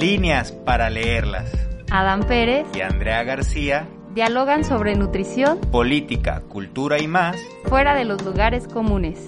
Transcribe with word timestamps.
Líneas 0.00 0.50
para 0.50 0.88
leerlas. 0.88 1.52
Adán 1.90 2.22
Pérez 2.22 2.66
Y 2.74 2.80
Andrea 2.80 3.22
García, 3.22 3.86
dialogan 4.14 4.64
sobre 4.64 4.94
nutrición 4.94 5.58
política, 5.60 6.40
cultura 6.48 6.98
y 6.98 7.06
más. 7.06 7.36
fuera 7.66 7.94
de 7.94 8.06
los 8.06 8.24
lugares 8.24 8.66
comunes. 8.66 9.18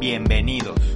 Bienvenidos. 0.00 0.95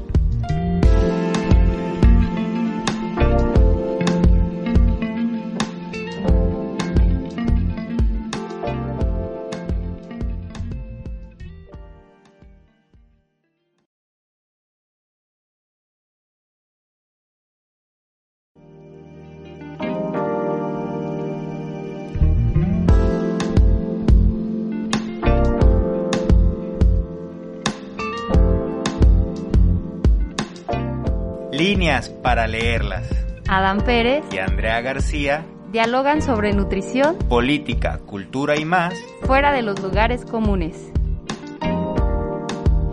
Líneas 31.91 32.09
para 32.09 32.47
leerlas. 32.47 33.03
Adán 33.49 33.81
Pérez 33.81 34.25
Y 34.31 34.39
Andrea 34.39 34.81
García, 34.81 35.45
dialogan 35.73 36.23
sobre 36.23 36.53
nutrición 36.53 37.17
política, 37.29 37.99
cultura 38.07 38.57
y 38.57 38.65
más. 38.65 38.95
fuera 39.23 39.53
de 39.53 39.63
los 39.63 39.83
lugares 39.83 40.25
comunes. 40.25 40.93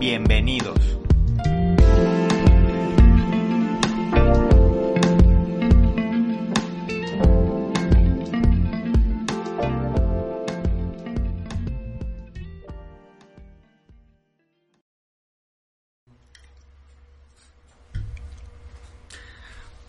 Bienvenidos. 0.00 0.97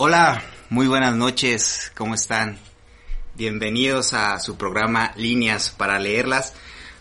Hola, 0.02 0.42
muy 0.70 0.88
buenas 0.88 1.14
noches, 1.14 1.92
¿cómo 1.94 2.16
están? 2.16 2.58
Bienvenidos 3.36 4.14
a 4.14 4.40
su 4.40 4.56
programa 4.56 5.12
Líneas 5.18 5.72
para 5.72 6.00
leerlas. 6.00 6.54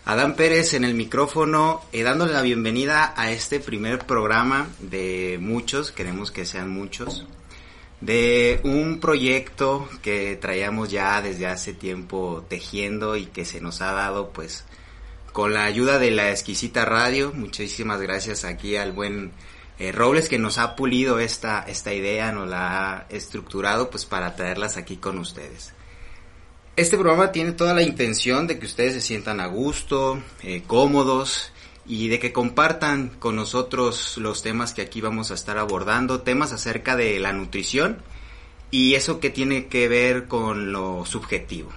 Adán 0.03 0.35
Pérez 0.35 0.73
en 0.73 0.83
el 0.83 0.95
micrófono, 0.95 1.81
eh, 1.93 2.03
dándole 2.03 2.33
la 2.33 2.41
bienvenida 2.41 3.13
a 3.15 3.31
este 3.31 3.61
primer 3.61 3.99
programa 3.99 4.67
de 4.79 5.37
muchos, 5.39 5.93
queremos 5.93 6.31
que 6.31 6.45
sean 6.45 6.71
muchos, 6.71 7.25
de 8.01 8.59
un 8.65 8.99
proyecto 8.99 9.87
que 10.01 10.35
traíamos 10.35 10.91
ya 10.91 11.21
desde 11.21 11.47
hace 11.47 11.71
tiempo 11.71 12.45
tejiendo 12.49 13.15
y 13.15 13.27
que 13.27 13.45
se 13.45 13.61
nos 13.61 13.79
ha 13.79 13.93
dado 13.93 14.31
pues 14.31 14.65
con 15.31 15.53
la 15.53 15.63
ayuda 15.63 15.99
de 15.99 16.11
la 16.11 16.31
exquisita 16.31 16.83
radio. 16.83 17.31
Muchísimas 17.33 18.01
gracias 18.01 18.43
aquí 18.43 18.75
al 18.75 18.91
buen 18.91 19.31
eh, 19.79 19.93
Robles 19.93 20.27
que 20.27 20.37
nos 20.37 20.57
ha 20.57 20.75
pulido 20.75 21.19
esta, 21.19 21.61
esta 21.61 21.93
idea, 21.93 22.31
nos 22.33 22.49
la 22.49 22.97
ha 22.97 23.05
estructurado 23.09 23.89
pues 23.89 24.05
para 24.05 24.35
traerlas 24.35 24.75
aquí 24.75 24.97
con 24.97 25.17
ustedes. 25.17 25.73
Este 26.75 26.97
programa 26.97 27.31
tiene 27.31 27.53
toda 27.53 27.73
la 27.73 27.81
intención 27.81 28.45
de 28.45 28.59
que 28.59 28.65
ustedes 28.65 28.93
se 28.93 29.01
sientan 29.01 29.39
a 29.39 29.47
gusto, 29.47 30.21
eh, 30.43 30.63
cómodos 30.67 31.51
y 31.85 32.09
de 32.09 32.19
que 32.19 32.31
compartan 32.31 33.09
con 33.19 33.35
nosotros 33.35 34.17
los 34.17 34.41
temas 34.41 34.73
que 34.73 34.81
aquí 34.81 35.01
vamos 35.01 35.31
a 35.31 35.33
estar 35.33 35.57
abordando, 35.57 36.21
temas 36.21 36.53
acerca 36.53 36.95
de 36.95 37.19
la 37.19 37.33
nutrición 37.33 38.01
y 38.71 38.95
eso 38.95 39.19
que 39.19 39.29
tiene 39.29 39.67
que 39.67 39.87
ver 39.87 40.27
con 40.27 40.71
lo 40.71 41.05
subjetivo. 41.05 41.71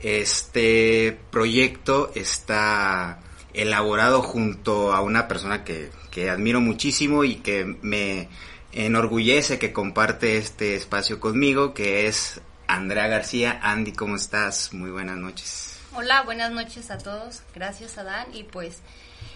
Este 0.00 1.18
proyecto 1.30 2.12
está 2.14 3.20
elaborado 3.52 4.22
junto 4.22 4.92
a 4.92 5.00
una 5.00 5.28
persona 5.28 5.64
que, 5.64 5.90
que 6.14 6.30
admiro 6.30 6.60
muchísimo 6.60 7.24
y 7.24 7.36
que 7.36 7.64
me 7.82 8.28
enorgullece 8.70 9.58
que 9.58 9.72
comparte 9.72 10.36
este 10.36 10.76
espacio 10.76 11.18
conmigo, 11.18 11.74
que 11.74 12.06
es 12.06 12.40
Andrea 12.68 13.08
García. 13.08 13.58
Andy, 13.60 13.92
¿cómo 13.92 14.14
estás? 14.14 14.72
Muy 14.72 14.92
buenas 14.92 15.16
noches. 15.16 15.76
Hola, 15.92 16.22
buenas 16.22 16.52
noches 16.52 16.92
a 16.92 16.98
todos. 16.98 17.42
Gracias, 17.52 17.98
Adán. 17.98 18.28
Y 18.32 18.44
pues 18.44 18.78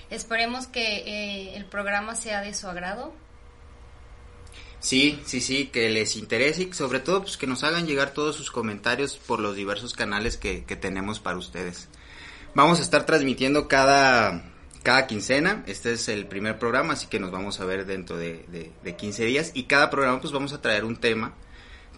esperemos 0.09 0.69
que 0.69 0.99
eh, 0.99 1.56
el 1.56 1.65
programa 1.65 2.15
sea 2.15 2.43
de 2.43 2.55
su 2.55 2.69
agrado. 2.69 3.12
Sí, 4.78 5.21
sí, 5.27 5.41
sí, 5.41 5.67
que 5.67 5.91
les 5.91 6.15
interese 6.15 6.62
y 6.62 6.72
sobre 6.72 7.00
todo 7.00 7.22
pues 7.22 7.37
que 7.37 7.49
nos 7.49 7.65
hagan 7.65 7.88
llegar 7.88 8.12
todos 8.12 8.37
sus 8.37 8.53
comentarios 8.53 9.17
por 9.17 9.41
los 9.41 9.56
diversos 9.56 9.94
canales 9.94 10.37
que, 10.37 10.62
que 10.65 10.77
tenemos 10.77 11.19
para 11.19 11.38
ustedes. 11.38 11.88
Vamos 12.55 12.78
a 12.78 12.83
estar 12.83 13.05
transmitiendo 13.05 13.67
cada, 13.67 14.44
cada 14.88 15.06
quincena, 15.06 15.65
este 15.66 15.93
es 15.93 16.09
el 16.09 16.25
primer 16.25 16.59
programa, 16.59 16.94
así 16.94 17.09
que 17.09 17.21
nos 17.21 17.31
vamos 17.31 17.60
a 17.60 17.66
ver 17.66 17.84
dentro 17.84 18.16
de, 18.16 18.47
de, 18.49 18.72
de 18.82 18.97
15 18.97 19.26
días. 19.26 19.50
Y 19.53 19.65
cada 19.65 19.91
programa 19.91 20.19
pues 20.19 20.32
vamos 20.32 20.54
a 20.54 20.62
traer 20.62 20.87
un 20.87 20.97
tema 20.97 21.34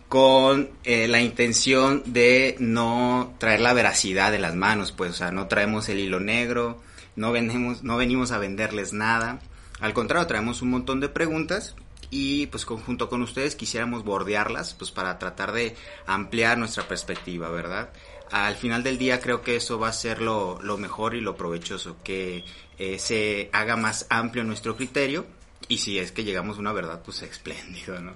con 0.08 0.70
eh, 0.82 1.06
la 1.06 1.20
intención 1.20 2.02
de 2.06 2.56
no 2.58 3.36
traer 3.38 3.60
la 3.60 3.74
veracidad 3.74 4.32
de 4.32 4.40
las 4.40 4.56
manos, 4.56 4.90
pues, 4.90 5.12
o 5.12 5.14
sea, 5.14 5.30
no 5.30 5.46
traemos 5.46 5.88
el 5.88 6.00
hilo 6.00 6.18
negro, 6.18 6.82
no 7.14 7.30
vendemos, 7.30 7.84
no 7.84 7.96
venimos 7.96 8.32
a 8.32 8.38
venderles 8.38 8.92
nada, 8.92 9.38
al 9.78 9.92
contrario, 9.92 10.26
traemos 10.26 10.60
un 10.60 10.70
montón 10.70 10.98
de 10.98 11.08
preguntas 11.08 11.76
y 12.10 12.48
pues 12.48 12.64
junto 12.64 13.08
con 13.08 13.22
ustedes 13.22 13.54
quisiéramos 13.54 14.02
bordearlas, 14.02 14.74
pues 14.74 14.90
para 14.90 15.16
tratar 15.20 15.52
de 15.52 15.76
ampliar 16.06 16.58
nuestra 16.58 16.88
perspectiva, 16.88 17.50
¿verdad? 17.50 17.90
Al 18.32 18.54
final 18.54 18.82
del 18.82 18.98
día 18.98 19.20
creo 19.20 19.42
que 19.42 19.56
eso 19.56 19.78
va 19.78 19.88
a 19.88 19.92
ser 19.92 20.20
lo, 20.20 20.60
lo 20.62 20.76
mejor 20.76 21.14
y 21.14 21.20
lo 21.20 21.36
provechoso, 21.36 21.96
que 22.04 22.44
eh, 22.80 22.98
se 22.98 23.50
haga 23.52 23.76
más 23.76 24.06
amplio 24.08 24.42
nuestro 24.42 24.74
criterio 24.74 25.26
y 25.68 25.76
si 25.76 25.98
es 25.98 26.12
que 26.12 26.24
llegamos 26.24 26.56
a 26.56 26.60
una 26.60 26.72
verdad, 26.72 27.02
pues 27.04 27.20
espléndido, 27.20 28.00
¿no? 28.00 28.14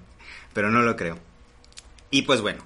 Pero 0.54 0.70
no 0.70 0.80
lo 0.80 0.96
creo. 0.96 1.18
Y 2.10 2.22
pues 2.22 2.40
bueno, 2.40 2.64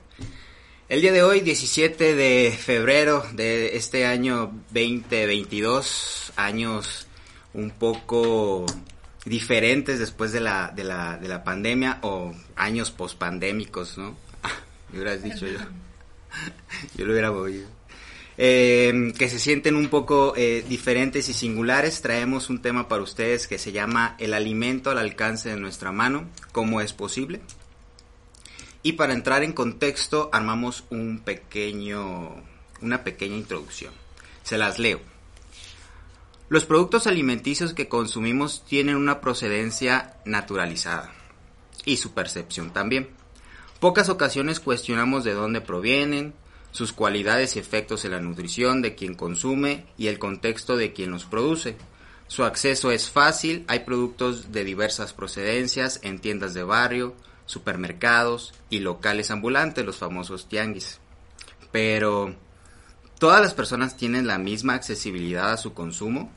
el 0.89 1.01
día 1.01 1.11
de 1.11 1.25
hoy, 1.25 1.41
17 1.41 2.15
de 2.15 2.57
febrero 2.57 3.27
de 3.33 3.77
este 3.77 4.07
año 4.07 4.53
2022, 4.71 6.35
años 6.37 7.09
un 7.53 7.73
poco 7.73 8.65
diferentes 9.25 9.99
después 9.99 10.31
de 10.31 10.39
la, 10.39 10.69
de 10.69 10.85
la, 10.85 11.17
de 11.17 11.27
la 11.27 11.43
pandemia 11.43 11.99
o 12.03 12.33
años 12.55 12.93
pospandémicos, 12.93 13.99
¿no? 13.99 14.17
me 14.93 15.01
hubieras 15.01 15.21
dicho 15.25 15.49
yo. 15.49 15.59
yo 16.97 17.07
lo 17.07 17.11
hubiera 17.11 17.33
movido. 17.33 17.78
Eh, 18.41 19.13
que 19.19 19.29
se 19.29 19.41
sienten 19.41 19.75
un 19.75 19.89
poco 19.89 20.33
eh, 20.37 20.65
diferentes 20.69 21.29
y 21.29 21.33
singulares, 21.33 22.01
traemos 22.03 22.51
un 22.51 22.63
tema 22.63 22.87
para 22.87 23.03
ustedes 23.03 23.49
que 23.49 23.59
se 23.59 23.73
llama 23.73 24.15
El 24.21 24.33
alimento 24.33 24.91
al 24.91 24.99
alcance 24.99 25.49
de 25.49 25.57
nuestra 25.57 25.91
mano, 25.91 26.29
¿cómo 26.53 26.81
es 26.81 26.93
posible? 26.93 27.41
Y 28.85 28.93
para 28.93 29.13
entrar 29.13 29.43
en 29.43 29.53
contexto 29.53 30.31
armamos 30.33 30.85
un 30.91 31.19
pequeño, 31.19 32.37
una 32.81 33.03
pequeña 33.03 33.35
introducción. 33.35 33.93
Se 34.45 34.57
las 34.57 34.79
leo. 34.79 35.01
Los 36.49 36.65
productos 36.65 37.09
alimenticios 37.09 37.75
que 37.75 37.89
consumimos 37.89 38.65
tienen 38.65 38.95
una 38.95 39.21
procedencia 39.21 40.15
naturalizada 40.25 41.13
y 41.85 41.97
su 41.97 42.13
percepción 42.13 42.73
también. 42.73 43.09
Pocas 43.81 44.09
ocasiones 44.09 44.61
cuestionamos 44.61 45.25
de 45.25 45.35
dónde 45.35 45.61
provienen, 45.61 46.35
sus 46.71 46.93
cualidades 46.93 47.57
y 47.57 47.59
efectos 47.59 48.05
en 48.05 48.13
la 48.13 48.21
nutrición 48.21 48.83
de 48.83 48.95
quien 48.95 49.15
consume 49.15 49.87
y 49.97 50.09
el 50.09 50.19
contexto 50.19 50.77
de 50.77 50.93
quien 50.93 51.11
los 51.11 51.25
produce. 51.25 51.77
Su 52.27 52.45
acceso 52.45 52.91
es 52.91 53.11
fácil, 53.11 53.65
hay 53.69 53.81
productos 53.81 54.53
de 54.53 54.65
diversas 54.65 55.13
procedencias 55.13 56.01
en 56.03 56.19
tiendas 56.19 56.55
de 56.55 56.63
barrio, 56.63 57.15
supermercados 57.47 58.53
y 58.69 58.81
locales 58.81 59.31
ambulantes, 59.31 59.85
los 59.85 59.97
famosos 59.97 60.49
tianguis. 60.49 61.01
Pero, 61.73 62.35
¿todas 63.19 63.41
las 63.41 63.55
personas 63.55 63.97
tienen 63.97 64.27
la 64.27 64.39
misma 64.39 64.75
accesibilidad 64.75 65.53
a 65.53 65.57
su 65.57 65.73
consumo? 65.73 66.31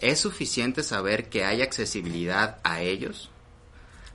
¿Es 0.00 0.20
suficiente 0.20 0.82
saber 0.82 1.28
que 1.28 1.44
hay 1.44 1.62
accesibilidad 1.62 2.58
a 2.64 2.80
ellos? 2.80 3.31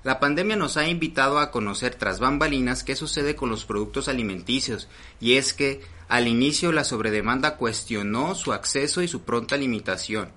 La 0.03 0.19
pandemia 0.19 0.55
nos 0.55 0.77
ha 0.77 0.87
invitado 0.87 1.39
a 1.39 1.51
conocer 1.51 1.95
tras 1.95 2.19
bambalinas 2.19 2.83
qué 2.83 2.95
sucede 2.95 3.35
con 3.35 3.49
los 3.49 3.65
productos 3.65 4.07
alimenticios, 4.07 4.87
y 5.19 5.33
es 5.33 5.53
que 5.53 5.81
al 6.07 6.27
inicio 6.27 6.71
la 6.71 6.83
sobredemanda 6.83 7.57
cuestionó 7.57 8.35
su 8.35 8.53
acceso 8.53 9.01
y 9.01 9.07
su 9.07 9.23
pronta 9.23 9.57
limitación, 9.57 10.29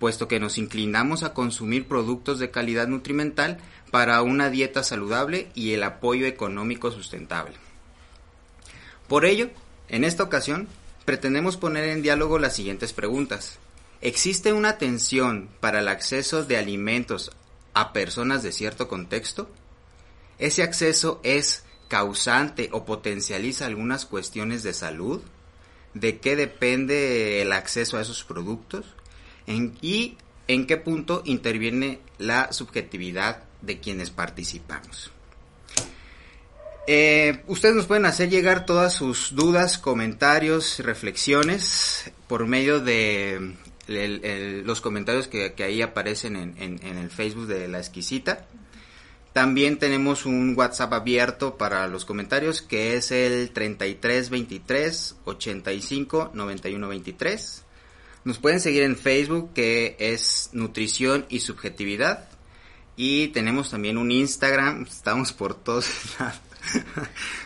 puesto 0.00 0.26
que 0.26 0.40
nos 0.40 0.58
inclinamos 0.58 1.22
a 1.22 1.34
consumir 1.34 1.86
productos 1.86 2.38
de 2.38 2.50
calidad 2.50 2.88
nutrimental 2.88 3.58
para 3.92 4.22
una 4.22 4.50
dieta 4.50 4.82
saludable 4.82 5.48
y 5.54 5.74
el 5.74 5.84
apoyo 5.84 6.26
económico 6.26 6.90
sustentable. 6.90 7.54
Por 9.06 9.24
ello, 9.24 9.50
en 9.88 10.04
esta 10.04 10.22
ocasión, 10.22 10.66
pretendemos 11.04 11.56
poner 11.56 11.84
en 11.90 12.02
diálogo 12.02 12.38
las 12.38 12.56
siguientes 12.56 12.92
preguntas. 12.92 13.58
¿Existe 14.00 14.52
una 14.52 14.78
tensión 14.78 15.48
para 15.60 15.80
el 15.80 15.88
acceso 15.88 16.42
de 16.44 16.56
alimentos 16.56 17.30
a 17.74 17.92
personas 17.92 18.42
de 18.42 18.52
cierto 18.52 18.88
contexto? 18.88 19.48
¿Ese 20.38 20.62
acceso 20.62 21.20
es 21.22 21.64
causante 21.88 22.68
o 22.72 22.84
potencializa 22.84 23.66
algunas 23.66 24.06
cuestiones 24.06 24.62
de 24.62 24.74
salud? 24.74 25.20
¿De 25.94 26.18
qué 26.18 26.36
depende 26.36 27.42
el 27.42 27.52
acceso 27.52 27.98
a 27.98 28.00
esos 28.00 28.24
productos? 28.24 28.86
¿Y 29.46 30.16
en 30.48 30.66
qué 30.66 30.76
punto 30.76 31.22
interviene 31.24 32.00
la 32.18 32.52
subjetividad 32.52 33.44
de 33.60 33.78
quienes 33.80 34.10
participamos? 34.10 35.12
Eh, 36.86 37.42
ustedes 37.46 37.76
nos 37.76 37.86
pueden 37.86 38.06
hacer 38.06 38.28
llegar 38.28 38.66
todas 38.66 38.92
sus 38.92 39.36
dudas, 39.36 39.78
comentarios, 39.78 40.80
reflexiones 40.80 42.10
por 42.26 42.46
medio 42.46 42.80
de 42.80 43.54
los 44.64 44.80
comentarios 44.80 45.28
que, 45.28 45.54
ahí 45.58 45.82
aparecen 45.82 46.36
en, 46.36 46.80
el 46.82 47.10
Facebook 47.10 47.46
de 47.46 47.68
La 47.68 47.78
Exquisita. 47.78 48.46
También 49.32 49.78
tenemos 49.78 50.26
un 50.26 50.54
WhatsApp 50.56 50.92
abierto 50.92 51.56
para 51.56 51.86
los 51.88 52.04
comentarios 52.04 52.60
que 52.60 52.96
es 52.96 53.10
el 53.12 53.50
3323 53.50 55.16
85 55.24 56.32
91 56.34 56.88
23. 56.88 57.64
Nos 58.24 58.38
pueden 58.38 58.60
seguir 58.60 58.82
en 58.82 58.96
Facebook 58.96 59.54
que 59.54 59.96
es 59.98 60.50
Nutrición 60.52 61.24
y 61.30 61.40
Subjetividad. 61.40 62.28
Y 62.94 63.28
tenemos 63.28 63.70
también 63.70 63.96
un 63.96 64.10
Instagram, 64.10 64.82
estamos 64.82 65.32
por 65.32 65.54
todos 65.54 65.88
lados. 66.20 66.38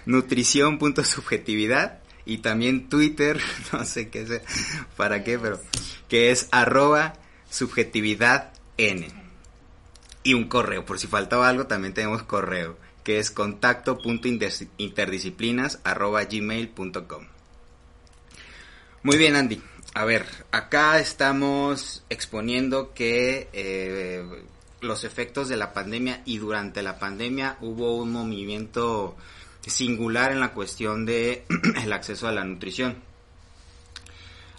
Nutrición.subjetividad 0.06 2.00
y 2.26 2.38
también 2.38 2.88
Twitter, 2.88 3.40
no 3.73 3.84
sé 3.87 4.08
qué 4.11 4.23
es, 4.23 4.40
para 4.96 5.23
qué, 5.25 5.38
pero 5.38 5.61
que 6.08 6.32
es 6.32 6.49
arroba 6.50 7.14
subjetividad 7.49 8.52
n. 8.76 9.08
Y 10.25 10.34
un 10.34 10.49
correo, 10.49 10.84
por 10.84 10.99
si 10.99 11.06
faltaba 11.06 11.49
algo, 11.49 11.67
también 11.67 11.94
tenemos 11.94 12.25
correo, 12.25 12.76
que 13.05 13.20
es 13.20 13.31
contacto.interdisciplinas 13.31 15.78
arroba 15.84 16.25
gmail.com. 16.25 17.28
Muy 19.05 19.17
bien, 19.17 19.37
Andy. 19.37 19.62
A 19.94 20.05
ver, 20.05 20.26
acá 20.50 20.99
estamos 20.99 22.02
exponiendo 22.11 22.93
que 22.93 23.49
eh, 23.52 24.25
los 24.81 25.05
efectos 25.05 25.49
de 25.49 25.56
la 25.56 25.73
pandemia 25.73 26.23
y 26.25 26.38
durante 26.38 26.82
la 26.82 26.99
pandemia 26.99 27.56
hubo 27.61 27.96
un 27.96 28.11
movimiento 28.12 29.17
singular 29.70 30.32
en 30.32 30.40
la 30.40 30.52
cuestión 30.52 31.06
de 31.06 31.44
el 31.82 31.92
acceso 31.92 32.28
a 32.28 32.32
la 32.32 32.44
nutrición. 32.44 33.02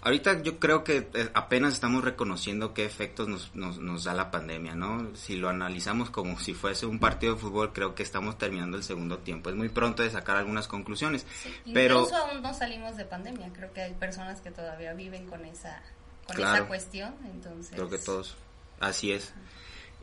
Ahorita 0.00 0.42
yo 0.42 0.60
creo 0.60 0.84
que 0.84 1.08
eh, 1.12 1.28
apenas 1.34 1.74
estamos 1.74 2.04
reconociendo 2.04 2.72
qué 2.72 2.84
efectos 2.84 3.26
nos, 3.26 3.54
nos, 3.54 4.04
da 4.04 4.14
la 4.14 4.30
pandemia, 4.30 4.76
¿no? 4.76 5.14
Si 5.16 5.36
lo 5.36 5.48
analizamos 5.48 6.10
como 6.10 6.38
si 6.38 6.54
fuese 6.54 6.86
un 6.86 7.00
partido 7.00 7.34
de 7.34 7.40
fútbol, 7.40 7.72
creo 7.72 7.96
que 7.96 8.04
estamos 8.04 8.38
terminando 8.38 8.76
el 8.76 8.84
segundo 8.84 9.18
tiempo. 9.18 9.50
Es 9.50 9.56
muy 9.56 9.68
pronto 9.68 10.04
de 10.04 10.10
sacar 10.10 10.36
algunas 10.36 10.68
conclusiones. 10.68 11.26
pero 11.74 12.02
incluso 12.02 12.16
aún 12.16 12.42
no 12.42 12.54
salimos 12.54 12.96
de 12.96 13.06
pandemia. 13.06 13.50
Creo 13.52 13.72
que 13.72 13.82
hay 13.82 13.94
personas 13.94 14.40
que 14.40 14.52
todavía 14.52 14.94
viven 14.94 15.26
con 15.26 15.44
esa, 15.44 15.82
con 16.26 16.38
esa 16.38 16.66
cuestión. 16.66 17.14
Entonces... 17.24 17.72
Creo 17.74 17.90
que 17.90 17.98
todos. 17.98 18.36
Así 18.78 19.10
es. 19.10 19.34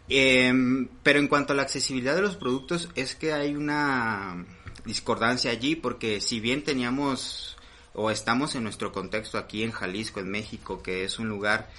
Em, 0.09 0.89
pero 1.03 1.19
en 1.19 1.27
cuanto 1.27 1.53
a 1.53 1.55
la 1.55 1.63
accesibilidad 1.63 2.15
de 2.15 2.21
los 2.21 2.35
productos, 2.35 2.89
es 2.95 3.15
que 3.15 3.33
hay 3.33 3.55
una 3.55 4.45
discordancia 4.85 5.51
allí 5.51 5.75
porque 5.75 6.21
si 6.21 6.39
bien 6.39 6.63
teníamos 6.63 7.57
o 7.93 8.11
estamos 8.11 8.55
en 8.55 8.63
nuestro 8.63 8.91
contexto 8.91 9.37
aquí 9.37 9.63
en 9.63 9.71
Jalisco, 9.71 10.19
en 10.19 10.29
México, 10.29 10.83
que 10.83 11.05
es 11.05 11.17
un 11.17 11.29
lugar 11.29 11.69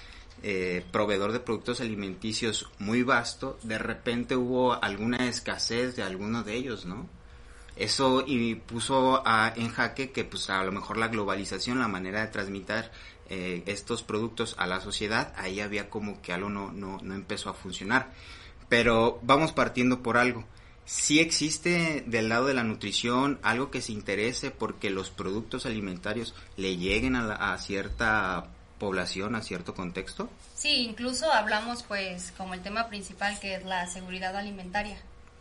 eh, 0.43 0.83
proveedor 0.91 1.31
de 1.31 1.39
productos 1.39 1.79
alimenticios 1.79 2.69
muy 2.79 3.03
vasto, 3.03 3.57
de 3.63 3.77
repente 3.77 4.35
hubo 4.35 4.73
alguna 4.83 5.27
escasez 5.27 5.95
de 5.95 6.03
algunos 6.03 6.45
de 6.45 6.55
ellos, 6.55 6.85
¿no? 6.85 7.07
Eso 7.75 8.23
y 8.25 8.55
puso 8.55 9.21
a, 9.23 9.53
en 9.55 9.69
jaque 9.69 10.11
que 10.11 10.25
pues 10.25 10.49
a 10.49 10.63
lo 10.63 10.71
mejor 10.71 10.97
la 10.97 11.09
globalización, 11.09 11.77
la 11.77 11.87
manera 11.87 12.21
de 12.21 12.27
transmitir 12.27 12.89
eh, 13.29 13.61
estos 13.67 14.01
productos 14.01 14.55
a 14.57 14.65
la 14.65 14.79
sociedad, 14.79 15.31
ahí 15.37 15.59
había 15.59 15.89
como 15.89 16.19
que 16.21 16.33
algo 16.33 16.49
no, 16.49 16.71
no, 16.71 16.97
no 17.03 17.13
empezó 17.13 17.51
a 17.51 17.53
funcionar. 17.53 18.11
Pero 18.67 19.19
vamos 19.21 19.53
partiendo 19.53 20.01
por 20.01 20.17
algo 20.17 20.45
si 20.87 21.19
existe 21.19 22.01
del 22.07 22.29
lado 22.29 22.45
de 22.45 22.53
la 22.53 22.63
nutrición 22.63 23.39
algo 23.43 23.69
que 23.71 23.81
se 23.81 23.91
interese 23.91 24.51
porque 24.51 24.89
los 24.89 25.09
productos 25.09 25.65
alimentarios 25.65 26.33
le 26.55 26.77
lleguen 26.77 27.17
a, 27.17 27.57
cierta 27.57 28.47
población, 28.79 29.35
a 29.35 29.41
cierto 29.41 29.75
contexto? 29.75 30.29
Sí, 30.55 30.85
incluso 30.89 31.29
hablamos 31.29 31.83
pues 31.83 32.33
como 32.37 32.53
el 32.53 32.61
tema 32.61 32.87
principal 32.87 33.37
que 33.41 33.55
es 33.55 33.65
la 33.65 33.85
seguridad 33.87 34.37
alimentaria. 34.37 34.97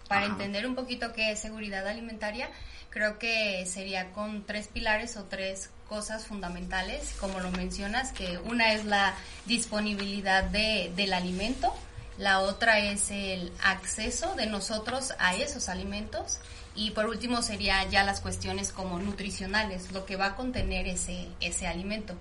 Para 0.08 0.26
entender 0.26 0.66
un 0.66 0.74
poquito 0.74 1.12
qué 1.12 1.30
es 1.30 1.40
seguridad 1.40 1.86
alimentaria, 1.86 2.50
creo 2.90 3.18
que 3.20 3.64
sería 3.66 4.12
con 4.12 4.44
tres 4.44 4.66
pilares 4.66 5.16
o 5.16 5.24
tres 5.24 5.70
cosas 5.88 6.26
fundamentales, 6.26 7.14
como 7.20 7.38
lo 7.38 7.52
mencionas, 7.52 8.10
que 8.12 8.38
una 8.38 8.72
es 8.72 8.84
la 8.84 9.14
disponibilidad 9.46 10.42
de, 10.42 10.92
del 10.96 11.12
alimento, 11.12 11.72
la 12.18 12.40
otra 12.40 12.78
es 12.78 13.10
el 13.10 13.52
acceso 13.62 14.34
de 14.34 14.46
nosotros 14.46 15.12
a 15.18 15.34
esos 15.36 15.68
alimentos 15.68 16.38
y 16.74 16.92
por 16.92 17.06
último 17.06 17.42
sería 17.42 17.84
ya 17.88 18.04
las 18.04 18.20
cuestiones 18.20 18.72
como 18.72 18.98
nutricionales, 18.98 19.92
lo 19.92 20.06
que 20.06 20.16
va 20.16 20.26
a 20.26 20.36
contener 20.36 20.86
ese, 20.86 21.28
ese 21.40 21.66
alimento. 21.66 22.14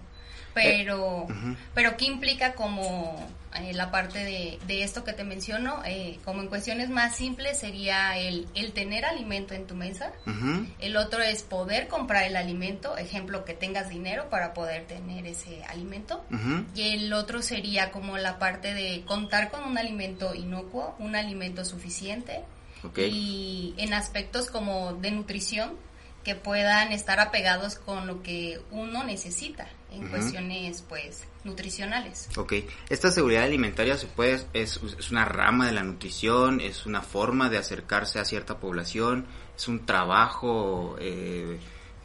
Pero, 0.55 1.27
eh, 1.29 1.55
pero 1.73 1.97
¿qué 1.97 2.05
implica 2.05 2.53
como 2.53 3.27
eh, 3.61 3.73
la 3.73 3.91
parte 3.91 4.19
de, 4.19 4.57
de, 4.65 4.83
esto 4.83 5.03
que 5.03 5.11
te 5.11 5.25
menciono? 5.25 5.81
Eh, 5.85 6.17
como 6.23 6.41
en 6.41 6.47
cuestiones 6.47 6.89
más 6.89 7.17
simples 7.17 7.59
sería 7.59 8.17
el, 8.17 8.47
el 8.55 8.71
tener 8.71 9.03
alimento 9.03 9.53
en 9.53 9.67
tu 9.67 9.75
mesa. 9.75 10.13
El 10.79 10.95
otro 10.95 11.21
es 11.21 11.43
poder 11.43 11.89
comprar 11.89 12.23
el 12.23 12.37
alimento, 12.37 12.97
ejemplo, 12.97 13.43
que 13.43 13.53
tengas 13.53 13.89
dinero 13.89 14.29
para 14.29 14.53
poder 14.53 14.87
tener 14.87 15.27
ese 15.27 15.61
alimento. 15.65 16.23
Y 16.73 16.93
el 16.93 17.11
otro 17.11 17.41
sería 17.41 17.91
como 17.91 18.17
la 18.17 18.39
parte 18.39 18.73
de 18.73 19.03
contar 19.05 19.51
con 19.51 19.65
un 19.65 19.77
alimento 19.77 20.33
inocuo, 20.33 20.95
un 20.99 21.17
alimento 21.17 21.65
suficiente. 21.65 22.43
Y 22.95 23.73
en 23.77 23.93
aspectos 23.93 24.49
como 24.49 24.93
de 24.93 25.11
nutrición, 25.11 25.73
que 26.23 26.35
puedan 26.35 26.91
estar 26.91 27.19
apegados 27.19 27.75
con 27.75 28.07
lo 28.07 28.23
que 28.23 28.59
uno 28.71 29.03
necesita 29.03 29.67
en 29.95 30.07
cuestiones 30.09 30.83
pues 30.87 31.23
nutricionales. 31.43 32.29
Ok, 32.37 32.53
esta 32.89 33.11
seguridad 33.11 33.43
alimentaria 33.43 33.97
se 33.97 34.07
puede, 34.07 34.41
es, 34.53 34.79
es, 34.97 35.11
una 35.11 35.25
rama 35.25 35.67
de 35.67 35.73
la 35.73 35.83
nutrición, 35.83 36.59
es 36.59 36.85
una 36.85 37.01
forma 37.01 37.49
de 37.49 37.57
acercarse 37.57 38.19
a 38.19 38.25
cierta 38.25 38.59
población, 38.59 39.25
es 39.55 39.67
un 39.67 39.85
trabajo 39.85 40.97
eh, 40.99 41.59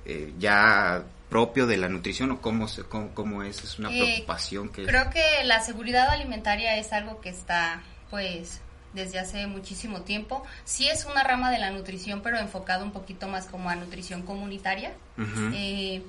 eh, 0.04 0.32
ya 0.38 1.04
propio 1.28 1.66
de 1.66 1.76
la 1.76 1.88
nutrición 1.88 2.32
o 2.32 2.40
cómo, 2.40 2.68
se, 2.68 2.82
cómo, 2.84 3.42
es, 3.42 3.62
es 3.62 3.78
una 3.78 3.90
eh, 3.90 4.02
preocupación 4.02 4.68
que... 4.68 4.84
Creo 4.84 5.10
que 5.10 5.44
la 5.44 5.60
seguridad 5.60 6.08
alimentaria 6.10 6.76
es 6.76 6.92
algo 6.92 7.20
que 7.20 7.30
está 7.30 7.82
pues 8.10 8.60
desde 8.92 9.18
hace 9.18 9.46
muchísimo 9.46 10.02
tiempo. 10.02 10.42
Sí 10.64 10.88
es 10.88 11.04
una 11.04 11.22
rama 11.22 11.50
de 11.50 11.58
la 11.58 11.70
nutrición, 11.70 12.22
pero 12.22 12.38
enfocado 12.38 12.84
un 12.84 12.92
poquito 12.92 13.28
más 13.28 13.46
como 13.46 13.70
a 13.70 13.76
nutrición 13.76 14.22
comunitaria. 14.22 14.92
Eh, 15.54 16.02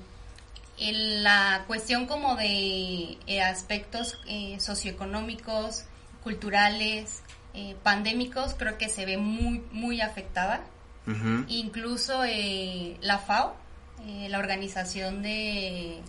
la 0.92 1.64
cuestión 1.66 2.06
como 2.06 2.36
de 2.36 3.18
eh, 3.26 3.42
aspectos 3.42 4.18
eh, 4.26 4.58
socioeconómicos, 4.58 5.84
culturales, 6.22 7.22
pandémicos, 7.82 8.54
creo 8.54 8.78
que 8.78 8.88
se 8.88 9.04
ve 9.04 9.18
muy, 9.18 9.62
muy 9.72 10.00
afectada. 10.00 10.64
Incluso 11.48 12.22
la 13.02 13.18
FAO, 13.18 13.54
la 14.28 14.38
Organización 14.38 15.20
de 15.20 16.00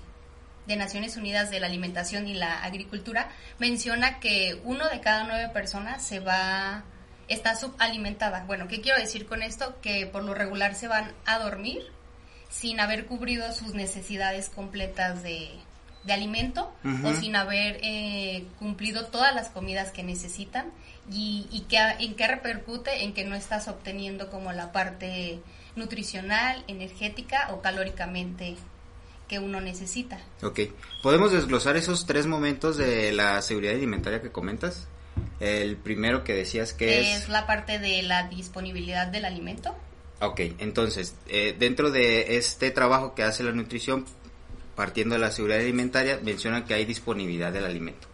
de 0.68 0.75
Naciones 0.75 1.18
Unidas 1.18 1.50
de 1.50 1.60
la 1.60 1.68
Alimentación 1.68 2.27
y 2.27 2.34
la 2.34 2.63
Agricultura 2.63 3.30
menciona 3.60 4.20
que 4.20 4.60
uno 4.63 4.88
de 4.89 5.01
cada 5.01 5.24
nueve 5.25 5.50
personas 5.50 6.06
se 6.06 6.20
va 6.20 6.84
está 7.27 7.56
subalimentada. 7.56 8.44
Bueno, 8.46 8.68
¿qué 8.68 8.82
quiero 8.82 9.00
decir 9.00 9.25
con 9.25 9.42
esto? 9.42 9.80
Que 9.82 10.06
por 10.06 10.24
lo 10.24 10.34
regular 10.34 10.75
se 10.75 10.88
van 10.88 11.13
a 11.25 11.39
dormir 11.39 11.82
sin 12.53 12.79
haber 12.79 13.05
cubrido 13.05 13.51
sus 13.51 13.74
necesidades 13.74 14.50
completas 14.50 15.24
de, 15.24 15.50
de 16.03 16.13
alimento 16.13 16.72
o 17.03 17.13
sin 17.13 17.36
haber 17.36 17.79
eh, 17.81 18.45
cumplido 18.60 19.05
todas 19.07 19.33
las 19.33 19.50
comidas 19.50 19.91
que 19.91 20.03
necesitan 20.03 20.72
y, 21.12 21.48
y 21.51 21.62
que, 21.62 21.77
en 21.77 22.15
qué 22.15 22.27
repercute 22.27 23.03
en 23.03 23.13
que 23.13 23.25
no 23.25 23.36
estás 23.36 23.67
obteniendo 23.67 24.29
como 24.29 24.53
la 24.53 24.72
parte 24.72 25.39
nutricional, 25.75 26.63
energética 26.67 27.50
o 27.51 27.62
calóricamente 27.62 28.55
que 29.27 29.39
uno 29.39 29.60
necesita. 29.60 30.19
Ok, 30.43 30.60
¿podemos 31.01 31.31
desglosar 31.31 31.75
esos 31.75 32.05
tres 32.05 32.27
momentos 32.27 32.77
de 32.77 33.12
la 33.13 33.41
seguridad 33.41 33.74
alimentaria 33.74 34.22
que 34.22 34.31
comentas? 34.31 34.88
El 35.39 35.77
primero 35.77 36.24
que 36.24 36.33
decías 36.33 36.74
que 36.74 37.01
es... 37.01 37.24
Es 37.24 37.29
la 37.29 37.48
parte 37.48 37.79
de 37.79 38.03
la 38.03 38.27
disponibilidad 38.27 39.07
del 39.07 39.25
alimento. 39.25 39.75
Ok, 40.24 40.39
entonces, 40.60 41.15
eh, 41.27 41.53
dentro 41.60 41.92
de 41.92 42.38
este 42.38 42.72
trabajo 42.72 43.13
que 43.13 43.24
hace 43.24 43.44
la 43.44 43.51
nutrición, 43.51 44.06
partiendo 44.74 45.15
de 45.15 45.20
la 45.20 45.32
seguridad 45.32 45.60
alimentaria, 45.60 46.18
menciona 46.24 46.63
que 46.63 46.74
hay 46.74 46.86
disponibilidad 46.86 47.51
del 47.51 47.65
alimento. 47.65 48.08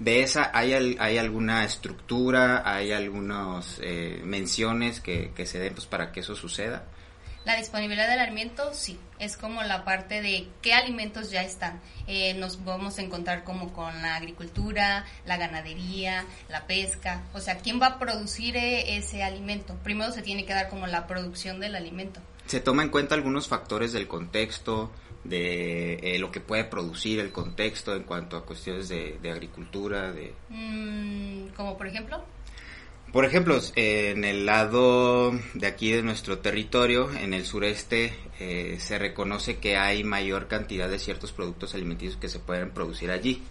De 0.00 0.22
esa, 0.22 0.50
¿hay, 0.52 0.96
¿hay 0.98 1.18
alguna 1.18 1.64
estructura, 1.64 2.62
hay 2.64 2.90
algunas 2.90 3.78
eh, 3.80 4.20
menciones 4.24 5.00
que, 5.00 5.30
que 5.36 5.46
se 5.46 5.60
den 5.60 5.72
pues, 5.74 5.86
para 5.86 6.10
que 6.10 6.20
eso 6.20 6.34
suceda? 6.34 6.84
La 7.44 7.56
disponibilidad 7.56 8.08
del 8.08 8.18
alimento, 8.18 8.74
sí, 8.74 8.98
es 9.22 9.36
como 9.36 9.62
la 9.62 9.84
parte 9.84 10.20
de 10.20 10.48
qué 10.60 10.74
alimentos 10.74 11.30
ya 11.30 11.42
están. 11.42 11.80
Eh, 12.08 12.34
nos 12.34 12.64
vamos 12.64 12.98
a 12.98 13.02
encontrar 13.02 13.44
como 13.44 13.72
con 13.72 14.02
la 14.02 14.16
agricultura, 14.16 15.06
la 15.26 15.36
ganadería, 15.36 16.26
la 16.48 16.66
pesca, 16.66 17.22
o 17.32 17.38
sea, 17.38 17.58
¿quién 17.58 17.80
va 17.80 17.86
a 17.86 17.98
producir 18.00 18.56
eh, 18.56 18.96
ese 18.96 19.22
alimento? 19.22 19.76
Primero 19.84 20.10
se 20.10 20.22
tiene 20.22 20.44
que 20.44 20.52
dar 20.52 20.68
como 20.68 20.88
la 20.88 21.06
producción 21.06 21.60
del 21.60 21.76
alimento. 21.76 22.20
¿Se 22.46 22.58
toma 22.58 22.82
en 22.82 22.88
cuenta 22.88 23.14
algunos 23.14 23.46
factores 23.46 23.92
del 23.92 24.08
contexto, 24.08 24.90
de 25.22 25.94
eh, 26.02 26.18
lo 26.18 26.32
que 26.32 26.40
puede 26.40 26.64
producir 26.64 27.20
el 27.20 27.30
contexto 27.30 27.94
en 27.94 28.02
cuanto 28.02 28.36
a 28.36 28.44
cuestiones 28.44 28.88
de, 28.88 29.20
agricultura? 29.30 30.10
de 30.10 30.34
mm, 30.48 31.54
Como 31.54 31.78
por 31.78 31.86
ejemplo. 31.86 32.24
Por 33.12 33.26
ejemplo, 33.26 33.60
en 33.76 34.24
el 34.24 34.46
lado 34.46 35.32
de 35.52 35.66
aquí 35.66 35.92
de 35.92 36.02
nuestro 36.02 36.38
territorio, 36.38 37.12
en 37.12 37.34
el 37.34 37.44
sureste, 37.44 38.14
eh, 38.40 38.78
se 38.80 38.98
reconoce 38.98 39.58
que 39.58 39.76
hay 39.76 40.02
mayor 40.02 40.48
cantidad 40.48 40.88
de 40.88 40.98
ciertos 40.98 41.30
productos 41.30 41.74
alimenticios 41.74 42.16
que 42.16 42.30
se 42.30 42.38
pueden 42.38 42.70
producir 42.70 43.10
allí. 43.10 43.42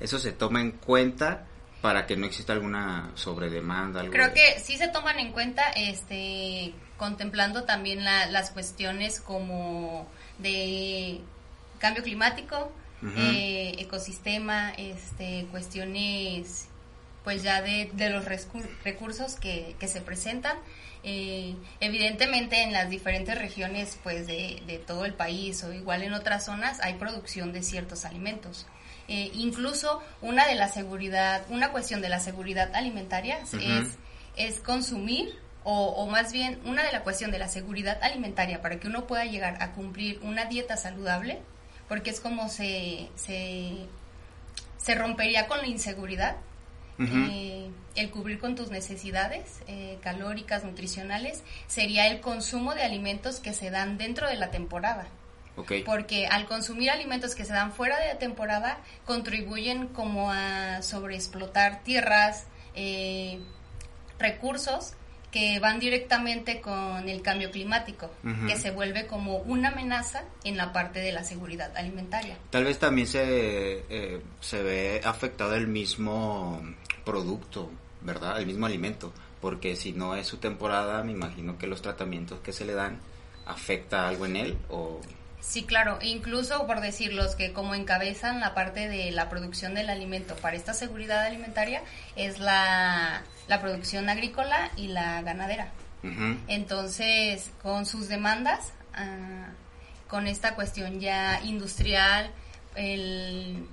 Eso 0.00 0.18
se 0.18 0.32
toma 0.32 0.60
en 0.60 0.72
cuenta 0.72 1.46
para 1.82 2.04
que 2.06 2.16
no 2.16 2.26
exista 2.26 2.52
alguna 2.52 3.12
sobredemanda. 3.14 4.04
Creo 4.10 4.34
que 4.34 4.58
sí 4.58 4.76
se 4.76 4.88
toman 4.88 5.20
en 5.20 5.30
cuenta, 5.30 5.70
este, 5.70 6.74
contemplando 6.96 7.62
también 7.62 8.02
las 8.02 8.50
cuestiones 8.50 9.20
como 9.20 10.08
de 10.38 11.20
cambio 11.78 12.02
climático, 12.02 12.72
eh, 13.16 13.76
ecosistema, 13.78 14.70
este, 14.70 15.46
cuestiones 15.52 16.66
pues 17.26 17.42
ya 17.42 17.60
de, 17.60 17.90
los 18.08 18.24
recursos 18.24 19.34
que, 19.34 19.74
se 19.88 20.00
presentan. 20.00 20.56
Eh, 21.02 21.56
evidentemente 21.80 22.62
en 22.62 22.72
las 22.72 22.88
diferentes 22.88 23.36
regiones 23.36 23.98
pues 24.04 24.28
de, 24.28 24.80
todo 24.86 25.04
el 25.04 25.12
país 25.12 25.64
o 25.64 25.72
igual 25.72 26.04
en 26.04 26.12
otras 26.12 26.44
zonas 26.44 26.78
hay 26.80 26.94
producción 26.94 27.52
de 27.52 27.64
ciertos 27.64 28.04
alimentos. 28.04 28.68
Eh, 29.08 29.32
incluso 29.34 30.04
una 30.22 30.46
de 30.46 30.54
la 30.54 30.68
seguridad, 30.68 31.44
una 31.48 31.72
cuestión 31.72 32.00
de 32.00 32.10
la 32.10 32.20
seguridad 32.20 32.72
alimentaria 32.76 33.40
es, 33.40 33.98
es 34.36 34.60
consumir 34.60 35.36
o, 35.64 35.88
o, 35.88 36.06
más 36.06 36.32
bien 36.32 36.60
una 36.64 36.84
de 36.84 36.92
la 36.92 37.02
cuestión 37.02 37.32
de 37.32 37.40
la 37.40 37.48
seguridad 37.48 37.98
alimentaria 38.02 38.62
para 38.62 38.78
que 38.78 38.86
uno 38.86 39.08
pueda 39.08 39.24
llegar 39.24 39.60
a 39.60 39.72
cumplir 39.72 40.20
una 40.22 40.44
dieta 40.44 40.76
saludable, 40.76 41.40
porque 41.88 42.10
es 42.10 42.20
como 42.20 42.48
se, 42.48 43.08
se, 43.16 43.72
se 44.78 44.94
rompería 44.94 45.48
con 45.48 45.58
la 45.58 45.66
inseguridad 45.66 46.36
eh, 46.98 47.70
el 47.94 48.10
cubrir 48.10 48.38
con 48.38 48.54
tus 48.54 48.70
necesidades 48.70 49.60
eh, 49.66 49.98
calóricas, 50.02 50.64
nutricionales, 50.64 51.42
sería 51.66 52.06
el 52.06 52.20
consumo 52.20 52.74
de 52.74 52.82
alimentos 52.82 53.40
que 53.40 53.52
se 53.52 53.70
dan 53.70 53.98
dentro 53.98 54.28
de 54.28 54.36
la 54.36 54.50
temporada. 54.50 55.08
Porque 55.86 56.26
al 56.26 56.44
consumir 56.44 56.90
alimentos 56.90 57.34
que 57.34 57.46
se 57.46 57.54
dan 57.54 57.72
fuera 57.72 57.98
de 57.98 58.08
la 58.08 58.18
temporada, 58.18 58.78
contribuyen 59.06 59.86
como 59.88 60.30
a 60.30 60.82
sobreexplotar 60.82 61.82
tierras, 61.82 62.46
eh, 62.74 63.40
recursos 64.18 64.92
que 65.30 65.58
van 65.58 65.80
directamente 65.80 66.60
con 66.60 67.08
el 67.08 67.22
cambio 67.22 67.50
climático, 67.50 68.10
que 68.46 68.56
se 68.56 68.70
vuelve 68.70 69.06
como 69.06 69.38
una 69.38 69.68
amenaza 69.68 70.24
en 70.44 70.56
la 70.56 70.72
parte 70.72 71.00
de 71.00 71.12
la 71.12 71.24
seguridad 71.24 71.74
alimentaria. 71.76 72.38
Tal 72.50 72.64
vez 72.64 72.78
también 72.78 73.06
se, 73.06 73.82
se 74.40 74.62
ve 74.62 75.00
afectado 75.04 75.54
el 75.54 75.68
mismo 75.68 76.62
producto, 77.06 77.70
¿verdad? 78.02 78.38
El 78.38 78.46
mismo 78.46 78.66
alimento, 78.66 79.14
porque 79.40 79.76
si 79.76 79.92
no 79.92 80.14
es 80.14 80.26
su 80.26 80.36
temporada, 80.36 81.02
me 81.02 81.12
imagino 81.12 81.56
que 81.56 81.66
los 81.66 81.80
tratamientos 81.80 82.40
que 82.40 82.52
se 82.52 82.66
le 82.66 82.74
dan 82.74 82.98
afecta 83.46 84.08
algo 84.08 84.26
en 84.26 84.36
él 84.36 84.58
o 84.68 85.00
Sí, 85.40 85.62
claro, 85.62 85.98
incluso 86.02 86.66
por 86.66 86.80
decir 86.80 87.12
los 87.12 87.36
que 87.36 87.52
como 87.52 87.76
encabezan 87.76 88.40
la 88.40 88.52
parte 88.52 88.88
de 88.88 89.12
la 89.12 89.28
producción 89.28 89.74
del 89.74 89.90
alimento 89.90 90.34
para 90.34 90.56
esta 90.56 90.74
seguridad 90.74 91.24
alimentaria 91.24 91.82
es 92.16 92.40
la, 92.40 93.22
producción 93.60 94.08
agrícola 94.08 94.72
y 94.76 94.88
la 94.88 95.22
ganadera. 95.22 95.70
Entonces, 96.48 97.50
con 97.62 97.84
sus 97.86 98.08
demandas, 98.08 98.72
ah, 98.94 99.48
con 100.08 100.26
esta 100.26 100.54
cuestión 100.54 101.00
ya 101.00 101.40
industrial, 101.42 102.30
el 102.76 103.66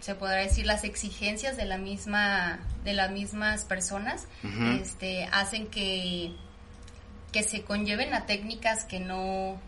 se 0.00 0.14
podrá 0.14 0.36
decir 0.36 0.66
las 0.66 0.84
exigencias 0.84 1.56
de 1.56 1.64
la 1.64 1.78
misma 1.78 2.60
de 2.84 2.92
las 2.92 3.10
mismas 3.10 3.64
personas 3.64 4.26
este 4.82 5.28
hacen 5.32 5.66
que 5.66 6.32
que 7.32 7.42
se 7.42 7.62
conlleven 7.62 8.14
a 8.14 8.26
técnicas 8.26 8.84
que 8.84 9.00
no 9.00 9.60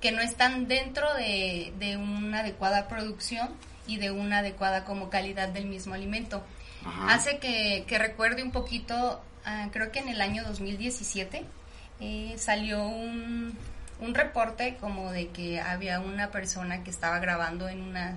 que 0.00 0.12
no 0.12 0.22
están 0.22 0.66
dentro 0.66 1.12
de, 1.14 1.72
de 1.78 1.96
una 1.96 2.40
adecuada 2.40 2.88
producción 2.88 3.50
y 3.86 3.98
de 3.98 4.10
una 4.10 4.38
adecuada 4.38 4.84
como 4.84 5.10
calidad 5.10 5.48
del 5.48 5.66
mismo 5.66 5.94
alimento. 5.94 6.42
Hace 7.06 7.38
que, 7.38 7.84
que, 7.86 7.98
recuerde 7.98 8.42
un 8.42 8.52
poquito 8.52 9.22
ah, 9.44 9.68
creo 9.70 9.92
que 9.92 9.98
en 9.98 10.08
el 10.08 10.22
año 10.22 10.42
2017 10.44 11.44
eh, 12.00 12.34
salió 12.38 12.82
un, 12.82 13.54
un 14.00 14.14
reporte 14.14 14.78
como 14.80 15.12
de 15.12 15.28
que 15.28 15.60
había 15.60 16.00
una 16.00 16.30
persona 16.30 16.82
que 16.82 16.88
estaba 16.88 17.18
grabando 17.18 17.68
en 17.68 17.82
una 17.82 18.16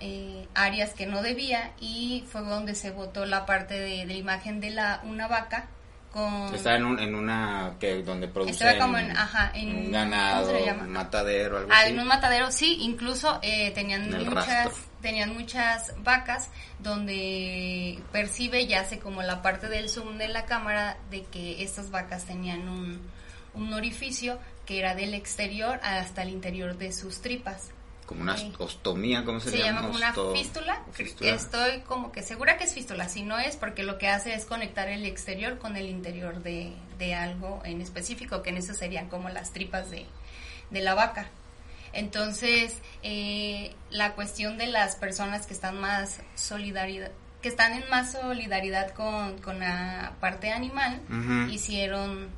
eh, 0.00 0.46
áreas 0.54 0.92
que 0.92 1.06
no 1.06 1.22
debía 1.22 1.72
y 1.80 2.24
fue 2.28 2.42
donde 2.42 2.74
se 2.74 2.90
votó 2.90 3.24
la 3.24 3.46
parte 3.46 3.78
de, 3.78 4.04
la 4.04 4.12
imagen 4.12 4.60
de 4.60 4.70
la 4.70 5.00
una 5.04 5.26
vaca 5.26 5.68
con 6.12 6.54
está 6.54 6.76
en, 6.76 7.14
una 7.14 7.74
que 7.80 8.02
donde 8.02 8.28
produce 8.28 8.64
en, 8.68 9.76
un 9.76 9.92
ganado 9.92 10.52
un 10.58 10.90
matadero 10.90 11.58
algo 11.58 11.70
ah, 11.72 11.80
así. 11.80 11.90
en 11.90 12.00
un 12.00 12.06
matadero 12.06 12.50
sí 12.52 12.78
incluso 12.82 13.38
eh, 13.42 13.70
tenían 13.72 14.10
muchas 14.24 14.68
tenían 15.00 15.34
muchas 15.34 15.94
vacas 16.02 16.50
donde 16.78 17.98
percibe 18.12 18.66
ya 18.66 18.80
hace 18.80 18.98
como 18.98 19.22
la 19.22 19.40
parte 19.40 19.68
del 19.68 19.88
zoom 19.88 20.18
de 20.18 20.28
la 20.28 20.44
cámara 20.44 20.98
de 21.10 21.22
que 21.24 21.62
estas 21.62 21.90
vacas 21.90 22.24
tenían 22.24 22.68
un, 22.68 23.00
un 23.54 23.72
orificio 23.72 24.38
que 24.66 24.78
era 24.78 24.94
del 24.94 25.14
exterior 25.14 25.80
hasta 25.82 26.22
el 26.22 26.30
interior 26.30 26.76
de 26.76 26.92
sus 26.92 27.22
tripas 27.22 27.70
como 28.06 28.22
una 28.22 28.36
ostomía, 28.58 29.24
¿cómo 29.24 29.40
se, 29.40 29.50
se 29.50 29.58
llama? 29.58 29.80
Se 29.80 29.86
llama 29.86 29.96
una 29.96 30.32
fístula. 30.32 30.82
Estoy 31.20 31.80
como 31.80 32.12
que 32.12 32.22
segura 32.22 32.56
que 32.56 32.64
es 32.64 32.72
fístula, 32.72 33.08
si 33.08 33.22
no 33.22 33.38
es 33.38 33.56
porque 33.56 33.82
lo 33.82 33.98
que 33.98 34.08
hace 34.08 34.34
es 34.34 34.44
conectar 34.44 34.88
el 34.88 35.04
exterior 35.04 35.58
con 35.58 35.76
el 35.76 35.88
interior 35.88 36.42
de, 36.42 36.72
de 36.98 37.14
algo 37.14 37.60
en 37.64 37.80
específico, 37.80 38.42
que 38.42 38.50
en 38.50 38.58
eso 38.58 38.74
serían 38.74 39.08
como 39.08 39.28
las 39.28 39.52
tripas 39.52 39.90
de, 39.90 40.06
de 40.70 40.80
la 40.80 40.94
vaca. 40.94 41.28
Entonces, 41.92 42.76
eh, 43.02 43.74
la 43.90 44.12
cuestión 44.12 44.58
de 44.58 44.66
las 44.66 44.96
personas 44.96 45.46
que 45.46 45.54
están 45.54 45.80
más 45.80 46.20
solidaridad, 46.34 47.10
que 47.42 47.48
están 47.48 47.72
en 47.72 47.88
más 47.88 48.12
solidaridad 48.12 48.92
con, 48.92 49.38
con 49.38 49.60
la 49.60 50.12
parte 50.20 50.52
animal, 50.52 51.00
hicieron 51.50 52.28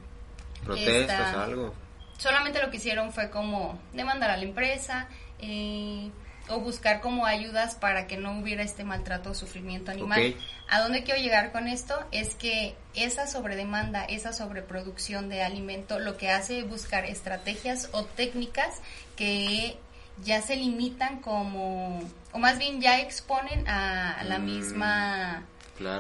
protestas, 0.64 1.34
algo. 1.34 1.74
Solamente 2.18 2.60
lo 2.62 2.70
que 2.70 2.78
hicieron 2.78 3.12
fue 3.12 3.30
como 3.30 3.80
demandar 3.92 4.30
a 4.30 4.36
la 4.36 4.44
empresa, 4.44 5.08
eh, 5.40 6.10
o 6.48 6.60
buscar 6.60 7.00
como 7.00 7.26
ayudas 7.26 7.74
para 7.74 8.06
que 8.06 8.16
no 8.16 8.38
hubiera 8.38 8.62
este 8.62 8.84
maltrato 8.84 9.30
o 9.30 9.34
sufrimiento 9.34 9.90
animal. 9.90 10.34
¿A 10.68 10.80
dónde 10.80 11.02
quiero 11.02 11.20
llegar 11.20 11.52
con 11.52 11.68
esto? 11.68 11.94
Es 12.10 12.34
que 12.34 12.74
esa 12.94 13.26
sobredemanda, 13.26 14.04
esa 14.04 14.32
sobreproducción 14.32 15.28
de 15.28 15.42
alimento, 15.42 15.98
lo 15.98 16.16
que 16.16 16.30
hace 16.30 16.60
es 16.60 16.68
buscar 16.68 17.04
estrategias 17.04 17.90
o 17.92 18.04
técnicas 18.04 18.80
que 19.16 19.76
ya 20.24 20.42
se 20.42 20.56
limitan 20.56 21.20
como, 21.20 22.00
o 22.32 22.38
más 22.38 22.58
bien 22.58 22.80
ya 22.80 23.00
exponen 23.00 23.68
a 23.68 24.22
la 24.24 24.38
mm, 24.38 24.44
misma 24.44 25.46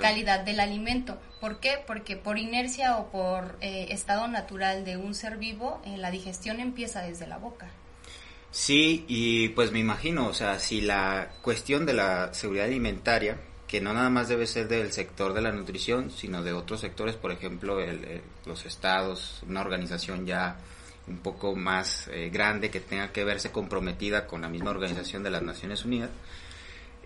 calidad 0.00 0.40
del 0.40 0.60
alimento. 0.60 1.18
¿Por 1.40 1.60
qué? 1.60 1.78
Porque 1.86 2.16
por 2.16 2.38
inercia 2.38 2.96
o 2.96 3.10
por 3.10 3.56
eh, 3.60 3.88
estado 3.90 4.26
natural 4.26 4.84
de 4.84 4.96
un 4.96 5.14
ser 5.14 5.36
vivo, 5.36 5.80
eh, 5.84 5.96
la 5.96 6.10
digestión 6.10 6.58
empieza 6.58 7.02
desde 7.02 7.26
la 7.26 7.38
boca. 7.38 7.68
Sí, 8.50 9.04
y 9.08 9.50
pues 9.50 9.72
me 9.72 9.78
imagino, 9.78 10.26
o 10.26 10.34
sea, 10.34 10.58
si 10.58 10.80
la 10.80 11.32
cuestión 11.42 11.84
de 11.84 11.92
la 11.92 12.32
seguridad 12.32 12.66
alimentaria, 12.66 13.38
que 13.66 13.80
no 13.80 13.92
nada 13.92 14.08
más 14.08 14.28
debe 14.28 14.46
ser 14.46 14.68
del 14.68 14.90
sector 14.92 15.34
de 15.34 15.42
la 15.42 15.52
nutrición, 15.52 16.10
sino 16.10 16.42
de 16.42 16.54
otros 16.54 16.80
sectores, 16.80 17.16
por 17.16 17.30
ejemplo, 17.30 17.80
el, 17.80 18.22
los 18.46 18.64
estados, 18.64 19.42
una 19.46 19.60
organización 19.60 20.26
ya 20.26 20.58
un 21.06 21.18
poco 21.18 21.54
más 21.54 22.08
eh, 22.08 22.30
grande 22.30 22.70
que 22.70 22.80
tenga 22.80 23.12
que 23.12 23.24
verse 23.24 23.50
comprometida 23.50 24.26
con 24.26 24.42
la 24.42 24.48
misma 24.48 24.70
organización 24.70 25.22
de 25.22 25.30
las 25.30 25.42
Naciones 25.42 25.84
Unidas, 25.84 26.10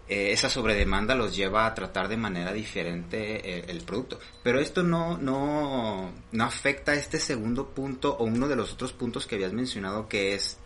eh, 0.08 0.32
esa 0.32 0.48
sobredemanda 0.48 1.14
los 1.14 1.34
lleva 1.34 1.66
a 1.66 1.74
tratar 1.74 2.08
de 2.08 2.16
manera 2.16 2.52
diferente 2.52 3.58
eh, 3.58 3.64
el 3.68 3.82
producto. 3.82 4.18
Pero 4.42 4.60
esto 4.60 4.82
no, 4.82 5.18
no, 5.18 6.12
no 6.30 6.44
afecta 6.44 6.92
a 6.92 6.96
este 6.96 7.18
segundo 7.18 7.68
punto 7.68 8.16
o 8.16 8.24
uno 8.24 8.48
de 8.48 8.56
los 8.56 8.72
otros 8.72 8.92
puntos 8.92 9.26
que 9.26 9.36
habías 9.36 9.52
mencionado 9.52 10.08
que 10.08 10.34
es 10.34 10.58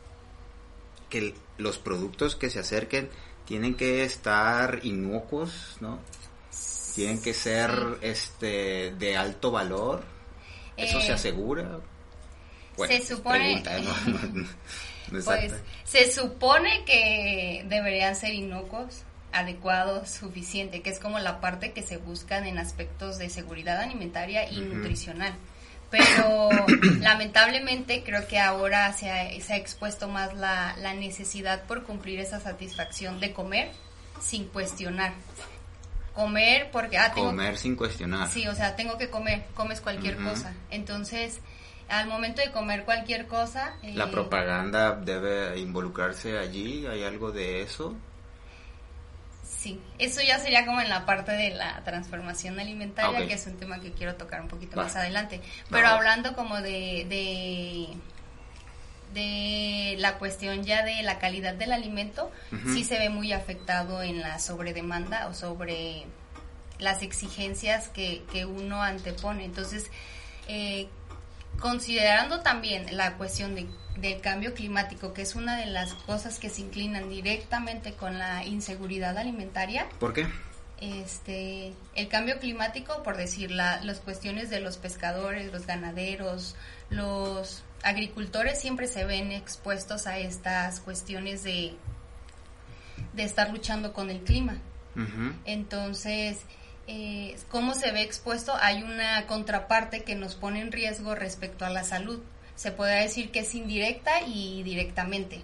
que 1.09 1.35
los 1.59 1.79
productos 1.79 2.37
que 2.37 2.51
se 2.51 2.59
acerquen 2.59 3.09
tienen 3.47 3.75
que 3.75 4.05
estar 4.05 4.81
inocuos, 4.83 5.77
¿no? 5.81 6.01
Tienen 6.95 7.21
que 7.23 7.35
ser 7.35 7.71
este 8.01 8.93
de 8.99 9.17
alto 9.17 9.51
valor. 9.51 10.03
¿Eso 10.77 11.01
se 11.01 11.13
asegura? 11.13 11.81
se 12.87 13.01
supone 13.01 13.63
pues 15.25 15.55
se 15.85 16.13
supone 16.13 16.85
que 16.85 17.65
deberían 17.69 18.15
ser 18.15 18.35
inocuos 18.35 19.03
adecuado, 19.33 20.07
suficiente, 20.07 20.83
que 20.83 20.91
es 20.91 20.99
como 20.99 21.19
la 21.19 21.41
parte 21.41 21.73
que 21.73 21.83
se 21.83 21.99
buscan 21.99 22.47
en 22.47 22.59
aspectos 22.59 23.19
de 23.19 23.29
seguridad 23.29 23.81
alimentaria 23.81 24.51
y 24.51 24.61
nutricional. 24.61 25.35
Pero 25.91 26.51
lamentablemente 27.01 28.03
creo 28.05 28.27
que 28.27 28.39
ahora 28.39 28.93
se 28.93 29.11
ha, 29.11 29.41
se 29.41 29.53
ha 29.53 29.57
expuesto 29.57 30.09
más 30.09 30.35
la, 30.35 30.77
la, 30.79 30.95
necesidad 30.95 31.65
por 31.65 31.85
cumplir 31.85 32.21
esa 32.21 32.41
satisfacción 32.41 33.21
de 33.21 33.33
comer 33.33 33.71
sin 34.21 34.47
cuestionar. 34.49 35.13
Comer 36.15 36.71
porque... 36.73 36.99
Ah, 36.99 37.13
comer 37.13 37.57
sin 37.59 37.77
cuestionar. 37.77 38.29
Sí, 38.29 38.49
o 38.49 38.55
sea, 38.55 38.75
tengo 38.75 38.97
que 38.99 39.11
comer, 39.11 39.45
comes 39.55 39.81
cualquier 39.81 40.17
cosa. 40.17 40.55
Entonces, 40.71 41.41
al 41.89 42.09
momento 42.09 42.41
de 42.41 42.51
comer 42.51 42.85
cualquier 42.85 43.27
cosa... 43.27 43.77
¿La 43.83 44.05
eh, 44.05 44.09
propaganda 44.09 44.93
debe 44.93 45.59
involucrarse 45.59 46.39
allí? 46.39 46.87
¿Hay 46.87 47.05
algo 47.05 47.33
de 47.33 47.63
eso? 47.63 47.95
Sí, 49.67 49.81
eso 49.99 50.21
ya 50.23 50.39
sería 50.39 50.65
como 50.65 50.81
en 50.81 50.89
la 50.89 51.05
parte 51.07 51.33
de 51.33 51.51
la 51.51 51.83
transformación 51.83 52.61
alimentaria, 52.61 53.27
que 53.27 53.35
es 53.35 53.49
un 53.49 53.57
tema 53.57 53.81
que 53.81 53.91
quiero 53.91 54.15
tocar 54.15 54.41
un 54.41 54.47
poquito 54.47 54.77
más 54.77 54.95
adelante. 54.95 55.41
Pero 55.69 55.89
hablando 55.89 56.37
como 56.37 56.63
de, 56.63 57.99
de, 59.13 59.97
la 59.99 60.19
cuestión 60.19 60.63
ya 60.63 60.85
de 60.85 61.03
la 61.03 61.19
calidad 61.19 61.55
del 61.55 61.73
alimento, 61.73 62.31
sí 62.73 62.85
se 62.85 62.97
ve 62.97 63.09
muy 63.09 63.33
afectado 63.33 64.03
en 64.03 64.21
la 64.21 64.39
sobredemanda 64.39 65.27
o 65.27 65.35
sobre 65.35 66.07
las 66.79 67.03
exigencias 67.03 67.89
que, 67.89 68.23
que 68.31 68.45
uno 68.45 68.85
antepone. 68.85 69.45
Entonces, 69.45 69.91
eh, 70.47 70.87
considerando 71.59 72.39
también 72.39 72.97
la 72.97 73.17
cuestión 73.17 73.57
de, 73.57 73.67
del 73.97 74.21
cambio 74.21 74.55
climático, 74.55 75.13
que 75.13 75.23
es 75.23 75.35
una 75.35 75.57
de 75.57 75.67
las 75.67 75.95
cosas 75.95 76.39
que 76.39 76.51
se 76.51 76.61
inclinan 76.61 77.09
directamente 77.09 77.93
con 77.93 78.19
la 78.19 78.45
inseguridad 78.45 79.17
alimentaria. 79.17 79.89
¿Por 79.99 80.13
qué? 80.13 80.27
Este, 80.81 81.73
el 81.95 82.09
cambio 82.09 82.39
climático, 82.39 83.03
por 83.03 83.17
decir, 83.17 83.51
la, 83.51 83.83
las 83.83 84.01
cuestiones 84.01 84.51
de 84.51 84.61
los 84.61 84.77
pescadores, 84.77 85.51
los 85.51 85.67
ganaderos, 85.67 86.55
los 86.91 87.65
agricultores 87.83 88.61
siempre 88.61 88.87
se 88.87 89.05
ven 89.05 89.33
expuestos 89.33 90.07
a 90.07 90.19
estas 90.19 90.81
cuestiones 90.81 91.43
de, 91.45 91.75
de 93.15 93.23
estar 93.23 93.51
luchando 93.51 93.93
con 93.93 94.11
el 94.11 94.21
clima. 94.21 94.59
Entonces, 95.45 96.39
eh, 96.87 97.37
cómo 97.51 97.75
se 97.75 97.93
ve 97.93 98.03
expuesto, 98.03 98.55
hay 98.59 98.83
una 98.83 99.27
contraparte 99.27 100.05
que 100.05 100.15
nos 100.15 100.37
pone 100.37 100.61
en 100.61 100.73
riesgo 100.73 101.15
respecto 101.15 101.65
a 101.65 101.71
la 101.71 101.85
salud. 101.85 102.23
Se 102.57 102.73
puede 102.73 103.03
decir 103.03 103.31
que 103.31 103.41
es 103.41 103.55
indirecta 103.55 104.23
y 104.23 104.63
directamente. 104.65 105.43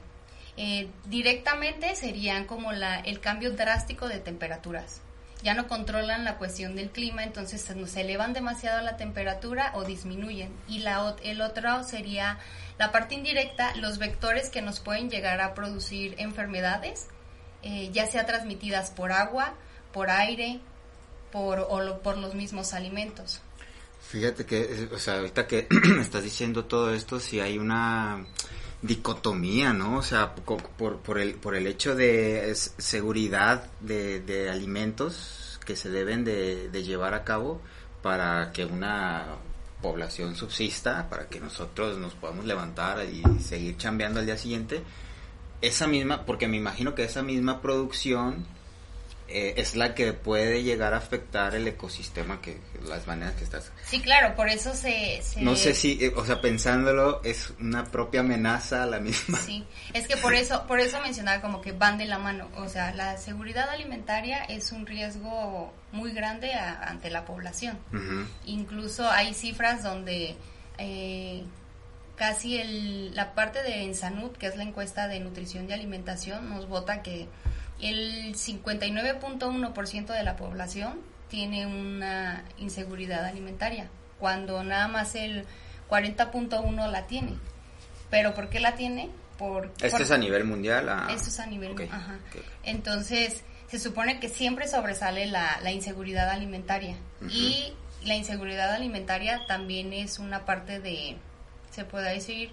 Eh, 0.56 0.90
directamente 1.06 1.94
serían 1.94 2.46
como 2.46 2.72
la, 2.72 3.00
el 3.00 3.20
cambio 3.20 3.52
drástico 3.52 4.08
de 4.08 4.18
temperaturas. 4.18 5.00
Ya 5.42 5.54
no 5.54 5.66
controlan 5.66 6.24
la 6.24 6.36
cuestión 6.38 6.76
del 6.76 6.90
clima, 6.90 7.24
entonces 7.24 7.60
se, 7.62 8.00
elevan 8.00 8.32
demasiado 8.32 8.80
la 8.82 8.96
temperatura 8.96 9.72
o 9.74 9.84
disminuyen. 9.84 10.54
Y 10.68 10.80
la, 10.80 11.16
el 11.24 11.40
otro 11.40 11.82
sería 11.84 12.38
la 12.78 12.92
parte 12.92 13.14
indirecta, 13.14 13.74
los 13.76 13.98
vectores 13.98 14.50
que 14.50 14.62
nos 14.62 14.80
pueden 14.80 15.10
llegar 15.10 15.40
a 15.40 15.54
producir 15.54 16.14
enfermedades, 16.18 17.08
eh, 17.62 17.90
ya 17.92 18.06
sea 18.06 18.24
transmitidas 18.24 18.90
por 18.90 19.10
agua, 19.10 19.54
por 19.92 20.10
aire, 20.10 20.60
por, 21.32 21.60
o 21.60 22.00
por 22.02 22.18
los 22.18 22.34
mismos 22.34 22.72
alimentos. 22.72 23.40
Fíjate 24.08 24.44
que, 24.44 24.88
o 24.92 24.98
sea, 24.98 25.18
ahorita 25.18 25.46
que 25.46 25.68
estás 26.00 26.22
diciendo 26.22 26.64
todo 26.64 26.92
esto, 26.92 27.18
si 27.18 27.40
hay 27.40 27.58
una 27.58 28.24
dicotomía, 28.82 29.72
¿no? 29.72 29.98
O 29.98 30.02
sea, 30.02 30.34
por, 30.34 30.98
por, 30.98 31.18
el, 31.18 31.34
por 31.34 31.54
el 31.54 31.66
hecho 31.66 31.94
de 31.94 32.52
seguridad 32.54 33.70
de, 33.80 34.20
de 34.20 34.50
alimentos 34.50 35.60
que 35.64 35.76
se 35.76 35.88
deben 35.88 36.24
de, 36.24 36.68
de 36.68 36.82
llevar 36.82 37.14
a 37.14 37.24
cabo 37.24 37.62
para 38.02 38.50
que 38.52 38.64
una 38.64 39.36
población 39.80 40.36
subsista, 40.36 41.08
para 41.08 41.28
que 41.28 41.40
nosotros 41.40 41.98
nos 41.98 42.14
podamos 42.14 42.44
levantar 42.44 43.04
y 43.04 43.22
seguir 43.40 43.76
chambeando 43.76 44.20
al 44.20 44.26
día 44.26 44.36
siguiente, 44.36 44.82
esa 45.60 45.86
misma, 45.86 46.24
porque 46.26 46.48
me 46.48 46.56
imagino 46.56 46.94
que 46.94 47.04
esa 47.04 47.22
misma 47.22 47.60
producción 47.62 48.44
eh, 49.32 49.54
es 49.56 49.74
la 49.76 49.94
que 49.94 50.12
puede 50.12 50.62
llegar 50.62 50.94
a 50.94 50.98
afectar 50.98 51.54
el 51.54 51.66
ecosistema 51.66 52.40
que 52.40 52.58
las 52.86 53.06
maneras 53.06 53.34
que 53.34 53.44
estás. 53.44 53.72
Sí, 53.84 54.00
claro, 54.00 54.34
por 54.34 54.48
eso 54.48 54.74
se... 54.74 55.20
No 55.38 55.56
sé 55.56 55.74
si, 55.74 55.98
eh, 56.04 56.12
o 56.14 56.24
sea, 56.24 56.40
pensándolo, 56.40 57.22
es 57.24 57.52
una 57.58 57.86
propia 57.86 58.20
amenaza 58.20 58.82
a 58.82 58.86
la 58.86 59.00
misma. 59.00 59.38
Sí, 59.38 59.64
es 59.94 60.06
que 60.06 60.16
por 60.16 60.34
eso, 60.34 60.66
por 60.66 60.80
eso 60.80 61.00
mencionaba 61.00 61.40
como 61.40 61.60
que 61.60 61.72
van 61.72 61.98
de 61.98 62.06
la 62.06 62.18
mano, 62.18 62.48
o 62.56 62.68
sea, 62.68 62.94
la 62.94 63.16
seguridad 63.16 63.70
alimentaria 63.70 64.44
es 64.44 64.72
un 64.72 64.86
riesgo 64.86 65.72
muy 65.92 66.12
grande 66.12 66.52
ante 66.54 67.10
la 67.10 67.24
población. 67.24 67.78
Incluso 68.44 69.10
hay 69.10 69.34
cifras 69.34 69.82
donde... 69.82 70.36
Eh, 70.78 71.44
casi 72.16 72.58
el, 72.58 73.14
la 73.14 73.34
parte 73.34 73.62
de 73.62 73.82
Ensanud, 73.82 74.32
que 74.32 74.46
es 74.46 74.56
la 74.56 74.62
encuesta 74.62 75.08
de 75.08 75.18
nutrición 75.18 75.68
y 75.68 75.72
alimentación, 75.72 76.48
nos 76.48 76.68
vota 76.68 77.02
que 77.02 77.26
el 77.82 78.34
59.1% 78.34 80.06
de 80.06 80.22
la 80.22 80.36
población 80.36 81.00
tiene 81.28 81.66
una 81.66 82.44
inseguridad 82.58 83.24
alimentaria, 83.24 83.88
cuando 84.18 84.62
nada 84.62 84.88
más 84.88 85.14
el 85.14 85.46
40.1 85.90 86.90
la 86.90 87.06
tiene. 87.06 87.34
¿Pero 88.10 88.34
por 88.34 88.48
qué 88.48 88.60
la 88.60 88.76
tiene? 88.76 89.10
Por, 89.36 89.72
¿Esto 89.82 90.02
es 90.02 90.10
a 90.10 90.18
nivel 90.18 90.44
mundial? 90.44 90.88
Ah, 90.88 91.08
Esto 91.12 91.30
es 91.30 91.40
a 91.40 91.46
nivel 91.46 91.74
Ajá. 91.90 92.18
Entonces, 92.62 93.42
se 93.68 93.78
supone 93.78 94.20
que 94.20 94.28
siempre 94.28 94.68
sobresale 94.68 95.26
la, 95.26 95.58
la 95.62 95.72
inseguridad 95.72 96.30
alimentaria. 96.30 96.96
Y 97.28 97.72
la 98.04 98.14
inseguridad 98.14 98.72
alimentaria 98.74 99.44
también 99.48 99.92
es 99.92 100.18
una 100.18 100.44
parte 100.44 100.78
de, 100.78 101.16
se 101.70 101.84
puede 101.84 102.12
decir, 102.12 102.50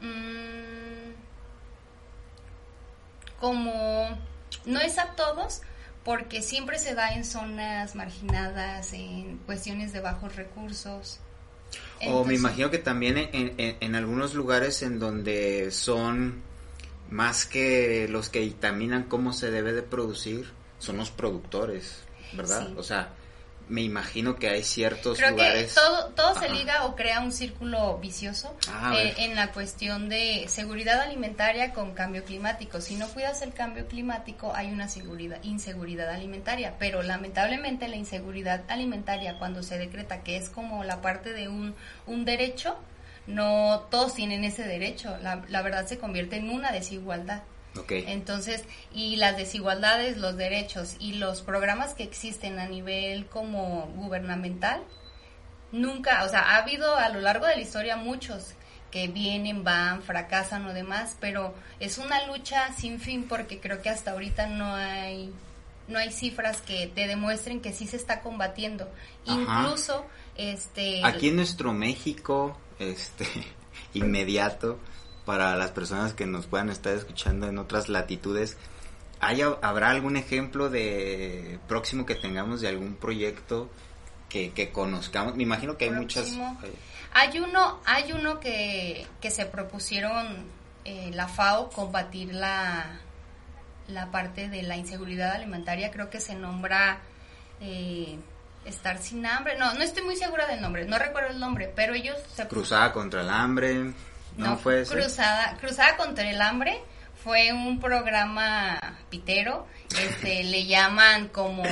mmm, 0.00 1.12
como 3.40 4.16
no 4.64 4.80
es 4.80 4.98
a 4.98 5.14
todos, 5.14 5.62
porque 6.04 6.42
siempre 6.42 6.78
se 6.78 6.94
da 6.94 7.14
en 7.14 7.24
zonas 7.24 7.94
marginadas, 7.94 8.92
en 8.92 9.38
cuestiones 9.38 9.92
de 9.92 10.00
bajos 10.00 10.36
recursos. 10.36 11.20
o 12.06 12.24
me 12.24 12.34
imagino 12.34 12.70
que 12.70 12.78
también 12.78 13.18
en, 13.18 13.54
en, 13.58 13.94
algunos 13.94 14.34
lugares 14.34 14.82
en 14.82 14.98
donde 14.98 15.70
son 15.72 16.42
más 17.10 17.46
que 17.46 18.06
los 18.08 18.28
que 18.28 18.40
dictaminan 18.40 19.04
cómo 19.04 19.32
se 19.32 19.50
debe 19.50 19.72
de 19.72 19.82
producir, 19.82 20.50
son 20.78 20.96
los 20.96 21.10
productores, 21.10 22.02
¿verdad? 22.34 22.76
O 22.76 22.82
sea, 22.82 23.10
me 23.68 23.82
imagino 23.82 24.36
que 24.36 24.48
hay 24.48 24.62
ciertos 24.62 25.18
Creo 25.18 25.30
lugares. 25.30 25.74
Que 25.74 25.80
todo, 25.80 26.06
todo 26.10 26.38
se 26.38 26.48
liga 26.48 26.84
o 26.84 26.94
crea 26.94 27.20
un 27.20 27.32
círculo 27.32 27.98
vicioso 27.98 28.56
ah, 28.70 28.94
eh, 28.96 29.14
en 29.18 29.34
la 29.34 29.52
cuestión 29.52 30.08
de 30.08 30.44
seguridad 30.48 31.00
alimentaria 31.00 31.72
con 31.72 31.92
cambio 31.92 32.24
climático. 32.24 32.80
Si 32.80 32.94
no 32.94 33.08
cuidas 33.08 33.42
el 33.42 33.52
cambio 33.52 33.86
climático, 33.88 34.52
hay 34.54 34.70
una 34.70 34.88
seguridad, 34.88 35.42
inseguridad 35.42 36.10
alimentaria. 36.10 36.74
Pero 36.78 37.02
lamentablemente 37.02 37.88
la 37.88 37.96
inseguridad 37.96 38.62
alimentaria, 38.68 39.38
cuando 39.38 39.62
se 39.64 39.78
decreta 39.78 40.22
que 40.22 40.36
es 40.36 40.48
como 40.48 40.84
la 40.84 41.00
parte 41.00 41.32
de 41.32 41.48
un, 41.48 41.74
un 42.06 42.24
derecho, 42.24 42.76
no 43.26 43.86
todos 43.90 44.14
tienen 44.14 44.44
ese 44.44 44.62
derecho. 44.62 45.16
La, 45.22 45.42
la 45.48 45.62
verdad 45.62 45.86
se 45.86 45.98
convierte 45.98 46.36
en 46.36 46.50
una 46.50 46.70
desigualdad. 46.70 47.42
Entonces, 47.88 48.64
y 48.92 49.16
las 49.16 49.36
desigualdades, 49.36 50.16
los 50.16 50.36
derechos 50.36 50.96
y 50.98 51.14
los 51.14 51.42
programas 51.42 51.94
que 51.94 52.02
existen 52.02 52.58
a 52.58 52.66
nivel 52.66 53.26
como 53.26 53.86
gubernamental, 53.96 54.82
nunca, 55.72 56.24
o 56.24 56.28
sea, 56.28 56.40
ha 56.40 56.56
habido 56.56 56.96
a 56.96 57.08
lo 57.08 57.20
largo 57.20 57.46
de 57.46 57.56
la 57.56 57.62
historia 57.62 57.96
muchos 57.96 58.54
que 58.90 59.08
vienen, 59.08 59.64
van, 59.64 60.02
fracasan 60.02 60.66
o 60.66 60.72
demás, 60.72 61.16
pero 61.20 61.54
es 61.80 61.98
una 61.98 62.26
lucha 62.26 62.72
sin 62.72 63.00
fin 63.00 63.26
porque 63.28 63.60
creo 63.60 63.82
que 63.82 63.90
hasta 63.90 64.12
ahorita 64.12 64.46
no 64.46 64.74
hay 64.74 65.32
no 65.88 65.98
hay 65.98 66.10
cifras 66.10 66.60
que 66.62 66.88
te 66.88 67.06
demuestren 67.06 67.60
que 67.60 67.72
sí 67.72 67.86
se 67.86 67.96
está 67.96 68.20
combatiendo. 68.20 68.90
Incluso 69.26 70.06
este 70.36 71.00
aquí 71.04 71.28
en 71.28 71.36
nuestro 71.36 71.72
México 71.72 72.56
este 72.78 73.26
inmediato 73.94 74.78
para 75.26 75.54
las 75.56 75.72
personas 75.72 76.14
que 76.14 76.24
nos 76.24 76.46
puedan 76.46 76.70
estar 76.70 76.94
escuchando 76.94 77.48
en 77.48 77.58
otras 77.58 77.90
latitudes 77.90 78.56
¿hay, 79.20 79.42
habrá 79.42 79.90
algún 79.90 80.16
ejemplo 80.16 80.70
de 80.70 81.58
próximo 81.68 82.06
que 82.06 82.14
tengamos 82.14 82.62
de 82.62 82.68
algún 82.68 82.94
proyecto 82.94 83.68
que, 84.30 84.52
que 84.52 84.70
conozcamos 84.70 85.36
me 85.36 85.42
imagino 85.42 85.76
que 85.76 85.84
hay 85.84 85.90
muchas 85.90 86.32
hay 87.12 87.38
uno, 87.38 87.80
hay 87.86 88.12
uno 88.12 88.40
que, 88.40 89.06
que 89.22 89.30
se 89.30 89.46
propusieron 89.46 90.44
eh, 90.84 91.10
la 91.14 91.28
FAO 91.28 91.70
combatir 91.70 92.34
la, 92.34 93.00
la 93.88 94.10
parte 94.10 94.50
de 94.50 94.62
la 94.62 94.76
inseguridad 94.76 95.32
alimentaria, 95.32 95.90
creo 95.90 96.10
que 96.10 96.20
se 96.20 96.34
nombra 96.34 96.98
eh, 97.62 98.18
estar 98.66 98.98
sin 98.98 99.24
hambre, 99.24 99.56
no, 99.58 99.72
no 99.72 99.82
estoy 99.82 100.02
muy 100.02 100.16
segura 100.16 100.46
del 100.46 100.60
nombre, 100.60 100.84
no 100.84 100.98
recuerdo 100.98 101.30
el 101.30 101.40
nombre, 101.40 101.72
pero 101.74 101.94
ellos 101.94 102.18
se 102.34 102.46
cruzada 102.48 102.92
contra 102.92 103.22
el 103.22 103.30
hambre, 103.30 103.94
no, 104.36 104.56
fue 104.58 104.84
cruzada, 104.84 105.56
cruzada 105.60 105.96
contra 105.96 106.28
el 106.28 106.40
hambre 106.40 106.82
fue 107.22 107.52
un 107.52 107.80
programa 107.80 108.78
pitero, 109.10 109.66
este 110.00 110.44
le 110.44 110.66
llaman 110.66 111.28
como 111.28 111.64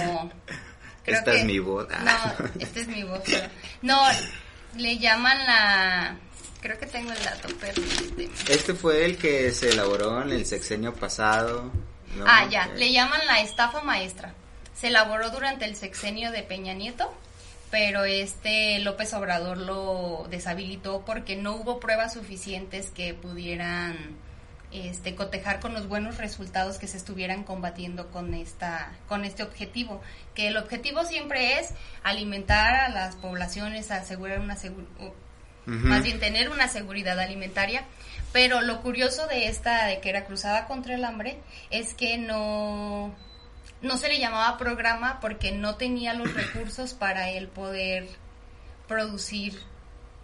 esta 1.06 1.32
es 1.34 1.44
mi 1.44 1.58
voz. 1.58 1.86
No, 1.88 2.50
esta 2.58 2.80
es 2.80 2.88
mi 2.88 3.02
voz. 3.02 3.22
No, 3.82 4.00
le 4.76 4.98
llaman 4.98 5.38
la... 5.46 6.16
Creo 6.60 6.78
que 6.78 6.86
tengo 6.86 7.12
el 7.12 7.22
dato, 7.22 7.48
pero... 7.60 7.82
Este 8.48 8.74
fue 8.74 9.04
el 9.04 9.18
que 9.18 9.52
se 9.52 9.70
elaboró 9.70 10.22
en 10.22 10.30
el 10.30 10.46
sexenio 10.46 10.94
pasado. 10.94 11.70
Ah, 12.26 12.46
ya, 12.50 12.66
le 12.68 12.90
llaman 12.90 13.20
la 13.26 13.40
estafa 13.40 13.82
maestra. 13.82 14.32
Se 14.74 14.88
elaboró 14.88 15.30
durante 15.30 15.66
el 15.66 15.76
sexenio 15.76 16.30
de 16.30 16.42
Peña 16.42 16.72
Nieto, 16.72 17.12
pero 17.74 18.04
este 18.04 18.78
López 18.78 19.12
Obrador 19.14 19.58
lo 19.58 20.28
deshabilitó 20.30 21.04
porque 21.04 21.34
no 21.34 21.56
hubo 21.56 21.80
pruebas 21.80 22.12
suficientes 22.12 22.92
que 22.92 23.14
pudieran 23.14 23.96
este, 24.70 25.16
cotejar 25.16 25.58
con 25.58 25.74
los 25.74 25.88
buenos 25.88 26.18
resultados 26.18 26.78
que 26.78 26.86
se 26.86 26.96
estuvieran 26.96 27.42
combatiendo 27.42 28.12
con 28.12 28.32
esta 28.32 28.92
con 29.08 29.24
este 29.24 29.42
objetivo 29.42 30.00
que 30.36 30.46
el 30.46 30.56
objetivo 30.56 31.02
siempre 31.02 31.58
es 31.58 31.70
alimentar 32.04 32.76
a 32.76 32.88
las 32.90 33.16
poblaciones 33.16 33.90
asegurar 33.90 34.38
una 34.38 34.56
más 35.66 36.04
bien 36.04 36.20
tener 36.20 36.50
una 36.50 36.68
seguridad 36.68 37.18
alimentaria 37.18 37.82
pero 38.32 38.60
lo 38.60 38.82
curioso 38.82 39.26
de 39.26 39.48
esta 39.48 39.86
de 39.86 39.98
que 39.98 40.10
era 40.10 40.26
cruzada 40.26 40.68
contra 40.68 40.94
el 40.94 41.04
hambre 41.04 41.40
es 41.70 41.94
que 41.94 42.18
no 42.18 43.16
no 43.84 43.96
se 43.98 44.08
le 44.08 44.18
llamaba 44.18 44.58
programa 44.58 45.20
porque 45.20 45.52
no 45.52 45.76
tenía 45.76 46.14
los 46.14 46.32
recursos 46.34 46.94
para 46.94 47.30
él 47.30 47.48
poder 47.48 48.08
producir 48.88 49.54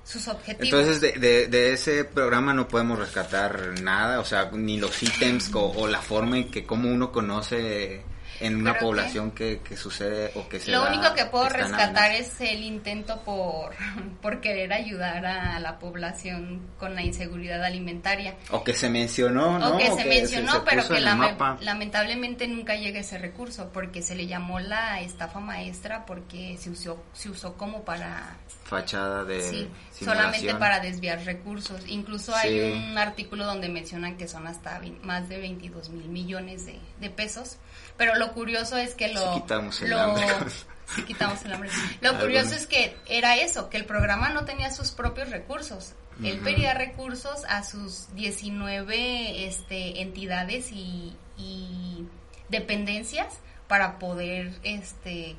sus 0.04 0.28
objetivos. 0.28 0.80
Entonces, 0.80 1.00
de, 1.00 1.46
de, 1.46 1.72
ese 1.72 2.04
programa 2.04 2.52
no 2.52 2.66
podemos 2.66 2.98
rescatar 2.98 3.80
nada, 3.80 4.18
o 4.20 4.24
sea, 4.24 4.50
ni 4.52 4.78
los 4.78 5.02
ítems 5.02 5.50
o, 5.54 5.86
la 5.86 6.00
forma 6.00 6.38
en 6.38 6.50
que 6.50 6.66
como 6.66 6.90
uno 6.90 7.12
conoce 7.12 8.02
en 8.38 8.56
una 8.56 8.78
población 8.78 9.32
que, 9.32 9.60
que, 9.60 9.76
sucede 9.76 10.32
o 10.34 10.48
que 10.48 10.60
se 10.60 10.70
Lo 10.70 10.86
único 10.86 11.12
que 11.14 11.26
puedo 11.26 11.48
rescatar 11.48 12.12
es 12.12 12.40
el 12.40 12.62
intento 12.62 13.20
por, 13.22 13.74
por 14.22 14.40
querer 14.40 14.72
ayudar 14.72 15.26
a 15.26 15.58
la 15.58 15.78
población 15.78 16.60
con 16.78 16.94
la 16.94 17.02
inseguridad 17.02 17.62
alimentaria. 17.64 18.36
O 18.50 18.62
que 18.64 18.72
se 18.72 18.88
mencionó, 18.88 19.58
¿no? 19.58 19.74
O 19.74 19.78
que 19.78 19.90
se 19.90 20.04
mencionó, 20.04 20.64
pero 20.64 20.86
que 20.88 21.00
lamentablemente 21.00 22.46
nunca 22.48 22.76
llega 22.76 23.00
ese 23.00 23.18
recurso 23.18 23.70
porque 23.72 24.02
se 24.02 24.14
le 24.14 24.26
llamó 24.26 24.60
la 24.60 25.00
estafa 25.00 25.40
maestra 25.40 26.06
porque 26.06 26.56
se 26.58 26.70
usó, 26.70 27.02
se 27.12 27.30
usó 27.30 27.54
como 27.54 27.84
para 27.84 28.36
fachada 28.64 29.24
de 29.24 29.42
sí, 29.42 29.68
solamente 30.04 30.54
para 30.54 30.80
desviar 30.80 31.24
recursos. 31.24 31.82
Incluso 31.86 32.34
hay 32.34 32.72
un 32.72 32.98
artículo 32.98 33.44
donde 33.44 33.68
mencionan 33.68 34.16
que 34.16 34.28
son 34.28 34.46
hasta 34.46 34.80
más 35.02 35.28
de 35.28 35.38
22 35.38 35.90
mil 35.90 36.08
millones 36.08 36.66
de, 36.66 36.78
de, 37.00 37.10
pesos. 37.10 37.56
Pero 37.96 38.14
lo 38.16 38.32
curioso 38.32 38.76
es 38.76 38.94
que 38.94 39.08
lo... 39.12 39.34
Si 39.34 39.40
quitamos 39.40 39.82
el 39.82 39.92
hambre. 39.92 40.26
Si 40.94 41.04
quitamos 41.04 41.44
el 41.44 41.52
hambre. 41.52 41.70
Lo 42.00 42.18
curioso 42.18 42.52
es 42.56 42.66
que 42.66 42.96
era 43.06 43.36
eso, 43.36 43.70
que 43.70 43.76
el 43.76 43.84
programa 43.84 44.30
no 44.30 44.44
tenía 44.44 44.72
sus 44.72 44.90
propios 44.90 45.30
recursos. 45.30 45.92
Él 46.20 46.40
pedía 46.40 46.74
recursos 46.74 47.44
a 47.48 47.62
sus 47.62 48.12
19 48.16 49.46
este, 49.46 50.02
entidades 50.02 50.72
y, 50.72 51.16
y 51.38 52.08
dependencias 52.48 53.38
para 53.68 54.00
poder 54.00 54.52
este 54.64 55.36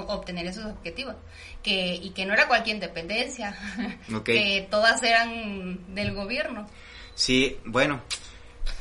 obtener 0.00 0.46
esos 0.46 0.66
objetivos 0.66 1.16
que 1.62 1.94
y 1.94 2.10
que 2.10 2.26
no 2.26 2.34
era 2.34 2.48
cualquier 2.48 2.80
dependencia 2.80 3.56
que 4.24 4.66
todas 4.70 5.02
eran 5.02 5.94
del 5.94 6.14
gobierno. 6.14 6.66
Sí 7.14 7.58
bueno 7.64 8.00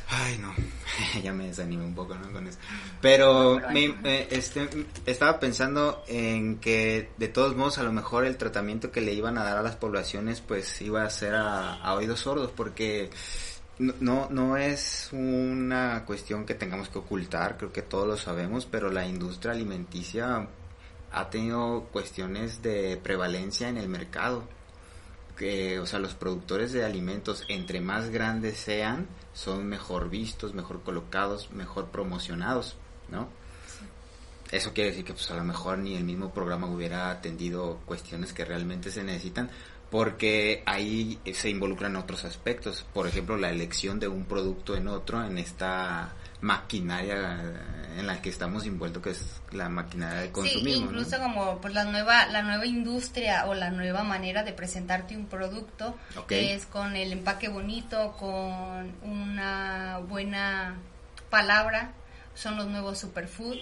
ay 0.09 0.37
no 0.37 0.53
ya 1.23 1.31
me 1.31 1.47
desanimé 1.47 1.85
un 1.85 1.95
poco 1.95 2.15
¿no? 2.15 2.31
con 2.31 2.47
eso 2.47 2.59
pero 2.99 3.61
me, 3.71 3.95
eh, 4.03 4.27
este 4.29 4.67
estaba 5.05 5.39
pensando 5.39 6.03
en 6.07 6.59
que 6.59 7.09
de 7.17 7.27
todos 7.29 7.55
modos 7.55 7.77
a 7.77 7.83
lo 7.83 7.93
mejor 7.93 8.25
el 8.25 8.37
tratamiento 8.37 8.91
que 8.91 9.01
le 9.01 9.13
iban 9.13 9.37
a 9.37 9.43
dar 9.43 9.57
a 9.57 9.61
las 9.61 9.77
poblaciones 9.77 10.41
pues 10.41 10.81
iba 10.81 11.03
a 11.03 11.09
ser 11.09 11.35
a, 11.35 11.75
a 11.75 11.93
oídos 11.93 12.19
sordos 12.21 12.51
porque 12.55 13.09
no, 13.99 14.27
no 14.29 14.57
es 14.57 15.09
una 15.11 16.03
cuestión 16.05 16.45
que 16.45 16.53
tengamos 16.53 16.89
que 16.89 16.99
ocultar, 16.99 17.57
creo 17.57 17.71
que 17.71 17.81
todos 17.81 18.07
lo 18.07 18.17
sabemos, 18.17 18.65
pero 18.65 18.91
la 18.91 19.07
industria 19.07 19.53
alimenticia 19.53 20.47
ha 21.11 21.29
tenido 21.29 21.87
cuestiones 21.91 22.61
de 22.61 22.97
prevalencia 23.01 23.69
en 23.69 23.77
el 23.77 23.89
mercado. 23.89 24.43
Que, 25.37 25.79
o 25.79 25.85
sea, 25.85 25.99
los 25.99 26.13
productores 26.13 26.71
de 26.71 26.85
alimentos, 26.85 27.45
entre 27.47 27.81
más 27.81 28.09
grandes 28.09 28.57
sean, 28.57 29.07
son 29.33 29.65
mejor 29.65 30.09
vistos, 30.09 30.53
mejor 30.53 30.83
colocados, 30.83 31.51
mejor 31.51 31.87
promocionados, 31.87 32.75
¿no? 33.09 33.27
Eso 34.51 34.73
quiere 34.73 34.89
decir 34.89 35.05
que 35.05 35.13
pues 35.13 35.31
a 35.31 35.35
lo 35.35 35.45
mejor 35.45 35.77
ni 35.77 35.95
el 35.95 36.03
mismo 36.03 36.33
programa 36.33 36.67
hubiera 36.67 37.09
atendido 37.09 37.79
cuestiones 37.85 38.33
que 38.33 38.43
realmente 38.43 38.91
se 38.91 39.03
necesitan, 39.03 39.49
porque 39.91 40.63
ahí 40.65 41.19
se 41.33 41.49
involucran 41.49 41.97
otros 41.97 42.23
aspectos, 42.23 42.85
por 42.93 43.07
ejemplo, 43.07 43.35
la 43.37 43.49
elección 43.49 43.99
de 43.99 44.07
un 44.07 44.23
producto 44.23 44.75
en 44.77 44.87
otro 44.87 45.23
en 45.23 45.37
esta 45.37 46.13
maquinaria 46.39 47.39
en 47.97 48.07
la 48.07 48.21
que 48.21 48.29
estamos 48.29 48.65
envueltos, 48.65 49.03
que 49.03 49.09
es 49.11 49.41
la 49.51 49.67
maquinaria 49.67 50.21
de 50.21 50.31
consumismo. 50.31 50.71
Sí, 50.71 50.79
incluso 50.79 51.19
como 51.19 51.59
pues 51.59 51.73
la 51.73 51.83
nueva 51.83 52.25
la 52.27 52.41
nueva 52.41 52.65
industria 52.65 53.45
o 53.47 53.53
la 53.53 53.69
nueva 53.69 54.03
manera 54.03 54.43
de 54.43 54.53
presentarte 54.53 55.15
un 55.17 55.25
producto 55.25 55.97
que 56.25 56.55
es 56.55 56.65
con 56.65 56.95
el 56.95 57.11
empaque 57.11 57.49
bonito, 57.49 58.15
con 58.17 58.95
una 59.03 59.99
buena 60.07 60.77
palabra, 61.29 61.91
son 62.33 62.55
los 62.55 62.67
nuevos 62.67 62.97
superfood 62.97 63.57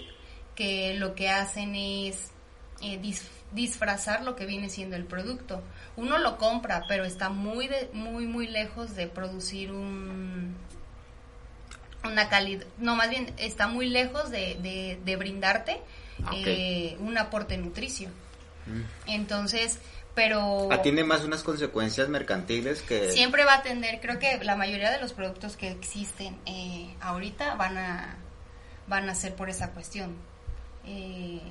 que 0.53 0.93
lo 0.93 1.15
que 1.15 1.29
hacen 1.29 1.73
es 1.73 2.31
eh, 2.81 2.99
disfrazar 3.51 4.23
lo 4.23 4.35
que 4.35 4.45
viene 4.45 4.69
siendo 4.69 4.95
el 4.95 5.05
producto. 5.05 5.63
Uno 5.95 6.17
lo 6.17 6.37
compra, 6.37 6.83
pero 6.87 7.05
está 7.05 7.29
muy 7.29 7.67
de, 7.67 7.89
muy 7.93 8.27
muy 8.27 8.47
lejos 8.47 8.95
de 8.95 9.07
producir 9.07 9.71
un 9.71 10.55
una 12.03 12.29
calidad, 12.29 12.65
no, 12.77 12.95
más 12.95 13.09
bien 13.09 13.33
está 13.37 13.67
muy 13.67 13.89
lejos 13.89 14.29
de, 14.29 14.97
de, 15.03 15.15
brindarte 15.17 15.81
ah, 16.23 16.31
eh, 16.33 16.95
un 16.99 17.17
aporte 17.17 17.57
nutricio. 17.57 18.09
Mm. 18.65 18.81
Entonces, 19.07 19.79
pero... 20.15 20.71
Atiende 20.71 21.03
más 21.03 21.23
unas 21.23 21.43
consecuencias 21.43 22.07
mercantiles 22.09 22.81
que... 22.81 23.11
Siempre 23.11 23.43
va 23.43 23.53
a 23.53 23.57
atender, 23.57 23.99
creo 24.01 24.19
que 24.19 24.43
la 24.43 24.55
mayoría 24.55 24.91
de 24.91 24.99
los 24.99 25.13
productos 25.13 25.57
que 25.57 25.71
existen 25.71 26.37
eh, 26.45 26.95
ahorita 27.01 27.55
van 27.55 27.77
a, 27.77 28.17
van 28.87 29.09
a 29.09 29.15
ser 29.15 29.35
por 29.35 29.49
esa 29.49 29.71
cuestión. 29.71 30.15
Eh, 30.85 31.41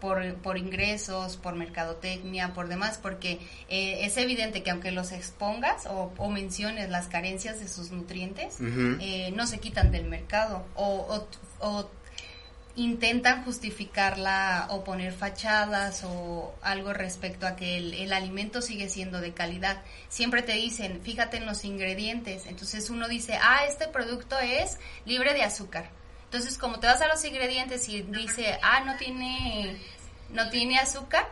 por, 0.00 0.34
por 0.36 0.58
ingresos, 0.58 1.36
por 1.36 1.54
mercadotecnia, 1.54 2.52
por 2.52 2.68
demás, 2.68 2.98
porque 3.00 3.40
eh, 3.68 4.04
es 4.04 4.16
evidente 4.16 4.62
que 4.62 4.70
aunque 4.70 4.90
los 4.92 5.12
expongas 5.12 5.86
o, 5.86 6.30
menciones 6.30 6.90
las 6.90 7.08
carencias 7.08 7.60
de 7.60 7.68
sus 7.68 7.90
nutrientes, 7.90 8.58
eh, 8.60 9.32
no 9.34 9.46
se 9.46 9.58
quitan 9.58 9.90
del 9.90 10.04
mercado 10.04 10.66
o, 10.74 11.24
o, 11.60 11.90
intentan 12.74 13.42
justificarla 13.44 14.66
o 14.68 14.84
poner 14.84 15.14
fachadas 15.14 16.04
o 16.04 16.54
algo 16.60 16.92
respecto 16.92 17.46
a 17.46 17.56
que 17.56 17.78
el, 17.78 17.94
el, 17.94 18.12
alimento 18.12 18.60
sigue 18.60 18.90
siendo 18.90 19.22
de 19.22 19.32
calidad. 19.32 19.82
Siempre 20.10 20.42
te 20.42 20.52
dicen, 20.52 21.00
fíjate 21.02 21.38
en 21.38 21.46
los 21.46 21.64
ingredientes. 21.64 22.44
Entonces 22.44 22.90
uno 22.90 23.08
dice, 23.08 23.38
ah, 23.40 23.64
este 23.66 23.88
producto 23.88 24.38
es 24.38 24.78
libre 25.06 25.32
de 25.32 25.42
azúcar 25.42 25.88
entonces, 26.26 26.58
como 26.58 26.80
te 26.80 26.86
vas 26.86 27.00
a 27.00 27.08
los 27.08 27.24
ingredientes 27.24 27.88
y 27.88 28.02
dice, 28.02 28.58
ah, 28.62 28.80
no 28.84 28.96
tiene, 28.96 29.80
no 30.30 30.50
tiene 30.50 30.78
azúcar, 30.78 31.28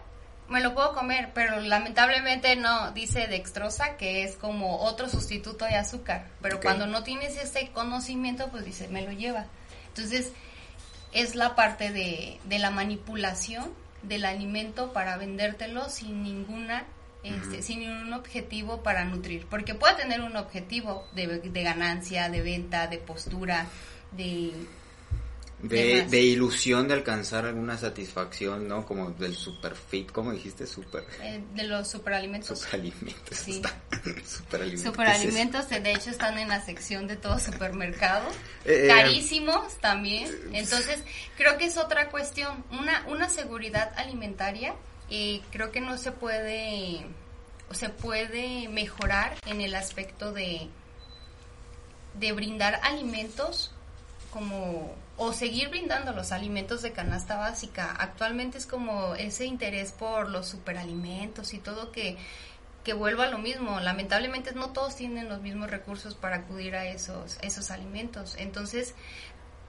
me 0.49 0.61
lo 0.61 0.73
puedo 0.73 0.95
comer, 0.95 1.33
pero 1.35 1.61
lamentablemente 1.61 2.55
no, 2.55 2.93
dice 2.93 3.27
dextrosa, 3.27 3.97
que 3.97 4.23
es 4.23 4.37
como 4.37 4.79
otro 4.83 5.09
sustituto 5.09 5.65
de 5.65 5.75
azúcar, 5.75 6.29
pero 6.41 6.61
cuando 6.61 6.87
no 6.87 7.03
tienes 7.03 7.37
ese 7.37 7.71
conocimiento, 7.71 8.51
pues 8.51 8.65
dice, 8.65 8.89
me 8.89 9.03
lo 9.03 9.11
lleva. 9.11 9.47
Entonces, 9.89 10.33
es 11.13 11.35
la 11.35 11.57
parte 11.57 11.91
de, 11.91 12.39
de 12.45 12.59
la 12.59 12.71
manipulación 12.71 13.73
del 14.03 14.25
alimento 14.25 14.93
para 14.93 15.17
vendértelo 15.17 15.89
sin 15.89 16.23
ninguna 16.23 16.85
este, 17.25 17.63
sin 17.63 17.81
ningún 17.81 18.13
objetivo 18.13 18.83
para 18.83 19.07
nutrir, 19.07 19.47
porque 19.47 19.75
puede 19.75 19.95
tener 19.95 20.21
un 20.21 20.37
objetivo 20.37 21.09
de, 21.15 21.39
de 21.39 21.63
ganancia, 21.63 22.29
de 22.29 22.43
venta, 22.43 22.87
de 22.87 22.99
postura, 22.99 23.67
de 24.13 24.53
De, 25.69 26.21
ilusión 26.21 26.89
de 26.89 26.95
alcanzar 26.95 27.47
alguna 27.47 27.79
satisfacción, 27.79 28.69
¿no? 28.69 28.85
Como 28.85 29.11
del 29.13 29.35
super 29.35 29.75
fit, 29.75 30.13
¿cómo 30.13 30.33
dijiste? 30.33 30.67
Super, 30.67 31.05
eh, 31.23 31.43
de 31.55 31.65
los 31.65 31.89
superalimentos. 31.89 32.61
superalimentos. 32.61 33.39
Sí. 33.39 33.53
está. 33.53 33.75
superalimentos. 34.27 34.93
Superalimentos, 34.93 35.69
de 35.71 35.93
hecho, 35.93 36.11
están 36.11 36.39
en 36.39 36.49
la 36.49 36.61
sección 36.63 37.07
de 37.07 37.17
todo 37.17 37.39
supermercado. 37.39 38.29
Eh, 38.67 38.89
Carísimos 38.89 39.75
también. 39.81 40.31
Entonces, 40.53 40.99
creo 41.37 41.57
que 41.57 41.65
es 41.65 41.79
otra 41.79 42.11
cuestión. 42.11 42.63
Una, 42.71 43.07
una 43.09 43.31
seguridad 43.31 43.93
alimentaria, 43.97 44.75
eh, 45.09 45.41
creo 45.51 45.73
que 45.73 45.81
no 45.81 45.97
se 45.97 46.13
puede, 46.13 47.07
se 47.71 47.89
puede 47.89 48.69
mejorar 48.69 49.37
en 49.47 49.63
el 49.63 49.75
aspecto 49.75 50.33
de, 50.33 50.69
de 52.19 52.33
brindar 52.33 52.81
alimentos 52.83 53.71
como 54.31 54.95
o 55.17 55.33
seguir 55.33 55.69
brindando 55.69 56.13
los 56.13 56.33
alimentos 56.33 56.83
de 56.83 56.93
canasta 56.93 57.37
básica. 57.37 57.95
Actualmente 57.99 58.59
es 58.59 58.67
como 58.67 59.15
ese 59.15 59.47
interés 59.47 59.93
por 59.93 60.29
los 60.29 60.47
superalimentos 60.47 61.55
y 61.55 61.59
todo 61.59 61.93
que 61.93 62.17
que 62.85 62.93
vuelva 62.93 63.25
a 63.25 63.31
lo 63.31 63.39
mismo. 63.39 63.81
Lamentablemente 63.81 64.53
no 64.53 64.71
todos 64.71 64.95
tienen 64.95 65.29
los 65.29 65.41
mismos 65.41 65.71
recursos 65.71 66.15
para 66.15 66.37
acudir 66.37 66.77
a 66.77 66.87
esos 66.87 67.39
esos 67.41 67.71
alimentos. 67.71 68.37
Entonces, 68.39 68.95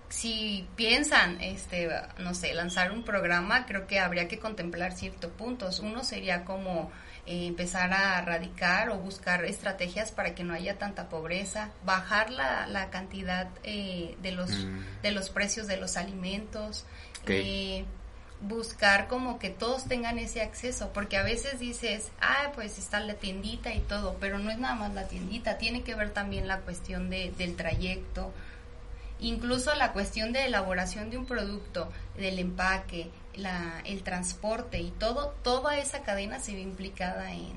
si 0.09 0.67
piensan, 0.75 1.41
este, 1.41 1.89
no 2.19 2.35
sé, 2.35 2.53
lanzar 2.53 2.91
un 2.91 3.03
programa, 3.03 3.65
creo 3.65 3.87
que 3.87 3.99
habría 3.99 4.27
que 4.27 4.39
contemplar 4.39 4.93
ciertos 4.93 5.31
puntos. 5.31 5.79
Uno 5.79 6.03
sería 6.03 6.45
como 6.45 6.91
eh, 7.27 7.47
empezar 7.47 7.91
a 7.93 8.19
erradicar 8.19 8.89
o 8.89 8.97
buscar 8.97 9.45
estrategias 9.45 10.11
para 10.11 10.35
que 10.35 10.43
no 10.43 10.53
haya 10.53 10.77
tanta 10.77 11.09
pobreza, 11.09 11.69
bajar 11.85 12.29
la, 12.29 12.67
la 12.67 12.89
cantidad 12.89 13.47
eh, 13.63 14.15
de 14.21 14.31
los 14.31 14.49
Mm. 14.51 15.01
de 15.01 15.11
los 15.11 15.29
precios 15.29 15.67
de 15.67 15.77
los 15.77 15.97
alimentos, 15.97 16.85
Ok. 17.23 17.29
eh, 17.29 17.85
buscar 18.41 19.07
como 19.07 19.39
que 19.39 19.49
todos 19.49 19.85
tengan 19.85 20.19
ese 20.19 20.41
acceso, 20.41 20.91
porque 20.93 21.17
a 21.17 21.23
veces 21.23 21.59
dices, 21.59 22.11
ah, 22.21 22.51
pues 22.53 22.77
está 22.77 22.99
la 22.99 23.13
tiendita 23.15 23.73
y 23.73 23.79
todo, 23.79 24.17
pero 24.19 24.37
no 24.39 24.51
es 24.51 24.57
nada 24.59 24.75
más 24.75 24.93
la 24.93 25.07
tiendita, 25.07 25.57
tiene 25.57 25.83
que 25.83 25.95
ver 25.95 26.11
también 26.11 26.47
la 26.47 26.59
cuestión 26.59 27.09
de, 27.09 27.31
del 27.37 27.55
trayecto, 27.55 28.33
incluso 29.27 29.73
la 29.75 29.91
cuestión 29.91 30.31
de 30.33 30.45
elaboración 30.45 31.09
de 31.09 31.17
un 31.17 31.25
producto, 31.25 31.91
del 32.17 32.39
empaque, 32.39 33.09
la, 33.35 33.81
el 33.85 34.03
transporte 34.03 34.79
y 34.79 34.91
todo, 34.91 35.33
toda 35.43 35.77
esa 35.77 36.03
cadena 36.03 36.39
se 36.39 36.53
ve 36.53 36.61
implicada 36.61 37.33
en, 37.33 37.53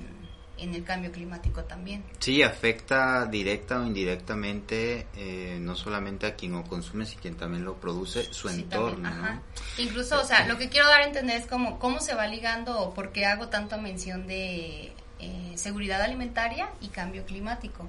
en 0.58 0.74
el 0.74 0.82
cambio 0.84 1.12
climático 1.12 1.64
también. 1.64 2.02
Sí, 2.18 2.42
afecta 2.42 3.26
directa 3.26 3.80
o 3.80 3.86
indirectamente 3.86 5.06
eh, 5.14 5.58
no 5.60 5.76
solamente 5.76 6.26
a 6.26 6.34
quien 6.34 6.52
lo 6.52 6.64
consume, 6.64 7.06
sino 7.06 7.20
quien 7.22 7.36
también 7.36 7.64
lo 7.64 7.76
produce, 7.76 8.32
su 8.32 8.48
Sí, 8.48 8.62
entorno. 8.62 9.10
¿no? 9.10 9.42
Incluso, 9.78 10.20
o 10.20 10.24
sea, 10.24 10.46
lo 10.46 10.58
que 10.58 10.68
quiero 10.68 10.88
dar 10.88 11.02
a 11.02 11.06
entender 11.06 11.36
es 11.36 11.46
como 11.46 11.78
cómo 11.78 12.00
se 12.00 12.14
va 12.14 12.26
ligando 12.26 12.78
o 12.80 12.94
por 12.94 13.12
qué 13.12 13.26
hago 13.26 13.48
tanta 13.48 13.76
mención 13.76 14.26
de 14.26 14.92
eh, 15.20 15.52
seguridad 15.56 16.00
alimentaria 16.02 16.68
y 16.80 16.88
cambio 16.88 17.24
climático. 17.24 17.88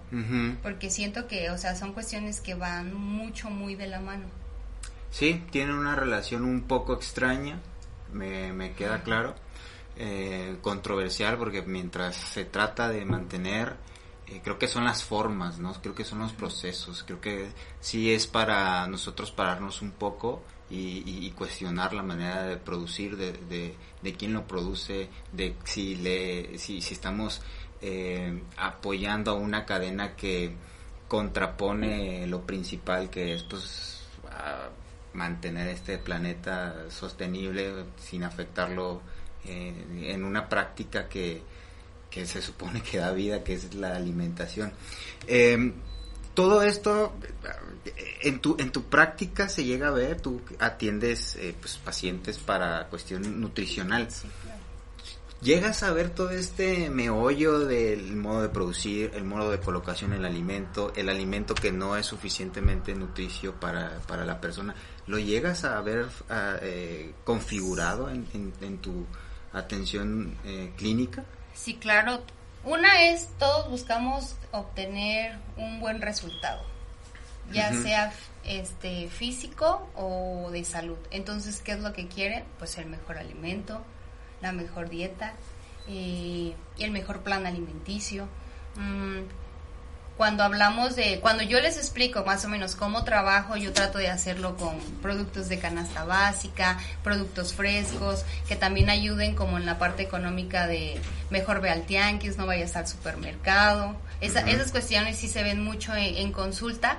Porque 0.63 0.89
siento 0.89 1.27
que, 1.27 1.49
o 1.51 1.57
sea, 1.57 1.75
son 1.75 1.93
cuestiones 1.93 2.41
que 2.41 2.55
van 2.55 2.93
mucho, 2.93 3.49
muy 3.49 3.75
de 3.75 3.87
la 3.87 3.99
mano. 3.99 4.25
Sí, 5.11 5.43
tienen 5.51 5.75
una 5.75 5.95
relación 5.95 6.43
un 6.43 6.63
poco 6.63 6.93
extraña, 6.93 7.59
me, 8.13 8.53
me 8.53 8.73
queda 8.73 9.01
claro, 9.03 9.35
eh, 9.95 10.57
controversial 10.61 11.37
porque 11.37 11.61
mientras 11.61 12.15
se 12.15 12.45
trata 12.45 12.89
de 12.89 13.05
mantener, 13.05 13.75
eh, 14.27 14.41
creo 14.43 14.57
que 14.57 14.67
son 14.67 14.85
las 14.85 15.03
formas, 15.03 15.59
¿no? 15.59 15.73
Creo 15.73 15.95
que 15.95 16.05
son 16.05 16.19
los 16.19 16.31
procesos, 16.31 17.03
creo 17.03 17.19
que 17.19 17.49
sí 17.79 18.13
es 18.13 18.27
para 18.27 18.87
nosotros 18.87 19.31
pararnos 19.31 19.81
un 19.81 19.91
poco 19.91 20.43
y, 20.69 21.03
y- 21.25 21.31
cuestionar 21.31 21.93
la 21.93 22.03
manera 22.03 22.43
de 22.43 22.57
producir, 22.57 23.17
de, 23.17 23.33
de, 24.03 24.13
quién 24.13 24.33
lo 24.33 24.45
produce, 24.47 25.09
de 25.31 25.55
si, 25.63 25.95
le, 25.95 26.57
si, 26.57 26.81
si 26.81 26.93
estamos 26.93 27.41
eh, 27.81 28.41
apoyando 28.57 29.31
a 29.31 29.33
una 29.35 29.65
cadena 29.65 30.15
que 30.15 30.51
contrapone 31.07 32.27
lo 32.27 32.41
principal 32.45 33.09
que 33.09 33.33
es 33.33 33.43
pues 33.43 34.03
mantener 35.13 35.67
este 35.69 35.97
planeta 35.97 36.85
sostenible 36.89 37.85
sin 37.97 38.23
afectarlo 38.23 39.01
eh, 39.45 39.73
en 40.13 40.23
una 40.23 40.47
práctica 40.47 41.07
que, 41.07 41.41
que 42.09 42.25
se 42.25 42.41
supone 42.41 42.81
que 42.81 42.97
da 42.99 43.11
vida, 43.11 43.43
que 43.43 43.53
es 43.53 43.73
la 43.73 43.95
alimentación. 43.95 44.71
Eh, 45.27 45.73
todo 46.33 46.61
esto 46.61 47.13
en 48.21 48.39
tu 48.39 48.55
en 48.59 48.71
tu 48.71 48.83
práctica 48.83 49.49
se 49.49 49.63
llega 49.63 49.87
a 49.87 49.91
ver, 49.91 50.19
tú 50.21 50.41
atiendes 50.59 51.35
eh, 51.35 51.55
pues, 51.59 51.77
pacientes 51.77 52.37
para 52.37 52.87
cuestión 52.87 53.39
nutricional. 53.41 54.07
Llegas 55.41 55.83
a 55.83 55.93
ver 55.93 56.09
todo 56.09 56.31
este 56.31 56.89
meollo 56.89 57.59
del 57.59 58.17
modo 58.17 58.41
de 58.41 58.49
producir, 58.49 59.11
el 59.15 59.23
modo 59.23 59.51
de 59.51 59.59
colocación 59.61 60.11
del 60.11 60.25
alimento, 60.25 60.91
el 60.97 61.07
alimento 61.07 61.55
que 61.55 61.71
no 61.71 61.95
es 61.95 62.07
suficientemente 62.07 62.93
nutricio 62.93 63.53
para, 63.57 63.99
para 64.05 64.25
la 64.25 64.41
persona. 64.41 64.75
¿Lo 65.07 65.17
llegas 65.17 65.63
a 65.63 65.79
ver 65.79 66.07
eh, 66.61 67.13
configurado 67.23 68.09
en, 68.09 68.27
en- 68.33 68.53
en 68.59 68.77
tu 68.79 69.05
atención 69.53 70.35
eh, 70.43 70.73
clínica? 70.75 71.23
Sí, 71.53 71.75
claro. 71.75 72.21
Una 72.65 73.03
es, 73.03 73.29
todos 73.39 73.69
buscamos 73.69 74.35
obtener 74.51 75.37
un 75.55 75.79
buen 75.79 76.01
resultado, 76.01 76.61
ya 77.51 77.73
sea 77.73 78.13
este 78.43 79.09
físico 79.09 79.89
o 79.95 80.49
de 80.51 80.63
salud. 80.63 80.97
Entonces, 81.11 81.61
¿qué 81.63 81.73
es 81.73 81.79
lo 81.79 81.93
que 81.93 82.07
quieren? 82.07 82.43
Pues 82.57 82.77
el 82.77 82.85
mejor 82.87 83.17
alimento, 83.17 83.83
la 84.41 84.51
mejor 84.51 84.89
dieta 84.89 85.33
eh, 85.87 86.53
y 86.77 86.83
el 86.83 86.91
mejor 86.91 87.21
plan 87.21 87.45
alimenticio. 87.45 88.27
Mm, 88.75 89.19
cuando 90.17 90.43
hablamos 90.43 90.97
de, 90.97 91.21
cuando 91.21 91.43
yo 91.43 91.61
les 91.61 91.77
explico 91.77 92.25
más 92.25 92.43
o 92.43 92.49
menos 92.49 92.75
cómo 92.75 93.05
trabajo, 93.05 93.55
yo 93.55 93.71
trato 93.71 93.99
de 93.99 94.09
hacerlo 94.09 94.57
con 94.57 94.77
productos 95.01 95.47
de 95.47 95.59
canasta 95.59 96.03
básica, 96.03 96.77
productos 97.05 97.53
frescos, 97.53 98.25
que 98.45 98.57
también 98.57 98.89
ayuden 98.89 99.33
como 99.33 99.57
en 99.57 99.65
la 99.65 99.79
parte 99.79 100.03
económica 100.03 100.67
de 100.67 100.99
mejor 101.29 101.61
ve 101.61 101.69
al 101.69 101.85
tianguis, 101.85 102.37
no 102.37 102.45
vayas 102.45 102.75
al 102.75 102.85
supermercado. 102.85 103.95
Esa- 104.19 104.41
Ujú. 104.41 104.49
Esas 104.49 104.71
cuestiones 104.73 105.17
sí 105.17 105.29
se 105.29 105.41
ven 105.41 105.63
mucho 105.63 105.95
en, 105.95 106.17
en 106.17 106.33
consulta, 106.33 106.97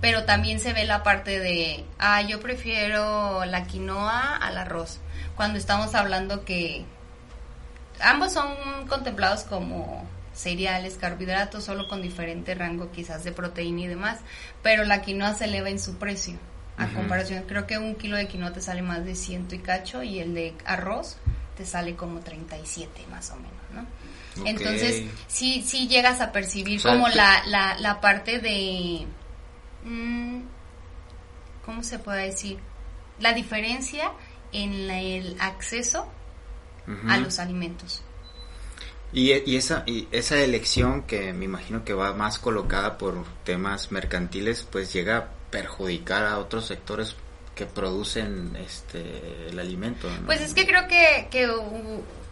pero 0.00 0.24
también 0.24 0.60
se 0.60 0.72
ve 0.72 0.84
la 0.84 1.02
parte 1.02 1.38
de, 1.38 1.84
ah, 1.98 2.22
yo 2.22 2.40
prefiero 2.40 3.44
la 3.44 3.66
quinoa 3.66 4.36
al 4.36 4.58
arroz, 4.58 5.00
cuando 5.36 5.58
estamos 5.58 5.94
hablando 5.94 6.44
que 6.44 6.84
ambos 8.00 8.32
son 8.32 8.54
contemplados 8.88 9.44
como 9.44 10.06
cereales, 10.32 10.96
carbohidratos, 11.00 11.64
solo 11.64 11.88
con 11.88 12.02
diferente 12.02 12.54
rango 12.54 12.92
quizás 12.92 13.24
de 13.24 13.32
proteína 13.32 13.82
y 13.82 13.86
demás, 13.86 14.20
pero 14.62 14.84
la 14.84 15.02
quinoa 15.02 15.34
se 15.34 15.46
eleva 15.46 15.70
en 15.70 15.80
su 15.80 15.96
precio. 15.96 16.38
A 16.78 16.88
comparación, 16.88 17.44
creo 17.48 17.66
que 17.66 17.78
un 17.78 17.94
kilo 17.94 18.18
de 18.18 18.28
quinoa 18.28 18.52
te 18.52 18.60
sale 18.60 18.82
más 18.82 19.02
de 19.02 19.14
ciento 19.14 19.54
y 19.54 19.60
cacho 19.60 20.02
y 20.02 20.18
el 20.18 20.34
de 20.34 20.54
arroz 20.66 21.16
te 21.56 21.64
sale 21.64 21.96
como 21.96 22.20
37 22.20 23.06
más 23.10 23.30
o 23.30 23.36
menos, 23.36 23.52
¿no? 23.72 24.46
Entonces, 24.46 25.04
sí, 25.26 25.64
sí 25.66 25.88
llegas 25.88 26.20
a 26.20 26.32
percibir 26.32 26.80
O 26.80 26.82
sea, 26.82 26.92
como 26.92 27.08
la, 27.08 27.42
la, 27.46 27.78
la 27.78 28.00
parte 28.02 28.38
de... 28.40 29.06
mm, 29.86 30.42
¿Cómo 31.64 31.82
se 31.82 31.98
puede 31.98 32.26
decir? 32.26 32.58
La 33.18 33.32
diferencia 33.32 34.12
en 34.52 34.86
la- 34.86 35.00
el 35.00 35.36
acceso 35.40 36.06
a 37.08 37.16
los 37.18 37.38
alimentos. 37.40 38.02
Y, 39.12 39.32
y 39.32 39.56
esa 39.56 39.82
y 39.86 40.06
esa 40.12 40.38
elección 40.40 41.02
que 41.02 41.32
me 41.32 41.44
imagino 41.46 41.84
que 41.84 41.94
va 41.94 42.12
más 42.12 42.38
colocada 42.38 42.98
por 42.98 43.24
temas 43.44 43.90
mercantiles, 43.90 44.62
pues 44.70 44.92
llega 44.92 45.16
a 45.16 45.28
perjudicar 45.50 46.24
a 46.24 46.38
otros 46.38 46.66
sectores 46.66 47.16
que 47.56 47.66
producen 47.66 48.54
este 48.56 49.48
el 49.48 49.58
alimento. 49.58 50.08
¿no? 50.10 50.26
Pues 50.26 50.40
es 50.42 50.54
que 50.54 50.66
creo 50.66 50.86
que, 50.86 51.26
que 51.30 51.48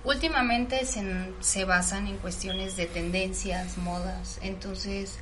últimamente 0.04 0.84
se, 0.84 1.32
se 1.40 1.64
basan 1.64 2.06
en 2.06 2.18
cuestiones 2.18 2.76
de 2.76 2.86
tendencias, 2.86 3.78
modas. 3.78 4.38
Entonces, 4.42 5.18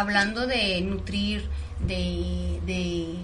hablando 0.00 0.46
de 0.46 0.80
nutrir, 0.80 1.48
de, 1.80 2.60
de, 2.64 3.14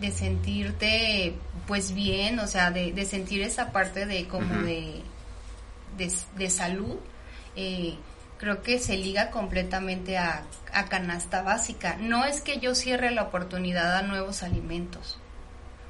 de 0.00 0.12
sentirte 0.12 1.34
pues 1.66 1.92
bien, 1.92 2.38
o 2.40 2.46
sea, 2.46 2.70
de, 2.70 2.92
de 2.92 3.04
sentir 3.04 3.42
esa 3.42 3.70
parte 3.70 4.06
de 4.06 4.26
como 4.26 4.54
Ujú. 4.54 4.64
de 4.64 5.02
de, 6.36 6.50
salud, 6.50 6.96
eh, 7.56 7.96
creo 8.38 8.62
que 8.62 8.78
se 8.78 8.96
liga 8.96 9.30
completamente 9.30 10.18
a, 10.18 10.44
a, 10.72 10.84
canasta 10.86 11.42
básica. 11.42 11.96
No 12.00 12.24
es 12.24 12.40
que 12.40 12.58
yo 12.58 12.74
cierre 12.74 13.10
la 13.10 13.24
oportunidad 13.24 13.96
a 13.96 14.02
nuevos 14.02 14.42
alimentos, 14.42 15.18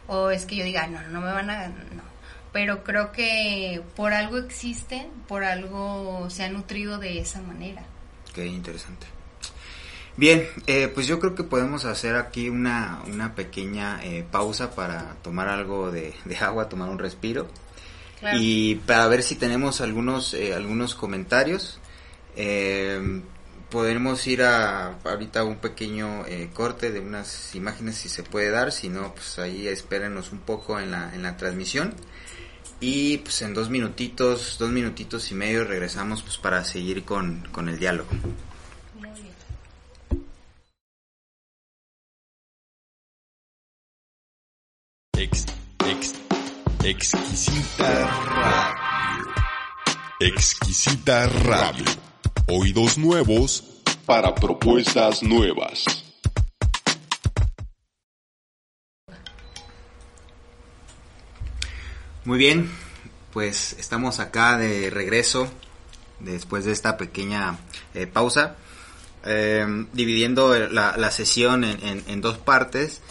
o 0.09 0.31
es 0.31 0.47
que 0.47 0.57
yo 0.57 0.65
diga, 0.65 0.87
no, 0.87 1.03
no 1.09 1.21
me 1.21 1.33
van 1.33 1.51
a... 1.51 1.69
No. 1.69 2.11
Pero 2.53 2.83
creo 2.83 3.13
que 3.13 3.81
por 3.95 4.13
algo 4.13 4.37
existen, 4.37 5.09
por 5.29 5.45
algo 5.45 6.29
se 6.31 6.43
ha 6.43 6.49
nutrido 6.49 6.99
de 6.99 7.21
esa 7.21 7.41
manera. 7.41 7.85
Qué 8.35 8.45
interesante. 8.47 9.07
Bien, 10.17 10.47
eh, 10.67 10.91
pues 10.93 11.07
yo 11.07 11.19
creo 11.19 11.35
que 11.35 11.45
podemos 11.45 11.85
hacer 11.85 12.17
aquí 12.17 12.49
una, 12.49 13.03
una 13.07 13.35
pequeña 13.35 14.01
eh, 14.05 14.25
pausa 14.31 14.75
para 14.75 15.15
tomar 15.23 15.49
algo 15.49 15.91
de, 15.91 16.15
agua, 16.41 16.69
tomar 16.69 16.89
un 16.89 16.99
respiro. 16.99 17.49
Y 18.35 18.75
para 18.75 19.09
ver 19.09 19.23
si 19.23 19.35
tenemos 19.35 19.81
algunos, 19.81 20.35
eh, 20.35 20.55
algunos 20.55 20.95
comentarios. 20.95 21.81
podemos 23.71 24.27
ir 24.27 24.43
a 24.43 24.99
ahorita 25.05 25.45
un 25.45 25.57
pequeño 25.57 26.25
corte 26.53 26.91
de 26.91 27.01
unas 27.01 27.55
imágenes 27.55 27.97
si 27.97 28.09
se 28.09 28.23
puede 28.23 28.51
dar, 28.51 28.73
si 28.73 28.89
no, 28.89 29.15
pues 29.15 29.39
ahí 29.39 29.69
espérenos 29.69 30.33
un 30.33 30.41
poco 30.41 30.79
en 30.79 30.91
la, 30.91 31.15
en 31.15 31.23
la 31.23 31.37
transmisión. 31.37 31.95
Y 32.81 33.19
pues 33.19 33.41
en 33.43 33.55
dos 33.55 33.71
minutitos, 33.71 34.57
dos 34.59 34.71
minutitos 34.71 35.31
y 35.31 35.35
medio 35.35 35.65
regresamos 35.65 36.23
pues 36.23 36.37
para 36.37 36.65
seguir 36.65 37.05
con, 37.05 37.49
con 37.53 37.69
el 37.69 37.79
diálogo. 37.79 38.11
Exquisita 46.83 48.07
Radio. 48.25 49.35
Exquisita 50.19 51.27
Radio. 51.27 51.85
Oídos 52.49 52.97
nuevos 52.97 53.83
para 54.07 54.35
propuestas 54.35 55.23
nuevas. 55.23 55.85
Muy 62.25 62.39
bien, 62.39 62.71
pues 63.35 63.75
estamos 63.79 64.19
acá 64.19 64.57
de 64.57 64.89
regreso 64.89 65.53
después 66.19 66.65
de 66.65 66.73
esta 66.73 66.97
pequeña 66.97 67.59
eh, 67.93 68.07
pausa, 68.07 68.57
eh, 69.27 69.67
dividiendo 69.93 70.59
la, 70.59 71.11
sesión 71.11 71.63
en 71.63 72.21
dos 72.23 72.39
partes. 72.39 73.03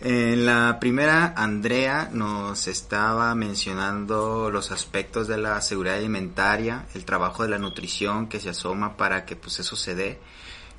En 0.00 0.44
la 0.44 0.78
primera, 0.78 1.32
Andrea 1.36 2.10
nos 2.12 2.68
estaba 2.68 3.34
mencionando 3.34 4.50
los 4.50 4.70
aspectos 4.70 5.26
de 5.26 5.38
la 5.38 5.60
seguridad 5.62 5.96
alimentaria, 5.96 6.86
el 6.94 7.06
trabajo 7.06 7.44
de 7.44 7.48
la 7.48 7.58
nutrición 7.58 8.28
que 8.28 8.38
se 8.38 8.50
asoma 8.50 8.98
para 8.98 9.24
que 9.24 9.36
pues 9.36 9.58
eso 9.58 9.74
se 9.74 9.94
dé 9.94 10.18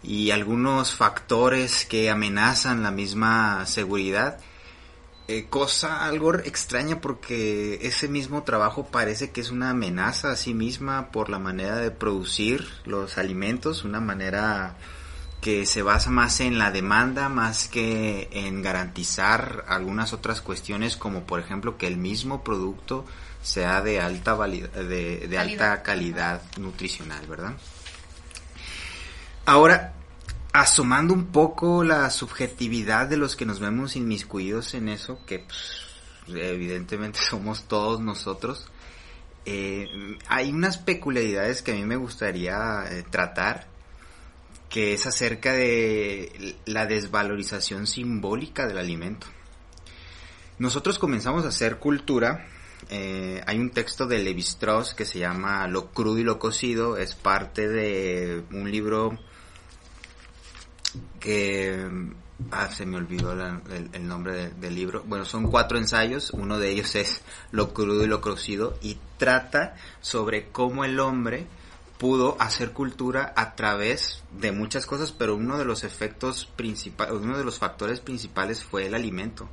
y 0.04 0.30
algunos 0.30 0.94
factores 0.94 1.86
que 1.86 2.12
amenazan 2.12 2.84
la 2.84 2.92
misma 2.92 3.66
seguridad. 3.66 4.40
Eh, 5.28 5.48
cosa 5.50 6.06
algo 6.06 6.36
extraña 6.36 7.02
porque 7.02 7.80
ese 7.82 8.08
mismo 8.08 8.44
trabajo 8.44 8.86
parece 8.86 9.32
que 9.32 9.42
es 9.42 9.52
una 9.52 9.72
amenaza 9.72 10.32
a 10.32 10.38
sí 10.38 10.54
misma 10.54 11.12
por 11.12 11.30
la 11.30 11.40
manera 11.40 11.78
de 11.78 11.92
producir 11.92 12.66
los 12.86 13.18
alimentos, 13.18 13.84
una 13.84 14.00
manera 14.00 14.78
que 15.48 15.66
se 15.66 15.82
basa 15.82 16.10
más 16.10 16.42
en 16.42 16.58
la 16.58 16.72
demanda 16.72 17.30
más 17.30 17.70
que 17.70 18.28
en 18.34 18.62
garantizar 18.62 19.64
algunas 19.70 20.12
otras 20.12 20.42
cuestiones 20.42 20.98
como 20.98 21.24
por 21.24 21.40
ejemplo 21.40 21.78
que 21.78 21.88
el 21.88 21.96
mismo 21.96 22.44
producto 22.44 23.06
sea 23.42 23.82
de 23.82 24.02
alta 24.02 24.36
de, 24.36 25.26
de 25.26 25.38
alta 25.38 25.84
calidad 25.84 26.42
nutricional, 26.58 27.26
¿verdad? 27.28 27.54
Ahora, 29.46 29.94
asomando 30.52 31.14
un 31.14 31.28
poco 31.28 31.82
la 31.86 32.10
subjetividad 32.10 33.08
de 33.08 33.16
los 33.16 33.38
que 33.38 33.46
nos 33.46 33.62
vemos 33.62 33.96
inmiscuidos 33.96 34.74
en 34.74 34.90
eso, 34.90 35.22
que 35.26 35.40
pues, 35.40 35.80
evidentemente 36.28 37.20
somos 37.30 37.70
todos 37.70 38.02
nosotros, 38.02 38.68
eh, 39.46 40.18
hay 40.28 40.52
unas 40.52 40.78
peculiaridades 40.78 41.62
que 41.62 41.72
a 41.72 41.76
mí 41.76 41.86
me 41.86 41.96
gustaría 41.96 42.84
eh, 42.90 43.06
tratar 43.10 43.77
que 44.70 44.94
es 44.94 45.06
acerca 45.08 45.54
de 45.54 46.56
la 46.66 46.86
desvalorización 46.86 47.88
simbólica 47.88 48.68
del 48.68 48.78
alimento. 48.78 49.28
Nosotros 50.60 50.98
comenzamos 51.00 51.46
a 51.46 51.50
hacer 51.50 51.78
cultura. 51.78 52.48
Eh, 52.90 53.42
hay 53.46 53.60
un 53.60 53.70
texto 53.70 54.08
de 54.08 54.20
Levi 54.20 54.42
Strauss 54.42 54.94
que 54.94 55.06
se 55.06 55.20
llama 55.20 55.68
Lo 55.68 55.92
crudo 55.92 56.18
y 56.18 56.24
lo 56.24 56.40
cocido. 56.40 56.98
Es 56.98 57.16
parte 57.16 57.68
de 57.68 58.44
un 58.52 58.70
libro 58.70 59.18
que... 61.20 61.88
Ah, 62.52 62.70
se 62.72 62.86
me 62.86 62.98
olvidó 62.98 63.32
el, 63.34 64.08
nombre 64.08 64.50
del 64.50 64.76
libro. 64.76 65.04
Bueno, 65.08 65.26
son 65.26 65.50
cuatro 65.50 65.78
ensayos. 65.78 66.32
Uno 66.32 66.60
de 66.60 66.72
ellos 66.72 66.96
es 66.96 67.22
Lo 67.52 67.74
crudo 67.74 68.04
y 68.04 68.08
lo 68.08 68.22
cocido. 68.22 68.78
Y 68.82 68.98
trata 69.18 69.76
sobre 70.02 70.50
cómo 70.52 70.86
el 70.86 71.00
hombre 71.00 71.48
pudo 71.98 72.38
hacer 72.40 72.72
cultura 72.72 73.34
a 73.36 73.56
través 73.56 74.24
de 74.32 74.52
muchas 74.52 74.86
cosas, 74.86 75.12
pero 75.12 75.36
uno 75.36 75.58
de 75.58 75.66
los 75.66 75.84
efectos 75.84 76.46
principales, 76.46 77.14
uno 77.16 77.38
de 77.38 77.44
los 77.44 77.58
factores 77.60 78.00
principales 78.00 78.64
fue 78.64 78.86
el 78.86 78.94
alimento, 78.94 79.50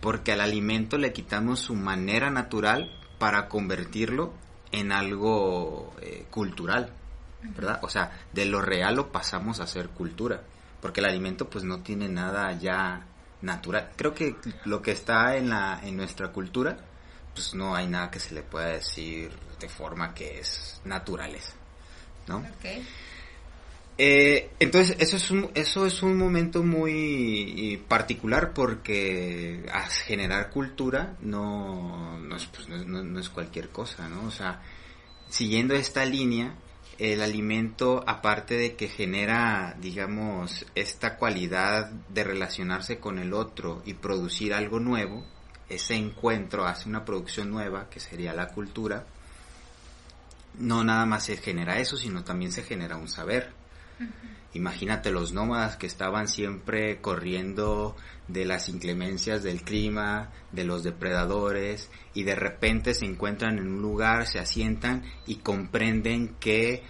porque 0.00 0.32
al 0.32 0.40
alimento 0.40 0.98
le 0.98 1.12
quitamos 1.12 1.60
su 1.60 1.74
manera 1.74 2.30
natural 2.30 2.90
para 3.18 3.48
convertirlo 3.48 4.32
en 4.72 4.92
algo 4.92 5.94
eh, 6.00 6.26
cultural, 6.30 6.90
¿verdad? 7.42 7.80
O 7.82 7.88
sea, 7.88 8.12
de 8.32 8.46
lo 8.46 8.60
real 8.60 8.96
lo 8.96 9.12
pasamos 9.12 9.60
a 9.60 9.64
hacer 9.64 9.90
cultura, 9.90 10.42
porque 10.80 11.00
el 11.00 11.06
alimento 11.06 11.48
pues 11.48 11.64
no 11.64 11.80
tiene 11.80 12.08
nada 12.08 12.52
ya 12.52 13.06
natural. 13.42 13.90
Creo 13.96 14.14
que 14.14 14.36
lo 14.64 14.80
que 14.80 14.92
está 14.92 15.36
en 15.36 15.50
la 15.50 15.80
en 15.82 15.96
nuestra 15.96 16.32
cultura 16.32 16.78
pues 17.34 17.54
no 17.54 17.74
hay 17.74 17.88
nada 17.88 18.10
que 18.10 18.20
se 18.20 18.34
le 18.34 18.42
pueda 18.42 18.68
decir 18.68 19.30
de 19.58 19.68
forma 19.68 20.14
que 20.14 20.40
es 20.40 20.80
naturaleza. 20.84 21.54
¿No? 22.26 22.44
Eh, 23.96 24.50
entonces, 24.58 24.96
eso 24.98 25.16
es, 25.16 25.30
un, 25.30 25.50
eso 25.54 25.86
es 25.86 26.02
un 26.02 26.16
momento 26.16 26.64
muy 26.64 27.80
particular 27.86 28.52
porque 28.52 29.64
generar 30.04 30.50
cultura 30.50 31.16
no, 31.20 32.18
no, 32.18 32.36
es, 32.36 32.46
pues, 32.46 32.68
no, 32.68 33.20
es 33.20 33.28
cualquier 33.28 33.68
cosa, 33.68 34.08
¿no? 34.08 34.26
O 34.26 34.30
sea, 34.32 34.60
siguiendo 35.28 35.74
esta 35.74 36.04
línea, 36.04 36.56
el 36.98 37.22
alimento, 37.22 38.02
aparte 38.04 38.56
de 38.56 38.74
que 38.74 38.88
genera, 38.88 39.76
digamos, 39.80 40.66
esta 40.74 41.16
cualidad 41.16 41.90
de 41.90 42.24
relacionarse 42.24 42.98
con 42.98 43.18
el 43.18 43.32
otro 43.32 43.82
y 43.86 43.94
producir 43.94 44.54
algo 44.54 44.80
nuevo, 44.80 45.24
ese 45.68 45.94
encuentro 45.94 46.66
hace 46.66 46.88
una 46.88 47.04
producción 47.04 47.50
nueva, 47.50 47.88
que 47.88 48.00
sería 48.00 48.34
la 48.34 48.48
cultura, 48.48 49.06
no 50.58 50.84
nada 50.84 51.06
más 51.06 51.24
se 51.24 51.36
genera 51.36 51.78
eso, 51.78 51.96
sino 51.96 52.24
también 52.24 52.52
se 52.52 52.62
genera 52.62 52.96
un 52.96 53.08
saber. 53.08 53.52
Imagínate 54.54 55.10
los 55.10 55.32
nómadas 55.32 55.76
que 55.76 55.86
estaban 55.86 56.28
siempre 56.28 57.00
corriendo 57.00 57.96
de 58.28 58.44
las 58.44 58.68
inclemencias 58.68 59.42
del 59.42 59.62
clima, 59.62 60.30
de 60.52 60.62
los 60.62 60.84
depredadores, 60.84 61.90
y 62.14 62.22
de 62.22 62.36
repente 62.36 62.94
se 62.94 63.04
encuentran 63.04 63.58
en 63.58 63.66
un 63.66 63.82
lugar, 63.82 64.28
se 64.28 64.38
asientan 64.38 65.02
y 65.26 65.36
comprenden 65.36 66.36
que 66.38 66.84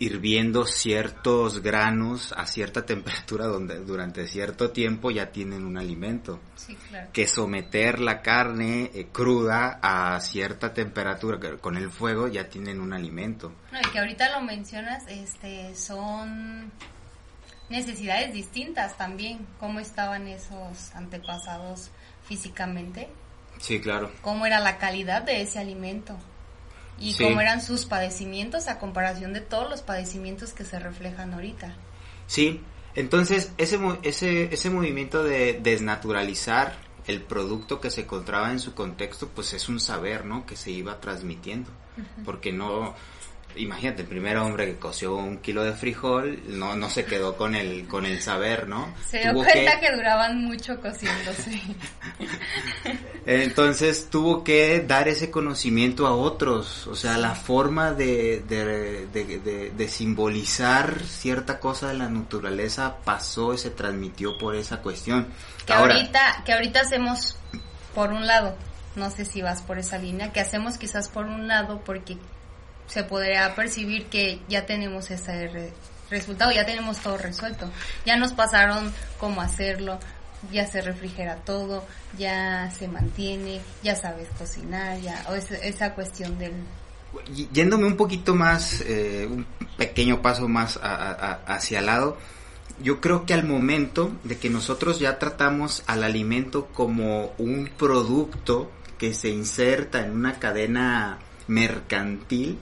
hirviendo 0.00 0.64
ciertos 0.64 1.60
granos 1.60 2.32
a 2.36 2.46
cierta 2.46 2.86
temperatura 2.86 3.46
donde 3.46 3.80
durante 3.80 4.26
cierto 4.26 4.70
tiempo 4.70 5.10
ya 5.10 5.30
tienen 5.30 5.64
un 5.64 5.76
alimento. 5.76 6.40
Que 7.12 7.26
someter 7.26 7.98
la 7.98 8.20
carne 8.20 8.90
eh, 8.94 9.08
cruda 9.10 9.78
a 9.82 10.20
cierta 10.20 10.74
temperatura 10.74 11.38
con 11.58 11.76
el 11.76 11.90
fuego 11.90 12.28
ya 12.28 12.48
tienen 12.48 12.80
un 12.80 12.92
alimento. 12.92 13.52
No, 13.72 13.80
y 13.80 13.90
que 13.90 13.98
ahorita 13.98 14.30
lo 14.38 14.42
mencionas, 14.42 15.04
este, 15.08 15.74
son 15.74 16.70
necesidades 17.70 18.32
distintas 18.32 18.96
también. 18.96 19.46
¿Cómo 19.58 19.80
estaban 19.80 20.28
esos 20.28 20.94
antepasados 20.94 21.90
físicamente? 22.24 23.08
Sí, 23.58 23.80
claro. 23.80 24.12
¿Cómo 24.20 24.46
era 24.46 24.60
la 24.60 24.78
calidad 24.78 25.22
de 25.22 25.42
ese 25.42 25.58
alimento? 25.58 26.16
Y 27.00 27.14
cómo 27.14 27.40
eran 27.40 27.62
sus 27.62 27.84
padecimientos 27.84 28.68
a 28.68 28.78
comparación 28.78 29.32
de 29.32 29.40
todos 29.40 29.68
los 29.68 29.82
padecimientos 29.82 30.52
que 30.52 30.64
se 30.64 30.78
reflejan 30.78 31.34
ahorita. 31.34 31.74
Sí, 32.26 32.60
entonces 32.94 33.52
ese, 33.58 33.78
ese, 34.02 34.52
ese 34.52 34.70
movimiento 34.70 35.22
de 35.22 35.60
desnaturalizar 35.62 36.76
el 37.06 37.22
producto 37.22 37.80
que 37.80 37.90
se 37.90 38.02
encontraba 38.02 38.52
en 38.52 38.60
su 38.60 38.74
contexto, 38.74 39.28
pues 39.28 39.54
es 39.54 39.68
un 39.68 39.80
saber, 39.80 40.26
¿no? 40.26 40.44
Que 40.44 40.56
se 40.56 40.70
iba 40.70 41.00
transmitiendo, 41.00 41.70
porque 42.24 42.52
no... 42.52 42.94
imagínate, 43.58 44.02
el 44.02 44.08
primer 44.08 44.36
hombre 44.36 44.66
que 44.66 44.76
coció 44.76 45.16
un 45.16 45.38
kilo 45.38 45.64
de 45.64 45.72
frijol 45.72 46.40
no, 46.48 46.76
no 46.76 46.88
se 46.88 47.04
quedó 47.04 47.36
con 47.36 47.54
el, 47.54 47.86
con 47.86 48.06
el 48.06 48.20
saber, 48.20 48.68
¿no? 48.68 48.94
Se 49.08 49.18
dio 49.18 49.34
cuenta 49.34 49.80
que... 49.80 49.94
duraban 49.94 50.44
mucho 50.44 50.80
cociéndose. 50.80 51.60
Entonces 53.26 54.08
tuvo 54.10 54.42
que 54.42 54.80
dar 54.80 55.08
ese 55.08 55.30
conocimiento 55.30 56.06
a 56.06 56.14
otros, 56.14 56.86
o 56.86 56.96
sea, 56.96 57.18
la 57.18 57.34
forma 57.34 57.92
de, 57.92 58.40
de, 58.48 59.88
simbolizar 59.88 61.00
cierta 61.04 61.60
cosa 61.60 61.88
de 61.88 61.94
la 61.94 62.08
naturaleza 62.08 62.96
pasó 63.04 63.52
y 63.52 63.58
se 63.58 63.70
transmitió 63.70 64.38
por 64.38 64.54
esa 64.54 64.78
cuestión. 64.78 65.28
Que 65.66 65.72
ahorita, 65.72 66.42
que 66.44 66.52
ahorita 66.52 66.80
hacemos 66.80 67.36
por 67.94 68.12
un 68.12 68.26
lado, 68.26 68.56
no 68.96 69.10
sé 69.10 69.24
si 69.24 69.42
vas 69.42 69.62
por 69.62 69.78
esa 69.78 69.98
línea, 69.98 70.32
que 70.32 70.40
hacemos 70.40 70.78
quizás 70.78 71.08
por 71.08 71.26
un 71.26 71.48
lado 71.48 71.82
porque 71.84 72.16
se 72.88 73.04
podría 73.04 73.54
percibir 73.54 74.06
que 74.06 74.40
ya 74.48 74.66
tenemos 74.66 75.10
ese 75.10 75.72
resultado, 76.10 76.50
ya 76.50 76.66
tenemos 76.66 76.98
todo 76.98 77.18
resuelto. 77.18 77.70
Ya 78.04 78.16
nos 78.16 78.32
pasaron 78.32 78.92
cómo 79.18 79.40
hacerlo, 79.40 79.98
ya 80.50 80.66
se 80.66 80.80
refrigera 80.80 81.36
todo, 81.36 81.84
ya 82.16 82.70
se 82.70 82.88
mantiene, 82.88 83.60
ya 83.82 83.94
sabes 83.94 84.28
cocinar, 84.38 84.98
ya, 85.00 85.24
o 85.28 85.34
esa 85.34 85.94
cuestión 85.94 86.38
del... 86.38 86.52
Yéndome 87.52 87.86
un 87.86 87.96
poquito 87.96 88.34
más, 88.34 88.82
eh, 88.86 89.26
un 89.30 89.46
pequeño 89.76 90.20
paso 90.20 90.46
más 90.48 90.78
hacia 90.82 91.78
el 91.78 91.86
lado, 91.86 92.18
yo 92.82 93.00
creo 93.00 93.26
que 93.26 93.34
al 93.34 93.44
momento 93.44 94.12
de 94.24 94.38
que 94.38 94.50
nosotros 94.50 94.98
ya 94.98 95.18
tratamos 95.18 95.82
al 95.86 96.04
alimento 96.04 96.66
como 96.66 97.32
un 97.38 97.70
producto 97.76 98.70
que 98.98 99.14
se 99.14 99.30
inserta 99.30 100.04
en 100.04 100.12
una 100.12 100.38
cadena 100.38 101.18
mercantil, 101.48 102.58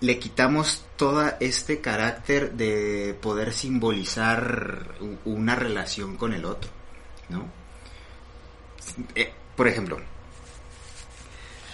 le 0.00 0.18
quitamos 0.18 0.84
todo 0.96 1.32
este 1.40 1.80
carácter 1.80 2.52
de 2.52 3.16
poder 3.20 3.52
simbolizar 3.52 4.94
una 5.24 5.54
relación 5.54 6.16
con 6.16 6.32
el 6.32 6.44
otro, 6.44 6.70
¿no? 7.28 7.46
Eh, 9.14 9.32
por 9.56 9.68
ejemplo, 9.68 9.98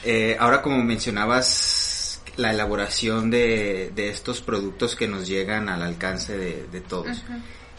eh, 0.05 0.37
ahora 0.39 0.63
como 0.63 0.83
mencionabas 0.83 2.23
la 2.37 2.51
elaboración 2.51 3.31
de, 3.31 3.93
estos 3.97 4.41
productos 4.41 4.97
que 4.97 5.07
nos 5.07 5.27
llegan 5.27 5.69
al 5.69 5.83
alcance 5.83 6.37
de, 6.37 6.81
todos, 6.81 7.23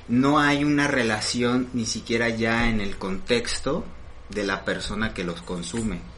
no 0.07 0.39
hay 0.39 0.63
una 0.63 0.87
relación 0.87 1.69
ni 1.73 1.85
siquiera 1.85 2.29
ya 2.29 2.69
en 2.69 2.79
el 2.79 2.97
contexto 2.97 3.83
de 4.29 4.43
la 4.43 4.63
persona 4.63 5.13
que 5.13 5.23
los 5.23 5.41
consume 5.41 6.12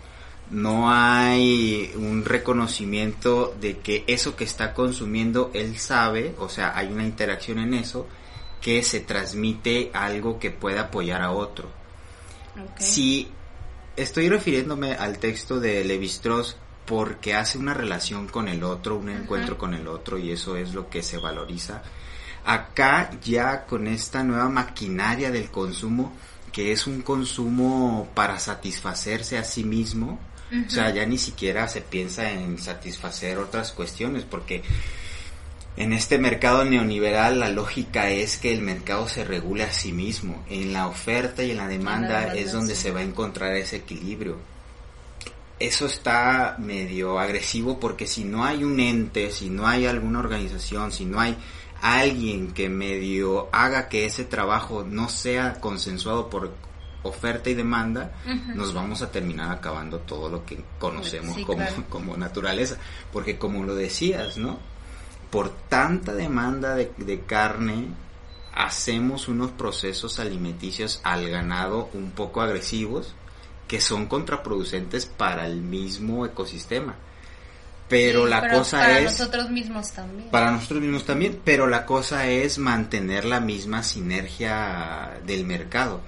no 0.51 0.91
hay 0.91 1.91
un 1.95 2.23
reconocimiento 2.23 3.55
de 3.59 3.79
que 3.79 4.03
eso 4.07 4.35
que 4.35 4.43
está 4.43 4.73
consumiendo 4.73 5.51
él 5.53 5.77
sabe, 5.77 6.35
o 6.39 6.49
sea, 6.49 6.77
hay 6.77 6.87
una 6.87 7.03
interacción 7.03 7.59
en 7.59 7.73
eso 7.73 8.07
que 8.61 8.83
se 8.83 8.99
transmite 8.99 9.91
algo 9.93 10.39
que 10.39 10.51
pueda 10.51 10.81
apoyar 10.81 11.21
a 11.21 11.31
otro. 11.31 11.69
Si 12.77 13.27
estoy 13.95 14.29
refiriéndome 14.29 14.93
al 14.93 15.19
texto 15.19 15.59
de 15.59 15.83
Levi 15.83 16.05
Strauss 16.05 16.55
porque 16.85 17.33
hace 17.33 17.57
una 17.57 17.73
relación 17.73 18.27
con 18.27 18.47
el 18.47 18.63
otro, 18.63 18.97
un 18.97 19.09
encuentro 19.09 19.57
con 19.57 19.73
el 19.73 19.87
otro 19.87 20.17
y 20.17 20.31
eso 20.31 20.55
es 20.55 20.73
lo 20.73 20.89
que 20.89 21.01
se 21.01 21.17
valoriza. 21.17 21.81
Acá 22.45 23.09
ya 23.23 23.65
con 23.65 23.87
esta 23.87 24.23
nueva 24.23 24.49
maquinaria 24.49 25.31
del 25.31 25.49
consumo 25.49 26.13
que 26.55 26.71
es 26.71 26.87
un 26.87 27.01
consumo 27.01 28.07
para 28.13 28.39
satisfacerse 28.39 29.37
a 29.37 29.43
sí 29.43 29.65
mismo, 29.65 30.19
o 30.67 30.69
sea, 30.69 30.89
ya 30.91 31.05
ni 31.05 31.17
siquiera 31.17 31.67
se 31.67 31.81
piensa 31.81 32.31
en 32.31 32.57
satisfacer 32.57 33.37
otras 33.37 33.71
cuestiones, 33.71 34.23
porque 34.23 34.63
en 35.77 35.91
este 35.91 36.17
mercado 36.17 36.63
neoliberal 36.63 37.39
la 37.39 37.49
lógica 37.49 38.09
es 38.09 38.37
que 38.37 38.53
el 38.53 38.61
mercado 38.61 39.09
se 39.09 39.25
regule 39.25 39.63
a 39.63 39.73
sí 39.73 39.91
mismo. 39.91 40.43
En 40.49 40.71
la 40.71 40.87
oferta 40.87 41.43
y 41.43 41.51
en 41.51 41.57
la 41.57 41.67
demanda 41.67 42.33
es 42.33 42.53
donde 42.53 42.75
se 42.75 42.91
va 42.91 43.01
a 43.01 43.03
encontrar 43.03 43.55
ese 43.55 43.77
equilibrio. 43.77 44.37
Eso 45.59 45.85
está 45.85 46.55
medio 46.59 47.19
agresivo 47.19 47.79
porque 47.79 48.07
si 48.07 48.23
no 48.23 48.45
hay 48.45 48.63
un 48.63 48.79
ente, 48.79 49.31
si 49.31 49.49
no 49.49 49.67
hay 49.67 49.85
alguna 49.85 50.19
organización, 50.19 50.91
si 50.91 51.05
no 51.05 51.19
hay 51.19 51.37
alguien 51.81 52.51
que 52.51 52.69
medio 52.69 53.49
haga 53.51 53.89
que 53.89 54.05
ese 54.05 54.23
trabajo 54.23 54.85
no 54.89 55.09
sea 55.09 55.59
consensuado 55.59 56.29
por 56.29 56.53
oferta 57.07 57.49
y 57.49 57.53
demanda, 57.53 58.11
nos 58.53 58.73
vamos 58.73 59.01
a 59.01 59.11
terminar 59.11 59.51
acabando 59.51 59.99
todo 59.99 60.29
lo 60.29 60.45
que 60.45 60.63
conocemos 60.79 61.37
como, 61.45 61.65
como 61.89 62.17
naturaleza. 62.17 62.77
Porque 63.11 63.37
como 63.37 63.63
lo 63.63 63.75
decías, 63.75 64.37
¿no? 64.37 64.59
Por 65.29 65.49
tanta 65.49 66.13
demanda 66.13 66.75
de, 66.75 66.91
de 66.97 67.21
carne, 67.21 67.87
hacemos 68.53 69.27
unos 69.27 69.51
procesos 69.51 70.19
alimenticios 70.19 71.01
al 71.03 71.29
ganado 71.29 71.89
un 71.93 72.11
poco 72.11 72.41
agresivos 72.41 73.15
que 73.67 73.81
son 73.81 74.07
contraproducentes 74.07 75.05
para 75.05 75.45
el 75.45 75.61
mismo 75.61 76.25
ecosistema. 76.25 76.95
Pero 77.87 78.25
la 78.25 78.49
cosa 78.49 78.77
para 78.77 78.99
es... 78.99 79.05
Para 79.05 79.11
nosotros 79.11 79.49
mismos 79.51 79.91
también. 79.91 80.31
Para 80.31 80.51
nosotros 80.51 80.81
mismos 80.81 81.05
también, 81.05 81.39
pero 81.43 81.67
la 81.67 81.85
cosa 81.85 82.27
es 82.27 82.57
mantener 82.57 83.25
la 83.25 83.39
misma 83.39 83.83
sinergia 83.83 85.19
del 85.25 85.45
mercado. 85.45 86.01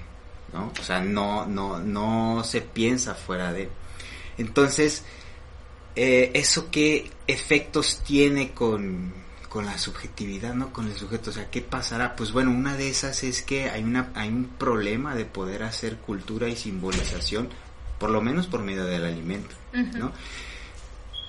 ¿No? 0.58 0.74
O 0.80 0.84
sea, 0.84 1.00
no, 1.00 1.46
no, 1.46 1.80
no 1.80 2.44
se 2.44 2.62
piensa 2.62 3.14
fuera 3.14 3.54
de. 3.54 3.70
Entonces, 4.38 5.04
eh, 5.96 6.32
¿eso 6.34 6.70
qué 6.72 7.12
efectos 7.28 8.02
tiene 8.06 8.52
con, 8.52 9.14
con 9.50 9.66
la 9.66 9.78
subjetividad, 9.78 10.54
¿no? 10.54 10.74
Con 10.74 10.88
el 10.88 10.96
sujeto, 10.96 11.30
o 11.30 11.34
sea, 11.34 11.50
¿qué 11.50 11.62
pasará? 11.62 12.16
Pues 12.16 12.32
bueno, 12.32 12.52
una 12.52 12.76
de 12.76 12.90
esas 12.90 13.24
es 13.24 13.42
que 13.42 13.70
hay, 13.70 13.84
una, 13.84 14.12
hay 14.16 14.30
un 14.30 14.46
problema 14.46 15.16
de 15.16 15.26
poder 15.26 15.64
hacer 15.64 15.98
cultura 15.98 16.48
y 16.48 16.56
simbolización, 16.56 17.50
por 18.00 18.10
lo 18.10 18.22
menos 18.22 18.48
por 18.48 18.62
medio 18.62 18.86
del 18.86 19.06
alimento, 19.06 19.56
¿no? 19.74 20.12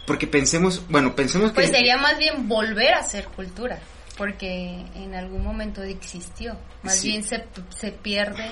Porque 0.07 0.27
pensemos, 0.27 0.83
bueno, 0.89 1.15
pensemos 1.15 1.53
pues 1.53 1.67
que... 1.67 1.73
Pues 1.73 1.79
sería 1.79 1.99
más 1.99 2.19
bien 2.19 2.49
volver 2.49 2.95
a 2.95 3.01
hacer 3.01 3.27
cultura, 3.29 3.79
porque 4.17 4.85
en 4.95 5.15
algún 5.15 5.45
momento 5.45 5.83
existió, 5.83 6.57
más 6.83 7.03
bien 7.03 7.23
se, 7.23 7.45
se 7.77 7.93
pierde 7.93 8.51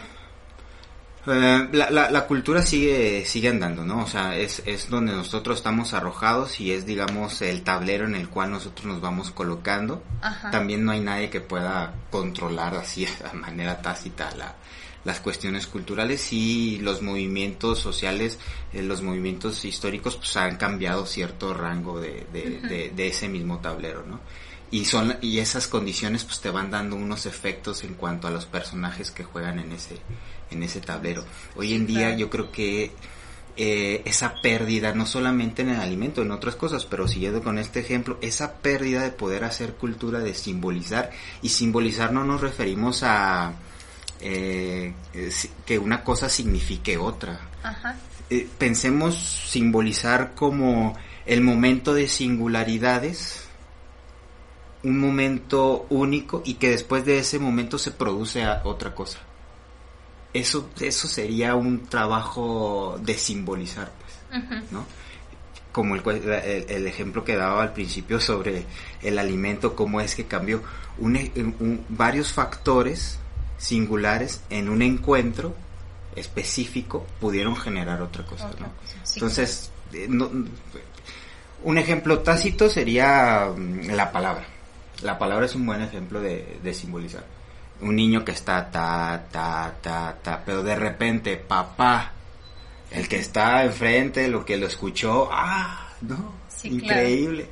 eh, 1.26 1.68
la, 1.72 2.10
la, 2.10 2.26
cultura 2.26 2.62
sigue, 2.62 3.24
sigue 3.24 3.48
andando, 3.48 3.84
¿no? 3.84 4.02
O 4.02 4.06
sea, 4.06 4.36
es, 4.36 4.62
es 4.66 4.88
donde 4.88 5.12
nosotros 5.12 5.58
estamos 5.58 5.92
arrojados 5.92 6.60
y 6.60 6.72
es, 6.72 6.86
digamos, 6.86 7.42
el 7.42 7.62
tablero 7.62 8.06
en 8.06 8.14
el 8.14 8.28
cual 8.28 8.52
nosotros 8.52 8.86
nos 8.86 9.00
vamos 9.00 9.30
colocando. 9.30 10.02
También 10.52 10.84
no 10.84 10.92
hay 10.92 11.00
nadie 11.00 11.30
que 11.30 11.40
pueda 11.40 11.94
controlar 12.10 12.74
así 12.76 13.06
de 13.32 13.38
manera 13.38 13.82
tácita 13.82 14.34
la, 14.36 14.54
las 15.04 15.20
cuestiones 15.20 15.66
culturales 15.66 16.32
y 16.32 16.78
los 16.78 17.02
movimientos 17.02 17.80
sociales, 17.80 18.38
eh, 18.72 18.82
los 18.82 19.02
movimientos 19.02 19.64
históricos, 19.64 20.16
pues 20.16 20.36
han 20.36 20.56
cambiado 20.56 21.06
cierto 21.06 21.54
rango 21.54 22.00
de, 22.00 22.26
de, 22.32 22.92
de 22.94 23.08
ese 23.08 23.28
mismo 23.28 23.58
tablero, 23.58 24.04
¿no? 24.06 24.20
y 24.70 24.84
son 24.84 25.16
y 25.20 25.38
esas 25.38 25.68
condiciones 25.68 26.24
pues 26.24 26.40
te 26.40 26.50
van 26.50 26.70
dando 26.70 26.96
unos 26.96 27.26
efectos 27.26 27.84
en 27.84 27.94
cuanto 27.94 28.26
a 28.26 28.30
los 28.30 28.46
personajes 28.46 29.10
que 29.10 29.24
juegan 29.24 29.58
en 29.58 29.72
ese 29.72 29.96
en 30.50 30.62
ese 30.62 30.80
tablero. 30.80 31.24
Hoy 31.56 31.74
en 31.74 31.86
día 31.86 32.14
yo 32.16 32.30
creo 32.30 32.50
que 32.50 32.92
eh, 33.56 34.02
esa 34.04 34.34
pérdida 34.42 34.92
no 34.92 35.06
solamente 35.06 35.62
en 35.62 35.70
el 35.70 35.80
alimento 35.80 36.20
en 36.20 36.30
otras 36.30 36.56
cosas 36.56 36.84
pero 36.84 37.08
siguiendo 37.08 37.42
con 37.42 37.58
este 37.58 37.80
ejemplo 37.80 38.18
esa 38.20 38.56
pérdida 38.56 39.02
de 39.02 39.12
poder 39.12 39.44
hacer 39.44 39.76
cultura 39.76 40.18
de 40.18 40.34
simbolizar 40.34 41.10
y 41.40 41.48
simbolizar 41.48 42.12
no 42.12 42.22
nos 42.22 42.42
referimos 42.42 43.02
a 43.02 43.54
eh, 44.20 44.92
que 45.64 45.78
una 45.78 46.04
cosa 46.04 46.28
signifique 46.28 46.98
otra. 46.98 47.40
Eh, 48.28 48.46
pensemos 48.58 49.16
simbolizar 49.48 50.34
como 50.34 50.94
el 51.24 51.40
momento 51.40 51.94
de 51.94 52.08
singularidades 52.08 53.44
un 54.82 55.00
momento 55.00 55.86
único 55.90 56.42
y 56.44 56.54
que 56.54 56.70
después 56.70 57.04
de 57.04 57.18
ese 57.18 57.38
momento 57.38 57.78
se 57.78 57.90
produce 57.90 58.46
otra 58.64 58.94
cosa. 58.94 59.18
Eso, 60.32 60.70
eso 60.80 61.08
sería 61.08 61.54
un 61.54 61.86
trabajo 61.86 62.98
de 63.02 63.14
simbolizar, 63.14 63.90
pues, 64.00 64.70
¿no? 64.70 64.84
Como 65.72 65.94
el, 65.94 66.02
el, 66.06 66.86
ejemplo 66.86 67.24
que 67.24 67.36
daba 67.36 67.62
al 67.62 67.72
principio 67.72 68.18
sobre 68.20 68.64
el 69.02 69.18
alimento, 69.18 69.74
cómo 69.74 70.00
es 70.00 70.14
que 70.14 70.24
cambió 70.24 70.62
un, 70.98 71.84
varios 71.88 72.32
factores 72.32 73.18
singulares 73.58 74.42
en 74.50 74.68
un 74.68 74.82
encuentro 74.82 75.54
específico 76.14 77.06
pudieron 77.20 77.56
generar 77.56 78.00
otra 78.00 78.24
cosa, 78.24 78.50
¿no? 78.58 78.70
Entonces, 79.14 79.70
eh, 79.92 80.08
un 81.62 81.78
ejemplo 81.78 82.20
tácito 82.20 82.70
sería 82.70 83.52
mm, 83.54 83.90
la 83.90 84.12
palabra 84.12 84.46
la 85.02 85.18
palabra 85.18 85.46
es 85.46 85.54
un 85.54 85.66
buen 85.66 85.82
ejemplo 85.82 86.20
de, 86.20 86.74
simbolizar. 86.74 87.24
Un 87.80 87.94
niño 87.96 88.24
que 88.24 88.32
está 88.32 88.70
ta, 88.70 89.24
ta, 89.30 89.74
ta, 89.82 90.16
ta, 90.22 90.42
pero 90.44 90.62
de 90.62 90.76
repente, 90.76 91.36
papá, 91.36 92.12
el 92.90 93.06
que 93.08 93.18
está 93.18 93.64
enfrente, 93.64 94.28
lo 94.28 94.44
que 94.44 94.56
lo 94.56 94.66
escuchó, 94.66 95.28
ah, 95.30 95.88
no, 96.00 96.32
increíble. 96.76 97.48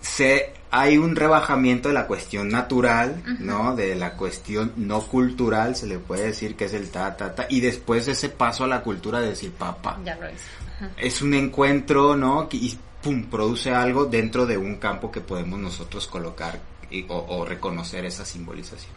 se 0.00 0.52
hay 0.70 0.98
un 0.98 1.16
rebajamiento 1.16 1.88
de 1.88 1.94
la 1.94 2.06
cuestión 2.06 2.48
natural, 2.48 3.22
¿no? 3.40 3.74
De 3.76 3.94
la 3.94 4.12
cuestión 4.14 4.72
no 4.76 5.00
cultural, 5.02 5.76
se 5.76 5.86
le 5.86 5.98
puede 5.98 6.26
decir 6.26 6.54
que 6.56 6.64
es 6.66 6.72
el 6.74 6.90
ta, 6.90 7.16
ta, 7.16 7.34
ta, 7.34 7.46
y 7.48 7.60
después 7.60 8.08
ese 8.08 8.28
paso 8.28 8.64
a 8.64 8.66
la 8.66 8.82
cultura 8.82 9.20
de 9.20 9.28
decir 9.30 9.52
papá. 9.52 9.98
Ya 10.04 10.16
lo 10.16 10.26
es. 10.26 10.40
Es 10.96 11.22
un 11.22 11.34
encuentro, 11.34 12.16
¿no? 12.16 12.48
Y 12.52 12.76
pum, 13.02 13.24
produce 13.26 13.72
algo 13.74 14.04
dentro 14.06 14.44
de 14.46 14.58
un 14.58 14.76
campo 14.76 15.10
que 15.10 15.20
podemos 15.20 15.58
nosotros 15.58 16.06
colocar 16.08 16.58
y- 16.90 17.04
o, 17.08 17.16
o 17.28 17.44
reconocer 17.44 18.04
esa 18.04 18.24
simbolización. 18.24 18.92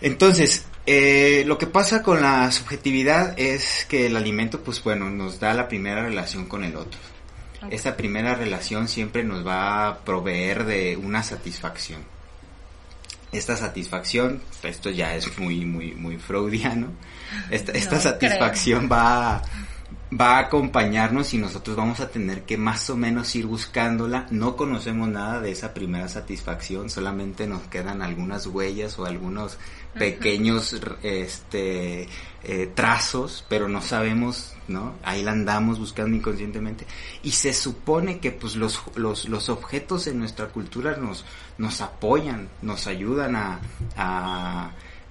Entonces, 0.00 0.64
eh, 0.86 1.44
lo 1.46 1.58
que 1.58 1.66
pasa 1.66 2.02
con 2.02 2.22
la 2.22 2.50
subjetividad 2.50 3.38
es 3.38 3.86
que 3.88 4.06
el 4.06 4.16
alimento, 4.16 4.60
pues 4.60 4.82
bueno, 4.82 5.10
nos 5.10 5.38
da 5.40 5.54
la 5.54 5.68
primera 5.68 6.02
relación 6.02 6.46
con 6.46 6.64
el 6.64 6.76
otro. 6.76 6.98
Esta 7.70 7.96
primera 7.96 8.34
relación 8.34 8.88
siempre 8.88 9.22
nos 9.22 9.46
va 9.46 9.88
a 9.88 9.98
proveer 9.98 10.64
de 10.64 10.96
una 10.96 11.22
satisfacción. 11.22 12.00
Esta 13.32 13.56
satisfacción, 13.56 14.42
esto 14.62 14.90
ya 14.90 15.14
es 15.14 15.38
muy, 15.38 15.64
muy, 15.64 15.92
muy 15.94 16.16
freudiano. 16.16 16.88
Esta, 17.50 17.72
esta 17.72 17.96
No 17.96 18.00
satisfacción 18.00 18.88
va, 18.90 19.42
va 20.18 20.36
a 20.36 20.40
acompañarnos 20.40 21.34
y 21.34 21.38
nosotros 21.38 21.76
vamos 21.76 22.00
a 22.00 22.08
tener 22.08 22.42
que 22.42 22.56
más 22.56 22.90
o 22.90 22.96
menos 22.96 23.34
ir 23.36 23.46
buscándola. 23.46 24.26
No 24.30 24.56
conocemos 24.56 25.08
nada 25.08 25.40
de 25.40 25.52
esa 25.52 25.72
primera 25.72 26.08
satisfacción, 26.08 26.90
solamente 26.90 27.46
nos 27.46 27.62
quedan 27.64 28.02
algunas 28.02 28.46
huellas 28.46 28.98
o 28.98 29.06
algunos 29.06 29.58
pequeños 29.94 30.76
este 31.02 32.08
eh, 32.42 32.72
trazos, 32.74 33.44
pero 33.48 33.68
no 33.68 33.82
sabemos, 33.82 34.54
¿no? 34.66 34.94
Ahí 35.02 35.22
la 35.22 35.32
andamos 35.32 35.78
buscando 35.78 36.16
inconscientemente. 36.16 36.86
Y 37.22 37.32
se 37.32 37.52
supone 37.52 38.18
que 38.18 38.30
pues 38.30 38.56
los, 38.56 38.82
los, 38.96 39.28
los 39.28 39.48
objetos 39.48 40.06
en 40.06 40.18
nuestra 40.18 40.48
cultura 40.48 40.96
nos, 40.96 41.24
nos 41.58 41.80
apoyan, 41.80 42.48
nos 42.62 42.86
ayudan 42.86 43.36
a, 43.36 43.60
a, 43.96 44.70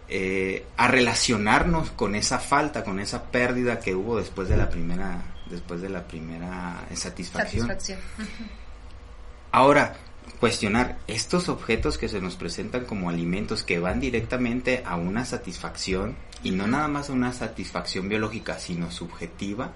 eh, 0.09 0.65
a 0.75 0.87
relacionarnos 0.87 1.91
con 1.91 2.15
esa 2.15 2.39
falta, 2.39 2.83
con 2.83 2.99
esa 2.99 3.25
pérdida 3.25 3.79
que 3.79 3.93
hubo 3.93 4.17
después 4.17 4.49
de 4.49 4.57
la 4.57 4.69
primera, 4.69 5.21
después 5.49 5.81
de 5.81 5.89
la 5.89 6.07
primera 6.07 6.83
satisfacción. 6.95 7.67
Satisfacción. 7.67 7.99
Ahora, 9.51 9.97
cuestionar 10.39 10.97
estos 11.07 11.49
objetos 11.49 11.97
que 11.97 12.09
se 12.09 12.21
nos 12.21 12.35
presentan 12.35 12.85
como 12.85 13.09
alimentos 13.09 13.63
que 13.63 13.79
van 13.79 13.99
directamente 13.99 14.83
a 14.85 14.95
una 14.95 15.25
satisfacción 15.25 16.15
y 16.43 16.51
no 16.51 16.67
nada 16.67 16.87
más 16.87 17.09
a 17.09 17.13
una 17.13 17.33
satisfacción 17.33 18.09
biológica, 18.09 18.57
sino 18.59 18.91
subjetiva, 18.91 19.73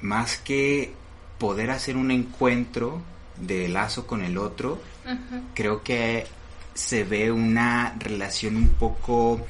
más 0.00 0.36
que 0.36 0.94
poder 1.38 1.70
hacer 1.70 1.96
un 1.96 2.10
encuentro 2.10 3.02
de 3.36 3.68
lazo 3.68 4.06
con 4.06 4.22
el 4.22 4.38
otro, 4.38 4.80
Ujú. 5.04 5.42
creo 5.54 5.82
que 5.82 6.26
se 6.74 7.04
ve 7.04 7.30
una 7.32 7.94
relación 7.98 8.56
un 8.56 8.68
poco 8.70 9.46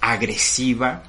agresiva 0.00 1.02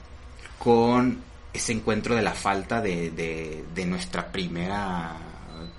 con 0.58 1.22
ese 1.54 1.74
encuentro 1.74 2.16
de 2.16 2.22
la 2.22 2.34
falta 2.34 2.82
de, 2.82 3.12
de, 3.12 3.66
de 3.74 3.86
nuestra 3.86 4.32
primera 4.32 5.16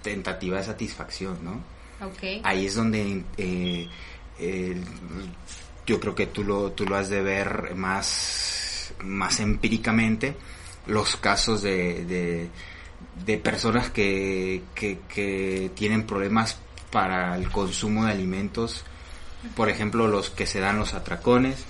tentativa 0.02 0.58
de 0.58 0.64
satisfacción, 0.64 1.38
¿no? 1.42 1.52
Ok. 2.06 2.42
Ahí 2.44 2.66
es 2.66 2.74
donde 2.74 3.24
eh, 3.36 3.88
el- 4.38 4.82
yo 5.86 6.00
creo 6.00 6.14
que 6.14 6.26
tú 6.26 6.42
lo, 6.44 6.72
tú 6.72 6.84
lo 6.84 6.96
has 6.96 7.08
de 7.08 7.22
ver 7.22 7.74
más, 7.76 8.92
más 9.04 9.38
empíricamente, 9.40 10.36
los 10.86 11.16
casos 11.16 11.62
de, 11.62 12.04
de, 12.04 12.48
de 13.24 13.38
personas 13.38 13.90
que, 13.90 14.62
que, 14.74 14.98
que 15.08 15.70
tienen 15.74 16.04
problemas 16.04 16.58
para 16.90 17.36
el 17.36 17.50
consumo 17.50 18.04
de 18.04 18.12
alimentos, 18.12 18.84
por 19.54 19.68
ejemplo, 19.68 20.08
los 20.08 20.30
que 20.30 20.46
se 20.46 20.60
dan 20.60 20.78
los 20.78 20.94
atracones, 20.94 21.64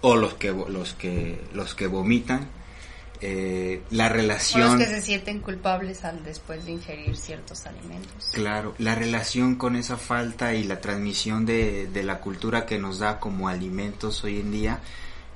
o 0.00 0.16
los 0.16 0.34
que 0.34 0.50
los 0.52 0.94
que 0.94 1.40
los 1.54 1.74
que 1.74 1.86
vomitan 1.86 2.48
eh, 3.22 3.82
la 3.90 4.06
O 4.06 4.08
los 4.08 4.16
relación 4.16 4.78
que 4.78 4.86
se 4.86 5.00
sienten 5.00 5.40
culpables 5.40 6.04
al 6.04 6.22
después 6.22 6.66
de 6.66 6.72
ingerir 6.72 7.16
ciertos 7.16 7.64
alimentos. 7.66 8.30
claro 8.32 8.74
la 8.78 8.94
relación 8.94 9.54
con 9.54 9.74
esa 9.74 9.96
falta 9.96 10.52
y 10.54 10.64
la 10.64 10.80
transmisión 10.80 11.46
de, 11.46 11.86
de 11.86 12.02
la 12.02 12.18
cultura 12.20 12.66
que 12.66 12.78
nos 12.78 12.98
da 12.98 13.18
como 13.18 13.48
alimentos 13.48 14.22
hoy 14.24 14.40
en 14.40 14.52
día 14.52 14.80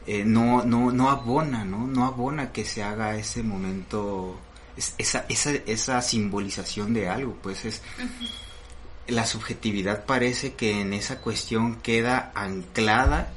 eh, 0.06 0.24
no 0.26 0.62
no 0.64 0.92
no 0.92 1.08
abona 1.10 1.64
no 1.64 1.86
no 1.86 2.04
abona 2.06 2.52
que 2.52 2.64
se 2.66 2.82
haga 2.82 3.16
ese 3.16 3.42
momento 3.42 4.38
es- 4.76 4.94
esa 4.98 5.24
esa 5.30 5.50
esa 5.66 6.02
simbolización 6.02 6.92
de 6.92 7.08
algo 7.08 7.34
pues 7.42 7.64
es 7.64 7.80
la 9.10 9.26
subjetividad 9.26 10.04
parece 10.04 10.54
que 10.54 10.80
en 10.80 10.92
esa 10.92 11.20
cuestión 11.20 11.76
queda 11.76 12.32
anclada 12.34 13.32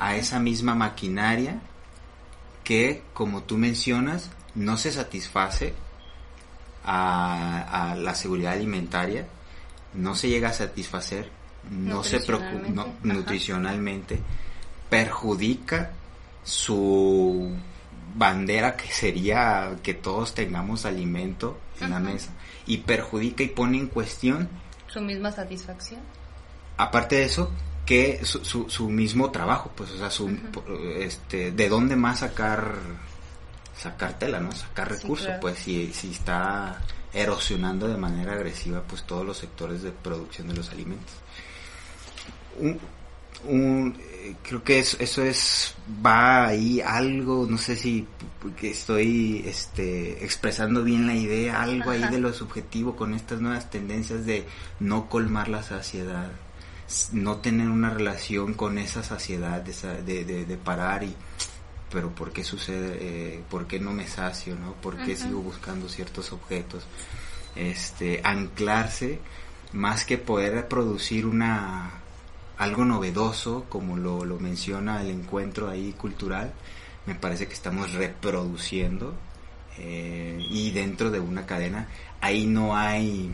a 0.00 0.16
esa 0.16 0.38
misma 0.38 0.74
maquinaria 0.74 1.60
que, 2.62 3.02
como 3.12 3.42
tú 3.42 3.58
mencionas, 3.58 4.30
no 4.54 4.76
se 4.76 4.92
satisface 4.92 5.74
a, 6.84 7.90
a 7.90 7.94
la 7.96 8.14
seguridad 8.14 8.52
alimentaria, 8.52 9.26
no 9.94 10.14
se 10.14 10.28
llega 10.28 10.48
a 10.48 10.52
satisfacer, 10.52 11.30
no 11.70 12.02
se 12.04 12.20
preocupa 12.20 12.50
Nutricionalmente, 12.50 12.74
no, 12.74 12.82
ajá. 12.82 12.92
nutricionalmente, 13.02 14.20
perjudica 14.90 15.90
su 16.42 17.54
bandera 18.14 18.76
que 18.76 18.92
sería 18.92 19.76
que 19.82 19.94
todos 19.94 20.34
tengamos 20.34 20.84
alimento 20.84 21.58
en 21.80 21.90
la 21.90 21.98
mesa 21.98 22.30
y 22.66 22.78
perjudica 22.78 23.42
y 23.42 23.48
pone 23.48 23.78
en 23.78 23.88
cuestión 23.88 24.48
Su 24.94 25.00
misma 25.02 25.30
satisfacción. 25.32 26.00
aparte 26.78 27.16
de 27.16 27.24
eso, 27.24 27.50
que 27.84 28.24
su, 28.24 28.44
su, 28.44 28.70
su 28.70 28.88
mismo 28.88 29.30
trabajo, 29.30 29.70
pues, 29.76 29.90
o 29.90 29.98
sea, 29.98 30.10
su, 30.10 30.30
este, 30.98 31.50
de 31.52 31.68
dónde 31.68 31.96
más 31.96 32.20
sacar, 32.20 32.74
sacar 33.76 34.18
tela, 34.18 34.40
¿no? 34.40 34.52
Sacar 34.52 34.88
Sí, 34.94 35.02
recursos, 35.02 35.26
claro. 35.26 35.40
pues, 35.40 35.58
si, 35.58 35.92
si 35.92 36.12
está 36.12 36.80
erosionando 37.12 37.86
de 37.88 37.96
manera 37.96 38.32
agresiva, 38.32 38.82
pues, 38.82 39.02
todos 39.04 39.24
los 39.26 39.36
sectores 39.36 39.82
de 39.82 39.90
producción 39.92 40.48
de 40.48 40.54
los 40.54 40.70
alimentos. 40.70 41.12
Un, 42.58 42.80
un, 43.46 43.98
creo 44.42 44.62
que 44.64 44.78
eso, 44.78 44.96
eso 45.00 45.22
es, 45.22 45.74
va 46.04 46.46
ahí 46.46 46.80
algo, 46.80 47.46
no 47.48 47.58
sé 47.58 47.76
si 47.76 48.06
que 48.58 48.70
estoy 48.70 49.42
este, 49.46 50.24
expresando 50.24 50.82
bien 50.84 51.06
la 51.06 51.14
idea, 51.14 51.62
algo 51.62 51.90
ahí 51.90 52.00
de 52.10 52.18
lo 52.18 52.32
subjetivo 52.32 52.94
con 52.96 53.14
estas 53.14 53.40
nuevas 53.40 53.70
tendencias 53.70 54.26
de 54.26 54.46
no 54.80 55.08
colmar 55.08 55.48
la 55.48 55.62
saciedad, 55.62 56.30
no 57.12 57.36
tener 57.36 57.68
una 57.68 57.90
relación 57.90 58.54
con 58.54 58.78
esa 58.78 59.02
saciedad, 59.02 59.62
de, 59.62 60.02
de, 60.02 60.24
de- 60.24 60.44
de 60.44 60.56
parar 60.56 61.02
y, 61.04 61.14
pero 61.90 62.10
¿por 62.10 62.32
qué 62.32 62.44
sucede? 62.44 62.98
Eh, 63.00 63.42
¿Por 63.48 63.66
qué 63.66 63.78
no 63.80 63.92
me 63.92 64.06
sacio? 64.06 64.56
¿no? 64.56 64.72
¿Por 64.74 64.96
qué 64.98 65.16
sigo 65.16 65.40
buscando 65.40 65.88
ciertos 65.88 66.32
objetos? 66.32 66.84
Este, 67.56 68.20
anclarse 68.24 69.20
más 69.72 70.04
que 70.04 70.18
poder 70.18 70.66
producir 70.68 71.24
una 71.26 71.90
algo 72.58 72.84
novedoso 72.84 73.64
como 73.68 73.96
lo, 73.96 74.24
lo 74.24 74.38
menciona 74.38 75.00
el 75.02 75.10
encuentro 75.10 75.68
ahí 75.68 75.92
cultural 75.92 76.52
me 77.06 77.14
parece 77.14 77.46
que 77.46 77.54
estamos 77.54 77.92
reproduciendo 77.92 79.14
eh, 79.78 80.38
y 80.50 80.70
dentro 80.70 81.10
de 81.10 81.20
una 81.20 81.46
cadena 81.46 81.88
ahí 82.20 82.46
no 82.46 82.76
hay 82.76 83.32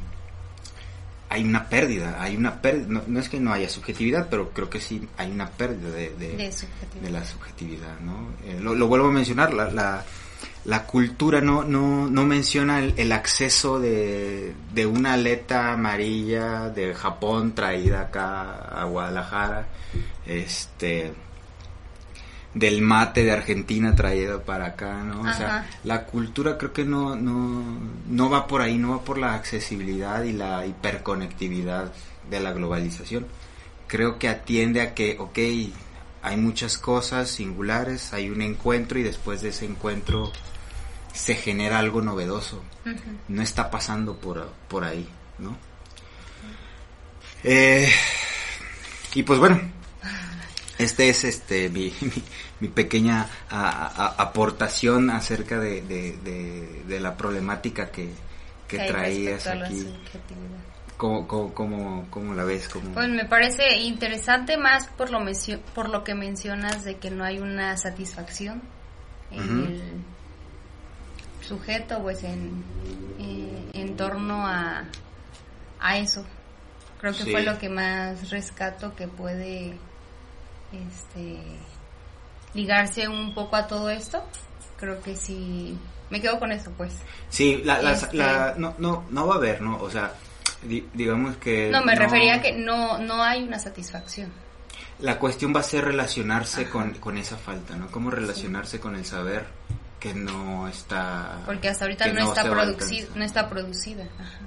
hay 1.29 1.45
una 1.45 1.69
pérdida 1.69 2.21
hay 2.21 2.37
una 2.37 2.61
pérdida 2.63 2.87
no, 2.89 3.03
no 3.07 3.21
es 3.21 3.29
que 3.29 3.39
no 3.39 3.53
haya 3.53 3.69
subjetividad 3.69 4.29
pero 4.31 4.51
creo 4.51 4.69
que 4.71 4.81
sí 4.81 5.07
hay 5.17 5.31
una 5.31 5.49
pérdida 5.51 5.91
de, 5.91 6.11
de- 6.17 6.37
De 6.37 6.51
subjetividad. 6.53 7.03
de 7.03 7.11
la 7.11 7.25
subjetividad, 7.25 8.01
¿no? 8.01 8.31
Eh, 8.45 8.59
lo, 8.61 8.75
lo 8.75 8.89
vuelvo 8.89 9.09
a 9.09 9.13
mencionar, 9.13 9.53
la, 9.55 9.71
la, 9.71 10.05
la 10.65 10.85
cultura 10.85 11.41
no, 11.41 11.65
no, 11.65 12.09
no 12.09 12.27
menciona 12.27 12.81
el, 12.81 12.95
el 12.97 13.13
acceso 13.13 13.79
de, 13.79 14.55
de 14.75 14.87
una 14.87 15.15
aleta 15.15 15.73
amarilla 15.73 16.69
de 16.69 16.95
Japón 16.95 17.55
traída 17.55 18.03
acá 18.03 18.53
a 18.81 18.85
Guadalajara, 18.85 19.67
este 20.27 21.13
del 22.55 22.83
mate 22.83 23.25
de 23.25 23.31
Argentina 23.31 23.95
traído 23.95 24.43
para 24.43 24.67
acá, 24.67 25.05
¿no? 25.05 25.21
O 25.21 25.35
sea, 25.35 25.69
la 25.85 26.05
cultura 26.05 26.59
creo 26.59 26.73
que 26.73 26.85
no, 26.85 27.15
no, 27.15 27.63
no 28.09 28.29
va 28.29 28.47
por 28.49 28.61
ahí, 28.61 28.77
no 28.77 28.91
va 28.91 29.05
por 29.05 29.19
la 29.19 29.35
accesibilidad 29.35 30.25
y 30.25 30.33
la 30.33 30.67
hiperconectividad 30.67 31.93
de 32.29 32.41
la 32.41 32.53
globalización. 32.53 33.27
Creo 33.87 34.19
que 34.19 34.29
atiende 34.29 34.81
a 34.81 34.95
que, 34.95 35.17
ok, 35.19 35.39
hay 36.23 36.37
muchas 36.37 36.77
cosas 36.77 37.31
singulares, 37.31 38.13
hay 38.13 38.31
un 38.31 38.43
encuentro 38.43 38.99
y 38.99 39.05
después 39.05 39.43
de 39.43 39.51
ese 39.51 39.67
encuentro 39.67 40.33
se 41.13 41.35
genera 41.35 41.79
algo 41.79 42.01
novedoso. 42.03 42.63
No 43.29 43.43
está 43.43 43.71
pasando 43.71 44.17
por, 44.17 44.49
por 44.69 44.85
ahí, 44.85 45.09
¿no? 45.39 45.57
Eh, 47.45 47.89
y 49.15 49.23
pues 49.23 49.39
bueno, 49.39 49.61
este 50.79 51.09
es 51.09 51.25
este 51.25 51.69
mi, 51.71 51.93
mi, 52.01 52.13
mi 52.61 52.69
pequeña 52.69 53.29
a- 53.49 53.87
a- 53.87 54.23
aportación 54.23 55.11
acerca 55.11 55.59
de, 55.59 55.83
de- 55.83 56.17
de- 56.23 56.83
de 56.87 57.01
la 57.01 57.17
problemática 57.17 57.91
que, 57.91 58.11
que 58.69 58.79
traías 58.89 59.47
aquí. 59.65 59.95
¿Cómo, 60.97 61.27
cómo, 61.27 61.55
cómo, 61.55 62.07
cómo 62.11 62.35
la 62.35 62.45
ves? 62.45 62.69
¿Cómo- 62.69 62.91
Pues 62.93 63.09
me 63.09 63.25
parece 63.25 63.79
interesante 63.79 64.59
más 64.59 64.87
por 64.89 65.11
lo, 65.11 65.21
por 65.75 65.89
lo 65.89 66.05
que 66.05 66.15
mencionas 66.15 66.85
de 66.85 66.99
que 66.99 67.11
no 67.11 67.25
hay 67.25 67.39
una 67.39 67.77
satisfacción 67.79 68.61
en 69.31 69.41
el 69.41 69.83
sujeto, 71.55 72.01
pues 72.03 72.23
en, 72.25 72.63
eh, 73.19 73.71
en 73.75 73.97
torno 73.97 74.47
a, 74.47 74.85
a 75.81 75.99
eso. 75.99 76.25
Creo 77.01 77.13
que 77.13 77.25
Sí. 77.25 77.31
fue 77.33 77.43
lo 77.43 77.59
que 77.59 77.69
más 77.69 78.31
rescato 78.31 78.95
que 78.95 79.09
puede 79.09 79.77
este, 80.73 81.41
ligarse 82.55 83.09
un 83.09 83.35
poco 83.35 83.57
a 83.57 83.67
todo 83.67 83.91
esto. 83.91 84.23
Creo 84.79 85.03
que 85.03 85.17
sí, 85.17 85.77
me 86.11 86.21
quedo 86.21 86.39
con 86.39 86.53
eso, 86.53 86.71
pues. 86.77 86.93
Sí, 87.29 87.63
la, 87.65 87.81
la- 87.83 87.93
Este- 87.93 88.17
la- 88.17 88.55
no, 88.57 88.75
no, 88.79 89.05
no 89.11 89.27
va 89.27 89.35
a 89.35 89.39
haber, 89.39 89.61
¿no? 89.61 89.79
O 89.81 89.91
sea, 89.91 90.15
di- 90.63 90.87
digamos 90.95 91.37
que... 91.37 91.69
No, 91.71 91.83
me 91.85 91.95
refería 91.95 92.37
a 92.37 92.41
que 92.43 92.53
no, 92.53 92.99
no 92.99 93.23
hay 93.23 93.43
una 93.43 93.59
satisfacción. 93.59 94.31
La 95.01 95.19
cuestión 95.19 95.55
va 95.55 95.61
a 95.61 95.65
ser 95.65 95.85
relacionarse 95.85 96.69
con, 96.69 96.93
con 96.95 97.17
esa 97.19 97.37
falta, 97.37 97.75
¿no? 97.77 97.89
Cómo 97.91 98.11
relacionarse 98.11 98.79
con 98.81 98.95
el 98.97 99.05
saber 99.07 99.47
que 100.01 100.15
no 100.15 100.67
está... 100.67 101.43
Porque 101.47 101.69
hasta 101.69 101.85
ahorita 101.85 102.07
no, 102.13 102.29
está 102.31 102.43
se 102.43 102.49
va 102.49 102.57
a 102.57 102.65
producido, 102.65 103.01
alcanzar. 103.01 103.17
no 103.19 103.25
está 103.25 103.51
producida. 103.51 104.05
Ajá. 104.19 104.39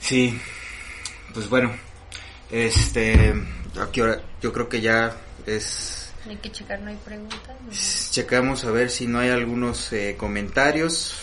Sí, 0.00 0.38
pues 1.32 1.48
bueno, 1.48 1.72
este, 2.50 3.32
aquí 3.80 4.00
ahora 4.00 4.20
yo 4.42 4.52
creo 4.52 4.68
que 4.68 4.80
ya 4.80 5.16
es, 5.46 6.12
Hay 6.28 6.36
que 6.36 6.50
checar, 6.50 6.80
no 6.80 6.90
hay 6.90 6.96
preguntas. 6.96 8.10
checamos 8.10 8.64
a 8.64 8.72
ver 8.72 8.90
si 8.90 9.06
no 9.06 9.20
hay 9.20 9.30
algunos 9.30 9.92
eh, 9.92 10.16
comentarios. 10.18 11.14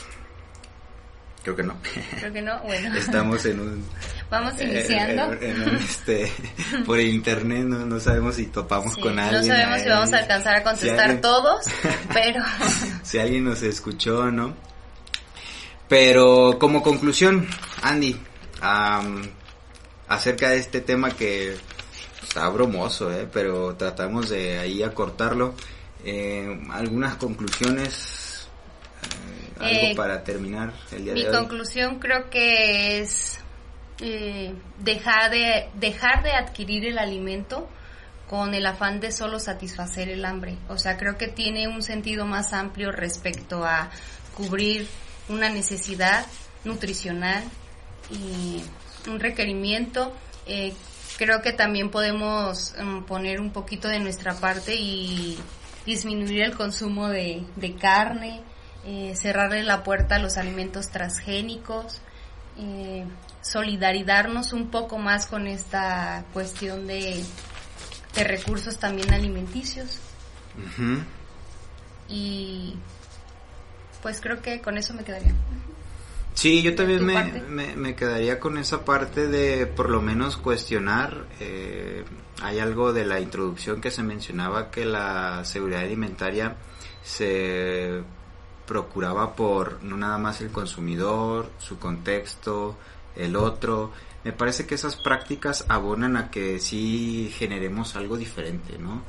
Creo 1.54 1.56
que 1.56 1.64
no. 1.64 1.76
Creo 2.20 2.34
que 2.34 2.42
no. 2.42 2.60
Bueno, 2.62 2.96
Estamos 2.98 3.46
en 3.46 3.60
un 3.60 3.86
vamos 4.30 4.60
en- 4.60 4.70
iniciando. 4.72 5.34
en- 5.34 5.44
en 5.44 5.62
un, 5.70 5.76
este, 5.78 6.32
por 6.86 7.00
internet, 7.00 7.64
no, 7.66 7.86
no 7.86 8.00
sabemos 8.00 8.36
si 8.36 8.46
topamos 8.48 8.94
Sí, 8.96 9.02
con 9.02 9.16
no 9.16 9.22
alguien. 9.24 9.46
sabemos 9.46 9.82
si 9.82 9.90
vamos 9.90 10.14
a 10.14 10.18
alcanzar 10.20 10.56
a 10.56 10.58
Si 10.60 10.64
contestar 10.64 11.00
alguien- 11.06 11.22
todos, 11.22 11.66
pero 12.14 12.44
si 13.04 13.18
alguien 13.20 13.46
nos 13.46 13.62
escuchó 13.64 14.30
no. 14.32 14.54
Pero 15.88 16.58
como 16.60 16.84
conclusión, 16.84 17.48
Andy, 17.82 18.16
am, 18.62 19.24
acerca 20.08 20.50
de 20.50 20.58
este 20.58 20.82
tema 20.82 21.10
que 21.12 21.56
está 22.22 22.48
bromoso, 22.50 23.12
¿eh? 23.12 23.28
pero 23.32 23.76
tratamos 23.76 24.30
de 24.30 24.60
ahí 24.60 24.84
acortarlo, 24.84 25.56
eh, 26.06 26.62
algunas 26.72 27.16
conclusiones, 27.16 27.92
eh, 27.92 28.19
algo 29.60 29.88
Eh, 29.92 29.96
para 29.96 30.24
terminar 30.24 30.74
el 30.92 31.06
día 31.06 31.14
mi 31.14 31.24
de 31.24 31.30
hoy. 31.30 31.36
conclusión 31.36 32.00
creo 32.00 32.30
que 32.30 33.02
es 33.02 33.40
eh, 34.02 34.54
dejar 34.80 35.32
de 35.32 35.70
dejar 35.76 36.24
de 36.24 36.32
adquirir 36.32 36.86
el 36.86 36.98
alimento 36.98 37.68
con 38.30 38.54
el 38.54 38.66
afán 38.66 39.00
de 39.00 39.12
solo 39.12 39.40
satisfacer 39.40 40.08
el 40.10 40.24
hambre. 40.24 40.56
O 40.68 40.78
sea, 40.78 40.98
creo 40.98 41.18
que 41.18 41.28
tiene 41.28 41.68
un 41.68 41.82
sentido 41.82 42.26
más 42.26 42.54
amplio 42.54 42.92
respecto 42.92 43.66
a 43.66 43.90
cubrir 44.36 44.88
una 45.30 45.50
necesidad 45.50 46.26
nutricional 46.64 47.44
y 48.12 48.62
un 49.10 49.20
requerimiento. 49.20 50.14
Eh, 50.46 50.74
creo 51.18 51.42
que 51.42 51.54
también 51.54 51.90
podemos 51.90 52.76
mm, 52.80 53.04
poner 53.04 53.42
un 53.42 53.52
poquito 53.52 53.88
de 53.88 54.00
nuestra 54.00 54.36
parte 54.36 54.76
y 54.76 55.38
disminuir 55.86 56.44
el 56.44 56.56
consumo 56.56 57.10
de, 57.10 57.44
de 57.56 57.76
carne, 57.76 58.44
eh, 58.92 59.14
cerrarle 59.16 59.62
la 59.62 59.84
puerta 59.84 60.16
a 60.16 60.20
los 60.20 60.38
alimentos 60.38 60.90
transgénicos, 60.90 62.02
eh, 62.58 63.06
solidarizarnos 63.42 64.52
un 64.52 64.72
poco 64.72 64.98
más 64.98 65.28
con 65.28 65.46
esta 65.46 66.26
cuestión 66.34 66.88
de, 66.88 67.24
de 68.16 68.24
recursos 68.24 68.80
también 68.80 69.14
alimenticios 69.14 70.00
y 72.08 72.76
pues 74.02 74.20
creo 74.22 74.42
que 74.42 74.60
con 74.60 74.76
eso 74.78 74.94
me 74.96 75.04
quedaría. 75.04 75.34
Sí, 76.34 76.62
yo 76.64 76.72
¿De 76.72 76.78
también 76.78 77.06
me, 77.06 77.24
me, 77.48 77.76
me 77.76 77.96
quedaría 77.96 78.40
con 78.40 78.58
esa 78.58 78.84
parte 78.86 79.28
de 79.28 79.68
por 79.68 79.90
lo 79.90 80.02
menos 80.02 80.38
cuestionar. 80.38 81.28
eh, 81.40 82.04
hay 82.42 82.60
algo 82.60 82.94
de 82.94 83.06
la 83.06 83.20
introducción 83.20 83.82
que 83.82 83.92
se 83.92 84.02
mencionaba 84.02 84.72
que 84.72 84.86
la 84.86 85.44
seguridad 85.44 85.82
alimentaria 85.82 86.56
se 87.04 88.02
procuraba 88.70 89.36
por 89.36 89.84
no 89.84 89.98
nada 89.98 90.20
más 90.20 90.42
el 90.42 90.52
consumidor, 90.52 91.50
su 91.58 91.80
contexto, 91.80 92.78
el 93.16 93.36
otro. 93.36 93.92
Me 94.24 94.32
parece 94.32 94.68
que 94.68 94.76
esas 94.76 94.96
prácticas 94.96 95.66
abonan 95.68 96.16
a 96.16 96.30
que 96.30 96.60
sí 96.60 97.34
generemos 97.36 97.96
algo 97.96 98.16
diferente, 98.16 98.78
¿no? 98.78 99.02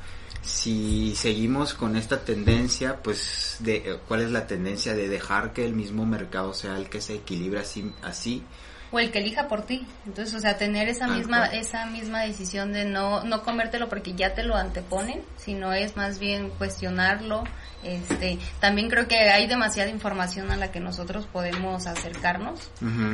si 0.43 1.15
seguimos 1.17 1.75
con 1.75 1.97
esta 1.97 2.25
tendencia, 2.25 3.03
pues, 3.03 3.57
de 3.61 3.77
eh, 3.77 3.99
cuál 4.09 4.23
es 4.23 4.31
la 4.31 4.47
tendencia 4.47 4.95
de 4.95 5.09
dejar 5.09 5.53
que 5.53 5.67
el 5.67 5.75
mismo 5.75 6.07
mercado 6.07 6.55
sea 6.55 6.77
el 6.77 6.89
que 6.89 7.01
se 7.01 7.17
equilibre 7.17 7.61
así, 7.61 7.93
así 8.03 8.43
O 8.91 8.99
el 8.99 9.11
que 9.11 9.19
elija 9.19 9.49
por 9.49 9.67
ti. 9.67 9.87
Entonces, 10.07 10.35
o 10.35 10.41
sea, 10.41 10.57
tener 10.57 10.89
esa 10.89 11.07
Tal 11.07 11.19
misma 11.19 11.47
cual. 11.47 11.59
esa 11.59 11.87
misma 11.87 12.23
decisión 12.23 12.73
de 12.73 12.87
no 12.87 13.23
no 13.25 13.43
comértelo 13.43 13.89
porque 13.89 14.15
ya 14.15 14.35
te 14.35 14.43
lo 14.43 14.57
anteponen, 14.57 15.23
sino 15.37 15.73
es 15.73 15.97
más 15.97 16.19
bien 16.19 16.51
cuestionarlo. 16.51 17.45
Este, 17.83 18.39
también 18.61 18.91
creo 18.91 19.09
que 19.09 19.17
hay 19.17 19.47
demasiada 19.47 19.89
información 19.89 20.51
a 20.51 20.57
la 20.57 20.71
que 20.71 20.81
nosotros 20.81 21.27
podemos 21.27 21.87
acercarnos 21.87 22.71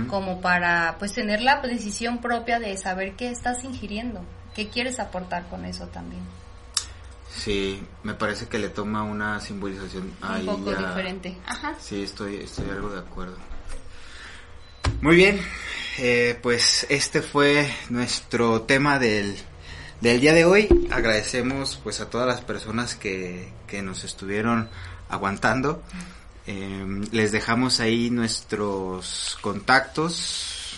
como 0.08 0.40
para 0.40 0.96
pues 0.98 1.12
tener 1.12 1.40
la 1.40 1.60
decisión 1.60 2.18
propia 2.20 2.58
de 2.58 2.76
saber 2.76 3.14
qué 3.14 3.30
estás 3.30 3.62
ingiriendo, 3.62 4.22
qué 4.56 4.68
quieres 4.68 4.98
aportar 4.98 5.48
con 5.48 5.64
eso 5.64 5.86
también. 5.86 6.22
Sí, 7.32 7.80
me 8.02 8.14
parece 8.14 8.46
que 8.48 8.58
le 8.58 8.68
toma 8.70 9.02
una 9.04 9.38
simbolización 9.40 10.10
ahí 10.22 10.48
Un 10.48 10.64
poco 10.64 10.72
ya- 10.72 10.88
diferente. 10.88 11.36
Ajá. 11.46 11.74
Sí, 11.78 12.02
estoy, 12.02 12.36
estoy 12.36 12.68
algo 12.70 12.88
de 12.88 12.98
acuerdo. 13.00 13.36
Muy 15.00 15.16
bien, 15.16 15.40
eh, 15.98 16.38
pues 16.42 16.86
este 16.88 17.22
fue 17.22 17.70
nuestro 17.90 18.62
tema 18.62 18.98
del, 18.98 19.36
del 20.00 20.20
día 20.20 20.32
de 20.32 20.44
hoy. 20.44 20.68
Agradecemos 20.90 21.78
pues 21.84 22.00
a 22.00 22.08
todas 22.08 22.26
las 22.26 22.40
personas 22.40 22.94
que, 22.94 23.52
que 23.66 23.82
nos 23.82 24.04
estuvieron 24.04 24.68
aguantando. 25.08 25.82
Eh, 26.46 27.02
les 27.12 27.32
dejamos 27.32 27.80
ahí 27.80 28.10
nuestros 28.10 29.38
contactos. 29.40 30.76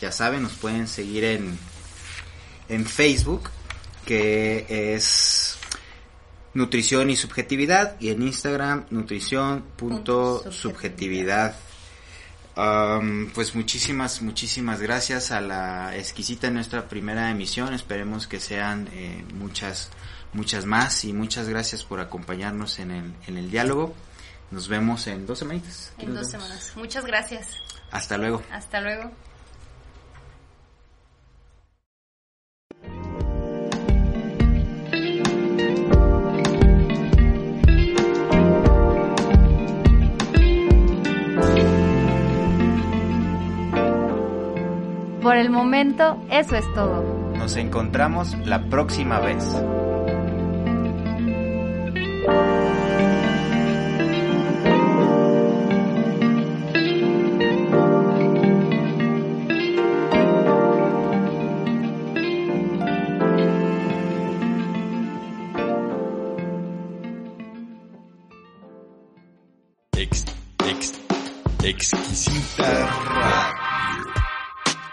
Ya 0.00 0.12
saben, 0.12 0.44
nos 0.44 0.52
pueden 0.52 0.86
seguir 0.86 1.24
en, 1.24 1.58
en 2.68 2.86
Facebook, 2.86 3.50
que 4.04 4.94
es 4.94 5.58
Nutrición 6.54 7.10
y 7.10 7.16
Subjetividad, 7.16 7.96
y 8.00 8.10
en 8.10 8.22
Instagram, 8.22 8.84
nutrición.subjetividad. 8.90 11.56
Am, 12.60 13.30
pues 13.34 13.54
muchísimas, 13.54 14.20
muchísimas 14.20 14.80
gracias 14.80 15.30
a 15.30 15.40
la 15.40 15.96
exquisita 15.96 16.50
nuestra 16.50 16.88
primera 16.88 17.30
emisión. 17.30 17.72
Esperemos 17.72 18.26
que 18.26 18.40
sean 18.40 18.88
eh, 18.92 19.24
muchas, 19.34 19.90
muchas 20.32 20.66
más 20.66 21.04
y 21.04 21.12
muchas 21.12 21.48
gracias 21.48 21.84
por 21.84 22.00
acompañarnos 22.00 22.78
en 22.78 22.90
el, 22.90 23.14
en 23.26 23.36
el 23.36 23.50
diálogo. 23.50 23.94
Nos 24.50 24.68
vemos 24.68 25.06
en 25.06 25.26
dos 25.26 25.40
semanitas. 25.40 25.92
En 25.98 26.14
dos 26.14 26.14
vemos. 26.14 26.30
semanas. 26.30 26.72
Muchas 26.76 27.04
gracias. 27.04 27.48
Hasta 27.90 28.16
luego. 28.16 28.42
Hasta 28.50 28.80
luego. 28.80 29.10
Por 45.22 45.36
el 45.36 45.50
momento, 45.50 46.24
eso 46.30 46.56
es 46.56 46.64
todo. 46.72 47.02
Nos 47.36 47.56
encontramos 47.56 48.34
la 48.46 48.64
próxima 48.70 49.20
vez. 49.20 49.44